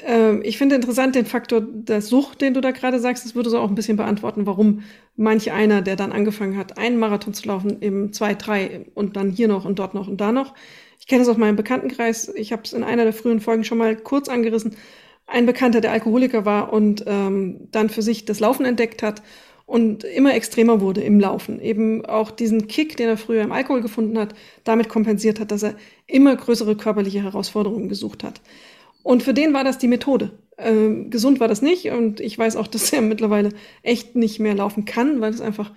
Ähm, 0.00 0.42
ich 0.44 0.58
finde 0.58 0.74
interessant 0.74 1.14
den 1.14 1.26
Faktor 1.26 1.62
der 1.62 2.02
Sucht, 2.02 2.40
den 2.40 2.54
du 2.54 2.60
da 2.60 2.70
gerade 2.70 3.00
sagst. 3.00 3.24
Das 3.24 3.34
würde 3.34 3.50
so 3.50 3.58
auch 3.58 3.68
ein 3.68 3.74
bisschen 3.74 3.96
beantworten, 3.96 4.46
warum 4.46 4.82
manch 5.16 5.52
einer, 5.52 5.82
der 5.82 5.96
dann 5.96 6.12
angefangen 6.12 6.56
hat, 6.56 6.78
einen 6.78 6.98
Marathon 6.98 7.34
zu 7.34 7.48
laufen, 7.48 7.80
eben 7.80 8.12
zwei, 8.12 8.34
drei 8.34 8.86
und 8.94 9.16
dann 9.16 9.30
hier 9.30 9.48
noch 9.48 9.64
und 9.64 9.78
dort 9.78 9.94
noch 9.94 10.08
und 10.08 10.20
da 10.20 10.32
noch. 10.32 10.54
Ich 11.06 11.10
kenne 11.10 11.22
es 11.22 11.28
aus 11.28 11.36
meinem 11.36 11.54
Bekanntenkreis. 11.54 12.32
Ich 12.34 12.50
habe 12.50 12.62
es 12.64 12.72
in 12.72 12.82
einer 12.82 13.04
der 13.04 13.12
frühen 13.12 13.38
Folgen 13.38 13.62
schon 13.62 13.78
mal 13.78 13.94
kurz 13.94 14.28
angerissen. 14.28 14.74
Ein 15.28 15.46
Bekannter, 15.46 15.80
der 15.80 15.92
Alkoholiker 15.92 16.44
war 16.44 16.72
und 16.72 17.04
ähm, 17.06 17.68
dann 17.70 17.90
für 17.90 18.02
sich 18.02 18.24
das 18.24 18.40
Laufen 18.40 18.66
entdeckt 18.66 19.04
hat 19.04 19.22
und 19.66 20.02
immer 20.02 20.34
extremer 20.34 20.80
wurde 20.80 21.02
im 21.02 21.20
Laufen. 21.20 21.60
Eben 21.60 22.04
auch 22.04 22.32
diesen 22.32 22.66
Kick, 22.66 22.96
den 22.96 23.08
er 23.08 23.16
früher 23.16 23.42
im 23.42 23.52
Alkohol 23.52 23.82
gefunden 23.82 24.18
hat, 24.18 24.34
damit 24.64 24.88
kompensiert 24.88 25.38
hat, 25.38 25.52
dass 25.52 25.62
er 25.62 25.76
immer 26.08 26.34
größere 26.34 26.76
körperliche 26.76 27.22
Herausforderungen 27.22 27.88
gesucht 27.88 28.24
hat. 28.24 28.40
Und 29.04 29.22
für 29.22 29.32
den 29.32 29.54
war 29.54 29.62
das 29.62 29.78
die 29.78 29.86
Methode. 29.86 30.32
Ähm, 30.58 31.10
gesund 31.10 31.38
war 31.38 31.46
das 31.46 31.62
nicht 31.62 31.88
und 31.92 32.18
ich 32.18 32.36
weiß 32.36 32.56
auch, 32.56 32.66
dass 32.66 32.92
er 32.92 33.00
mittlerweile 33.00 33.50
echt 33.84 34.16
nicht 34.16 34.40
mehr 34.40 34.56
laufen 34.56 34.86
kann, 34.86 35.20
weil 35.20 35.32
es 35.32 35.40
einfach 35.40 35.70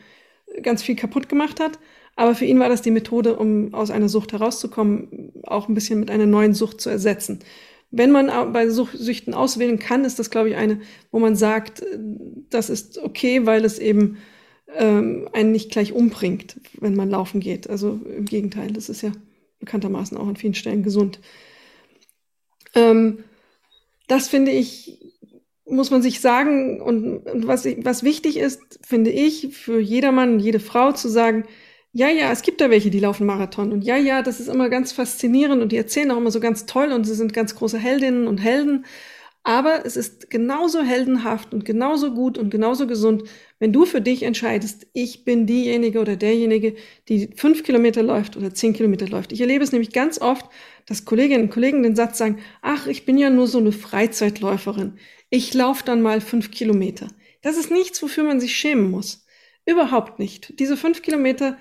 ganz 0.64 0.82
viel 0.82 0.96
kaputt 0.96 1.30
gemacht 1.30 1.60
hat. 1.60 1.78
Aber 2.16 2.36
für 2.36 2.46
ihn 2.46 2.60
war 2.60 2.70
das 2.70 2.82
die 2.82 2.92
Methode, 2.92 3.36
um 3.38 3.74
aus 3.74 3.92
einer 3.92 4.10
Sucht 4.10 4.34
herauszukommen, 4.34 5.32
auch 5.44 5.70
ein 5.70 5.74
bisschen 5.74 6.00
mit 6.00 6.12
einer 6.12 6.26
neuen 6.26 6.54
Sucht 6.54 6.82
zu 6.82 6.90
ersetzen. 6.90 7.40
Wenn 7.92 8.12
man 8.12 8.54
bei 8.54 8.70
Süchten 8.70 9.34
auswählen 9.34 9.80
kann, 9.80 10.06
ist 10.06 10.20
das, 10.20 10.30
glaube 10.30 10.50
ich, 10.50 10.56
eine, 10.56 10.82
wo 11.12 11.20
man 11.20 11.36
sagt, 11.36 11.84
das 12.50 12.70
ist 12.70 12.98
okay, 13.00 13.46
weil 13.46 13.66
es 13.66 13.80
eben 13.80 14.18
ähm, 14.76 15.28
einen 15.34 15.52
nicht 15.52 15.72
gleich 15.72 15.94
umbringt, 15.94 16.60
wenn 16.80 16.96
man 16.96 17.10
laufen 17.10 17.40
geht. 17.40 17.70
Also 17.70 18.00
im 18.16 18.26
Gegenteil, 18.26 18.72
das 18.72 18.90
ist 18.90 19.02
ja 19.02 19.12
bekanntermaßen 19.60 20.18
auch 20.18 20.28
an 20.28 20.36
vielen 20.36 20.54
Stellen 20.54 20.84
gesund. 20.84 21.20
Ähm, 22.76 23.24
das 24.08 24.28
finde 24.28 24.52
ich, 24.52 25.00
muss 25.66 25.92
man 25.92 26.02
sich 26.02 26.20
sagen. 26.22 26.82
Und, 26.82 27.20
und 27.20 27.48
was, 27.48 27.66
was 27.66 28.04
wichtig 28.04 28.38
ist, 28.38 28.80
finde 28.84 29.12
ich, 29.12 29.56
für 29.56 29.80
jedermann 29.80 30.40
jede 30.40 30.60
Frau 30.60 30.92
zu 30.92 31.10
sagen, 31.10 31.46
ja, 31.92 32.10
ja, 32.10 32.32
es 32.32 32.44
gibt 32.44 32.62
da 32.62 32.70
welche, 32.70 32.90
die 32.92 33.00
laufen 33.00 33.26
Marathon. 33.26 33.72
Und 33.72 33.84
ja, 33.84 33.98
ja, 33.98 34.22
das 34.22 34.40
ist 34.40 34.48
immer 34.48 34.70
ganz 34.70 34.92
faszinierend 34.92 35.62
und 35.62 35.72
die 35.72 35.78
erzählen 35.78 36.12
auch 36.12 36.18
immer 36.18 36.32
so 36.32 36.40
ganz 36.40 36.66
toll 36.66 36.92
und 36.92 37.04
sie 37.06 37.16
sind 37.16 37.34
ganz 37.34 37.56
große 37.56 37.80
Heldinnen 37.80 38.28
und 38.28 38.38
Helden. 38.38 38.86
Aber 39.44 39.86
es 39.86 39.96
ist 39.98 40.30
genauso 40.30 40.82
heldenhaft 40.84 41.54
und 41.54 41.66
genauso 41.66 42.14
gut 42.14 42.38
und 42.38 42.50
genauso 42.52 42.86
gesund, 42.88 43.24
wenn 43.58 43.74
du 43.74 43.86
für 43.86 44.02
dich 44.02 44.24
entscheidest, 44.24 44.86
ich 44.94 45.24
bin 45.24 45.48
diejenige 45.48 46.00
oder 46.00 46.18
derjenige, 46.18 46.76
die 47.08 47.30
fünf 47.36 47.64
Kilometer 47.64 48.04
läuft 48.04 48.38
oder 48.38 48.54
zehn 48.54 48.74
Kilometer 48.74 49.08
läuft. 49.08 49.32
Ich 49.32 49.42
erlebe 49.42 49.64
es 49.64 49.72
nämlich 49.72 49.92
ganz 49.92 50.20
oft, 50.22 50.46
dass 50.86 51.06
Kolleginnen 51.06 51.46
und 51.46 51.50
Kollegen 51.52 51.84
den 51.84 51.96
Satz 51.96 52.18
sagen, 52.18 52.40
ach, 52.62 52.86
ich 52.88 53.06
bin 53.06 53.18
ja 53.18 53.30
nur 53.30 53.48
so 53.48 53.58
eine 53.60 53.72
Freizeitläuferin. 53.72 55.00
Ich 55.30 55.54
laufe 55.54 55.84
dann 55.86 56.02
mal 56.02 56.22
fünf 56.22 56.52
Kilometer. 56.52 57.08
Das 57.42 57.58
ist 57.58 57.72
nichts, 57.72 58.04
wofür 58.04 58.26
man 58.26 58.40
sich 58.40 58.56
schämen 58.56 58.92
muss. 58.92 59.26
Überhaupt 59.66 60.20
nicht. 60.20 60.60
Diese 60.60 60.78
fünf 60.78 61.02
Kilometer 61.02 61.58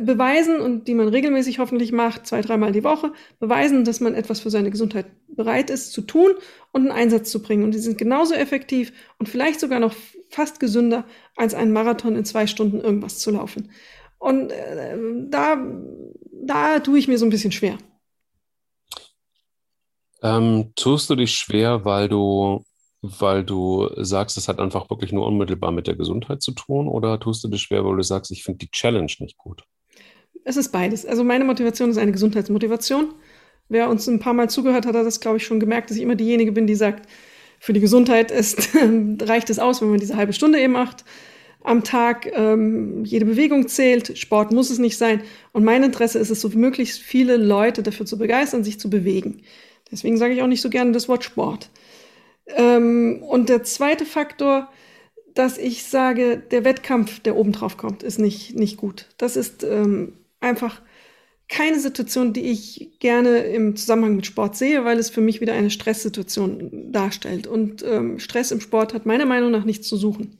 beweisen 0.00 0.60
und 0.60 0.86
die 0.86 0.94
man 0.94 1.08
regelmäßig 1.08 1.58
hoffentlich 1.58 1.92
macht, 1.92 2.26
zwei, 2.26 2.42
dreimal 2.42 2.72
die 2.72 2.84
Woche, 2.84 3.12
beweisen, 3.38 3.84
dass 3.84 4.00
man 4.00 4.14
etwas 4.14 4.40
für 4.40 4.50
seine 4.50 4.70
Gesundheit 4.70 5.06
bereit 5.28 5.70
ist 5.70 5.92
zu 5.92 6.02
tun 6.02 6.32
und 6.72 6.82
einen 6.82 6.92
Einsatz 6.92 7.30
zu 7.30 7.40
bringen. 7.40 7.64
Und 7.64 7.72
die 7.72 7.78
sind 7.78 7.96
genauso 7.96 8.34
effektiv 8.34 8.92
und 9.18 9.28
vielleicht 9.28 9.60
sogar 9.60 9.80
noch 9.80 9.94
fast 10.28 10.60
gesünder, 10.60 11.06
als 11.36 11.54
einen 11.54 11.72
Marathon 11.72 12.16
in 12.16 12.24
zwei 12.24 12.46
Stunden 12.46 12.80
irgendwas 12.80 13.18
zu 13.18 13.30
laufen. 13.30 13.70
Und 14.18 14.50
äh, 14.50 14.96
da, 15.28 15.56
da 16.32 16.80
tue 16.80 16.98
ich 16.98 17.08
mir 17.08 17.18
so 17.18 17.24
ein 17.24 17.30
bisschen 17.30 17.52
schwer. 17.52 17.78
Ähm, 20.22 20.72
tust 20.74 21.08
du 21.08 21.14
dich 21.14 21.34
schwer, 21.34 21.84
weil 21.84 22.08
du 22.08 22.64
weil 23.00 23.44
du 23.44 23.88
sagst, 23.96 24.36
es 24.36 24.48
hat 24.48 24.58
einfach 24.58 24.90
wirklich 24.90 25.12
nur 25.12 25.26
unmittelbar 25.26 25.70
mit 25.70 25.86
der 25.86 25.94
Gesundheit 25.94 26.42
zu 26.42 26.52
tun, 26.52 26.88
oder 26.88 27.20
tust 27.20 27.44
du 27.44 27.48
dich 27.48 27.62
schwer, 27.62 27.84
weil 27.84 27.96
du 27.96 28.02
sagst, 28.02 28.30
ich 28.32 28.42
finde 28.42 28.58
die 28.58 28.70
Challenge 28.70 29.12
nicht 29.20 29.38
gut? 29.38 29.62
Es 30.48 30.56
ist 30.56 30.72
beides. 30.72 31.04
Also 31.04 31.24
meine 31.24 31.44
Motivation 31.44 31.90
ist 31.90 31.98
eine 31.98 32.10
Gesundheitsmotivation. 32.10 33.12
Wer 33.68 33.90
uns 33.90 34.06
ein 34.06 34.18
paar 34.18 34.32
Mal 34.32 34.48
zugehört 34.48 34.86
hat, 34.86 34.94
hat 34.96 35.04
das, 35.04 35.20
glaube 35.20 35.36
ich, 35.36 35.44
schon 35.44 35.60
gemerkt, 35.60 35.90
dass 35.90 35.98
ich 35.98 36.02
immer 36.02 36.14
diejenige 36.14 36.52
bin, 36.52 36.66
die 36.66 36.74
sagt, 36.74 37.06
für 37.60 37.74
die 37.74 37.80
Gesundheit 37.80 38.30
ist, 38.30 38.70
reicht 39.20 39.50
es 39.50 39.58
aus, 39.58 39.82
wenn 39.82 39.90
man 39.90 40.00
diese 40.00 40.16
halbe 40.16 40.32
Stunde 40.32 40.58
eben 40.58 40.72
macht 40.72 41.04
am 41.62 41.84
Tag. 41.84 42.30
Ähm, 42.32 43.04
jede 43.04 43.26
Bewegung 43.26 43.68
zählt, 43.68 44.16
Sport 44.16 44.50
muss 44.50 44.70
es 44.70 44.78
nicht 44.78 44.96
sein. 44.96 45.20
Und 45.52 45.64
mein 45.64 45.82
Interesse 45.82 46.18
ist 46.18 46.30
es, 46.30 46.40
so 46.40 46.48
möglichst 46.48 46.98
viele 46.98 47.36
Leute 47.36 47.82
dafür 47.82 48.06
zu 48.06 48.16
begeistern, 48.16 48.64
sich 48.64 48.80
zu 48.80 48.88
bewegen. 48.88 49.42
Deswegen 49.92 50.16
sage 50.16 50.32
ich 50.32 50.40
auch 50.40 50.46
nicht 50.46 50.62
so 50.62 50.70
gerne 50.70 50.92
das 50.92 51.10
Wort 51.10 51.24
Sport. 51.24 51.68
Ähm, 52.46 53.22
und 53.22 53.50
der 53.50 53.64
zweite 53.64 54.06
Faktor, 54.06 54.70
dass 55.34 55.58
ich 55.58 55.84
sage, 55.84 56.42
der 56.50 56.64
Wettkampf, 56.64 57.20
der 57.20 57.36
oben 57.36 57.52
drauf 57.52 57.76
kommt, 57.76 58.02
ist 58.02 58.18
nicht, 58.18 58.56
nicht 58.56 58.78
gut. 58.78 59.08
Das 59.18 59.36
ist 59.36 59.62
ähm, 59.62 60.14
einfach 60.40 60.80
keine 61.48 61.80
Situation, 61.80 62.32
die 62.34 62.50
ich 62.50 62.98
gerne 63.00 63.38
im 63.38 63.74
Zusammenhang 63.74 64.16
mit 64.16 64.26
Sport 64.26 64.56
sehe, 64.56 64.84
weil 64.84 64.98
es 64.98 65.08
für 65.08 65.22
mich 65.22 65.40
wieder 65.40 65.54
eine 65.54 65.70
Stresssituation 65.70 66.92
darstellt. 66.92 67.46
Und 67.46 67.82
ähm, 67.82 68.18
Stress 68.18 68.50
im 68.50 68.60
Sport 68.60 68.92
hat 68.92 69.06
meiner 69.06 69.24
Meinung 69.24 69.50
nach 69.50 69.64
nichts 69.64 69.88
zu 69.88 69.96
suchen. 69.96 70.38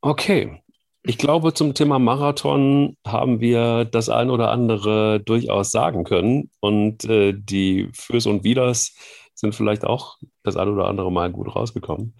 Okay. 0.00 0.62
Ich 1.08 1.18
glaube, 1.18 1.54
zum 1.54 1.74
Thema 1.74 2.00
Marathon 2.00 2.96
haben 3.06 3.40
wir 3.40 3.84
das 3.84 4.08
ein 4.08 4.28
oder 4.28 4.50
andere 4.50 5.20
durchaus 5.20 5.70
sagen 5.70 6.02
können. 6.02 6.50
Und 6.60 7.04
äh, 7.04 7.32
die 7.32 7.90
Fürs 7.92 8.26
und 8.26 8.42
Widers 8.42 8.96
sind 9.34 9.54
vielleicht 9.54 9.84
auch 9.84 10.16
das 10.42 10.56
ein 10.56 10.68
oder 10.68 10.86
andere 10.86 11.12
Mal 11.12 11.30
gut 11.30 11.54
rausgekommen. 11.54 12.14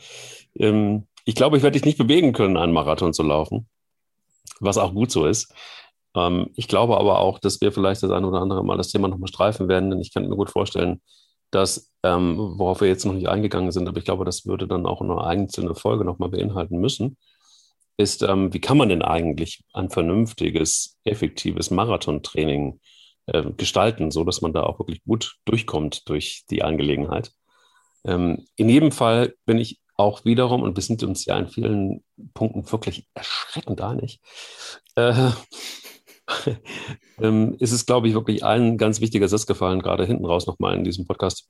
Ähm, 0.55 1.07
ich 1.24 1.34
glaube, 1.34 1.57
ich 1.57 1.64
werde 1.64 1.74
dich 1.74 1.84
nicht 1.84 1.99
bewegen 1.99 2.32
können, 2.32 2.57
einen 2.57 2.72
Marathon 2.72 3.12
zu 3.12 3.24
laufen, 3.24 3.66
was 4.61 4.78
auch 4.78 4.94
gut 4.94 5.11
so 5.11 5.26
ist. 5.26 5.52
Ähm, 6.14 6.50
ich 6.57 6.68
glaube 6.68 6.98
aber 6.98 7.20
auch, 7.20 7.38
dass 7.38 7.61
wir 7.61 7.72
vielleicht 7.72 8.02
das 8.02 8.11
ein 8.11 8.24
oder 8.24 8.40
andere 8.40 8.64
Mal 8.64 8.76
das 8.76 8.88
Thema 8.88 9.09
nochmal 9.09 9.28
streifen 9.28 9.68
werden, 9.68 9.90
denn 9.90 10.00
ich 10.00 10.12
kann 10.12 10.28
mir 10.28 10.36
gut 10.36 10.50
vorstellen, 10.50 11.00
dass, 11.50 11.92
ähm, 12.02 12.54
worauf 12.59 12.80
wir 12.80 12.88
jetzt 12.88 13.04
noch 13.04 13.14
nicht 13.14 13.28
eingegangen 13.28 13.72
sind, 13.72 13.88
aber 13.88 13.98
ich 13.98 14.04
glaube, 14.04 14.24
das 14.24 14.46
würde 14.46 14.66
dann 14.66 14.86
auch 14.86 15.00
eine 15.00 15.22
einzelne 15.22 15.74
Folge 15.74 16.04
nochmal 16.04 16.30
beinhalten 16.30 16.78
müssen 16.78 17.16
ist, 17.96 18.22
ähm, 18.22 18.52
wie 18.52 18.61
kann 18.61 18.76
man 18.76 18.88
denn 18.88 19.02
eigentlich 19.02 19.64
ein 19.72 19.90
vernünftiges, 19.90 20.98
effektives 21.04 21.70
Marathontraining 21.70 22.80
äh, 23.26 23.44
gestalten, 23.57 24.11
so 24.11 24.24
dass 24.24 24.42
man 24.42 24.52
da 24.52 24.62
auch 24.64 24.78
wirklich 24.78 25.02
gut 25.04 25.36
durchkommt 25.44 26.09
durch 26.09 26.44
die 26.50 26.62
Angelegenheit. 26.62 27.32
Ähm, 28.04 28.46
in 28.57 28.68
jedem 28.68 28.92
Fall 28.92 29.34
bin 29.46 29.59
ich 29.59 29.80
auch 29.97 30.24
wiederum, 30.24 30.62
und 30.62 30.76
wir 30.76 30.82
sind 30.82 31.03
uns 31.03 31.24
ja 31.24 31.38
in 31.38 31.49
vielen 31.49 32.05
Punkten 32.34 32.70
wirklich 32.70 33.09
erschreckend 33.14 33.80
einig, 33.80 34.20
äh, 34.94 35.30
ähm, 37.20 37.57
ist 37.59 37.72
es, 37.72 37.86
glaube 37.86 38.09
ich, 38.09 38.14
wirklich 38.14 38.44
ein 38.44 38.78
ganz 38.78 39.01
wichtiger 39.01 39.28
Satz 39.28 39.47
gefallen, 39.47 39.82
gerade 39.82 40.05
hinten 40.05 40.26
raus 40.26 40.47
nochmal 40.47 40.76
in 40.76 40.84
diesem 40.84 41.07
Podcast, 41.07 41.49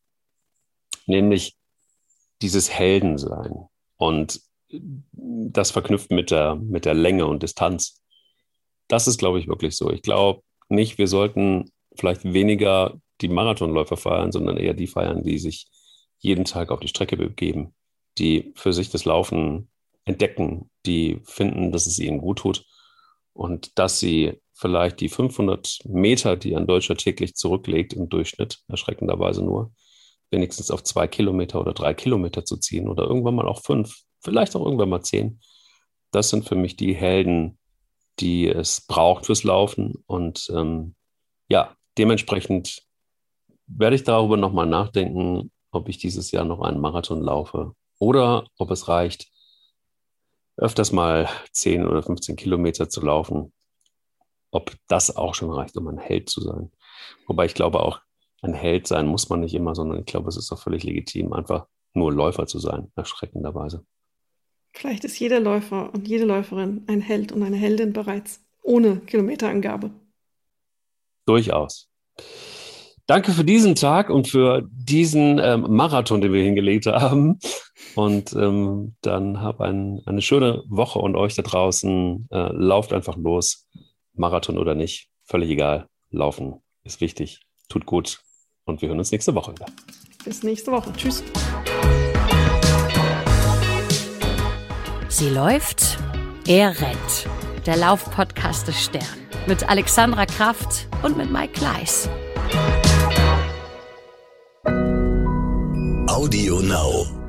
nämlich 1.07 1.57
dieses 2.43 2.71
Heldensein. 2.71 3.67
Und 3.97 4.41
das 4.69 5.71
verknüpft 5.71 6.11
mit 6.11 6.31
der, 6.31 6.57
mit 6.57 6.85
der 6.85 6.95
Länge 6.95 7.27
und 7.27 7.43
Distanz. 7.43 8.03
Das 8.89 9.07
ist, 9.07 9.19
glaube 9.19 9.39
ich, 9.39 9.49
wirklich 9.49 9.77
so. 9.77 9.91
Ich 9.91 10.03
glaube 10.03 10.43
nicht, 10.69 10.99
wir 10.99 11.09
sollten 11.09 11.71
vielleicht 11.95 12.25
weniger 12.25 13.01
die 13.21 13.29
Marathonläufer 13.29 13.97
feiern, 13.97 14.33
sondern 14.33 14.57
eher 14.57 14.75
die 14.75 14.87
feiern, 14.87 15.23
die 15.23 15.39
sich 15.39 15.67
jeden 16.19 16.45
Tag 16.45 16.71
auf 16.71 16.81
die 16.81 16.89
Strecke 16.89 17.17
begeben, 17.17 17.75
die 18.19 18.53
für 18.57 18.73
sich 18.73 18.91
das 18.91 19.05
Laufen 19.05 19.69
entdecken, 20.05 20.71
die 20.87 21.21
finden, 21.25 21.73
dass 21.73 21.87
es 21.87 21.99
ihnen 21.99 22.19
gut 22.19 22.39
tut 22.39 22.65
und 23.33 23.79
dass 23.79 23.99
sie 23.99 24.41
vielleicht 24.55 25.01
die 25.01 25.09
500 25.09 25.81
Meter, 25.85 26.37
die 26.37 26.57
ein 26.57 26.67
Deutscher 26.67 26.97
täglich 26.97 27.35
zurücklegt 27.35 27.93
im 27.93 28.09
Durchschnitt, 28.09 28.61
erschreckenderweise 28.69 29.45
nur, 29.45 29.73
wenigstens 30.31 30.71
auf 30.71 30.83
zwei 30.83 31.07
Kilometer 31.07 31.61
oder 31.61 31.75
drei 31.75 31.93
Kilometer 31.93 32.45
zu 32.45 32.57
ziehen 32.57 32.89
oder 32.89 33.05
irgendwann 33.05 33.35
mal 33.35 33.47
auch 33.47 33.63
fünf, 33.63 34.03
vielleicht 34.21 34.57
auch 34.57 34.65
irgendwann 34.65 34.89
mal 34.89 35.03
zehn. 35.03 35.41
Das 36.11 36.31
sind 36.31 36.49
für 36.49 36.55
mich 36.55 36.77
die 36.77 36.95
Helden, 36.95 37.59
die 38.19 38.49
es 38.49 38.87
braucht 38.87 39.27
fürs 39.27 39.45
Laufen. 39.45 40.03
Und 40.07 40.51
ähm, 40.55 40.95
ja, 41.49 41.77
dementsprechend 41.99 42.83
werde 43.67 43.97
ich 43.97 44.05
darüber 44.05 44.37
nochmal 44.37 44.67
nachdenken, 44.67 45.51
ob 45.71 45.89
ich 45.89 45.99
dieses 45.99 46.31
Jahr 46.31 46.45
noch 46.45 46.61
einen 46.61 46.81
Marathon 46.81 47.21
laufe 47.21 47.75
oder 47.99 48.47
ob 48.59 48.71
es 48.71 48.89
reicht, 48.89 49.31
öfters 50.57 50.93
mal 50.93 51.29
10 51.53 51.87
oder 51.87 52.03
15 52.03 52.37
Kilometer 52.37 52.89
zu 52.89 53.01
laufen. 53.01 53.53
Ob 54.51 54.75
das 54.89 55.17
auch 55.17 55.35
schon 55.35 55.51
reicht, 55.51 55.77
um 55.77 55.89
ein 55.89 55.99
Held 55.99 56.31
zu 56.31 56.41
sein. 56.41 56.71
Wobei 57.27 57.47
ich 57.47 57.55
glaube 57.55 57.81
auch, 57.81 58.01
ein 58.43 58.55
Held 58.55 58.87
sein 58.87 59.07
muss 59.07 59.29
man 59.29 59.41
nicht 59.41 59.55
immer, 59.55 59.75
sondern 59.75 60.01
ich 60.01 60.07
glaube, 60.07 60.29
es 60.29 60.37
ist 60.37 60.53
auch 60.53 60.59
völlig 60.59 60.85
legitim, 60.85 61.33
einfach 61.33 61.67
nur 61.95 62.13
Läufer 62.13 62.47
zu 62.47 62.59
sein, 62.59 62.91
erschreckenderweise. 62.95 63.85
Vielleicht 64.73 65.05
ist 65.05 65.19
jeder 65.19 65.41
Läufer 65.41 65.93
und 65.93 66.07
jede 66.07 66.27
Läuferin 66.27 66.85
ein 66.87 67.01
Held 67.01 67.33
und 67.33 67.43
eine 67.43 67.57
Heldin 67.57 67.93
bereits, 67.93 68.45
ohne 68.63 68.99
Kilometerangabe. 69.01 69.91
Durchaus. 71.25 71.91
Danke 73.07 73.33
für 73.33 73.45
diesen 73.45 73.75
Tag 73.75 74.11
und 74.11 74.29
für 74.29 74.69
diesen 74.71 75.39
ähm, 75.39 75.67
Marathon, 75.69 76.21
den 76.21 76.33
wir 76.33 76.43
hingelegt 76.43 76.87
haben. 76.87 77.39
Und 77.97 78.35
ähm, 78.35 78.95
dann 79.01 79.41
hab 79.41 79.61
ein, 79.63 80.03
eine 80.05 80.21
schöne 80.21 80.63
Woche 80.69 80.99
und 80.99 81.17
euch 81.17 81.35
da 81.35 81.43
draußen. 81.43 82.29
Äh, 82.31 82.53
lauft 82.53 82.93
einfach 82.93 83.17
los. 83.17 83.67
Marathon 84.13 84.59
oder 84.59 84.75
nicht, 84.75 85.09
völlig 85.25 85.51
egal. 85.51 85.89
Laufen 86.11 86.61
ist 86.85 87.01
wichtig, 87.01 87.41
tut 87.69 87.87
gut. 87.87 88.21
Und 88.65 88.83
wir 88.83 88.89
hören 88.89 88.99
uns 88.99 89.13
nächste 89.13 89.35
Woche 89.35 89.53
wieder. 89.53 89.67
Bis 90.25 90.43
nächste 90.43 90.73
Woche. 90.73 90.93
Tschüss. 90.95 91.25
Sie 95.09 95.31
läuft, 95.31 95.99
er 96.47 96.79
rennt. 96.79 97.29
Der 97.65 97.79
Laufpodcast 97.79 98.69
des 98.69 98.85
Stern. 98.85 99.03
Mit 99.47 99.69
Alexandra 99.69 100.27
Kraft 100.27 100.89
und 101.03 101.17
mit 101.17 101.31
Mike 101.31 101.53
Kleiss. 101.55 102.11
Audio 106.09 106.61
Now. 106.61 107.26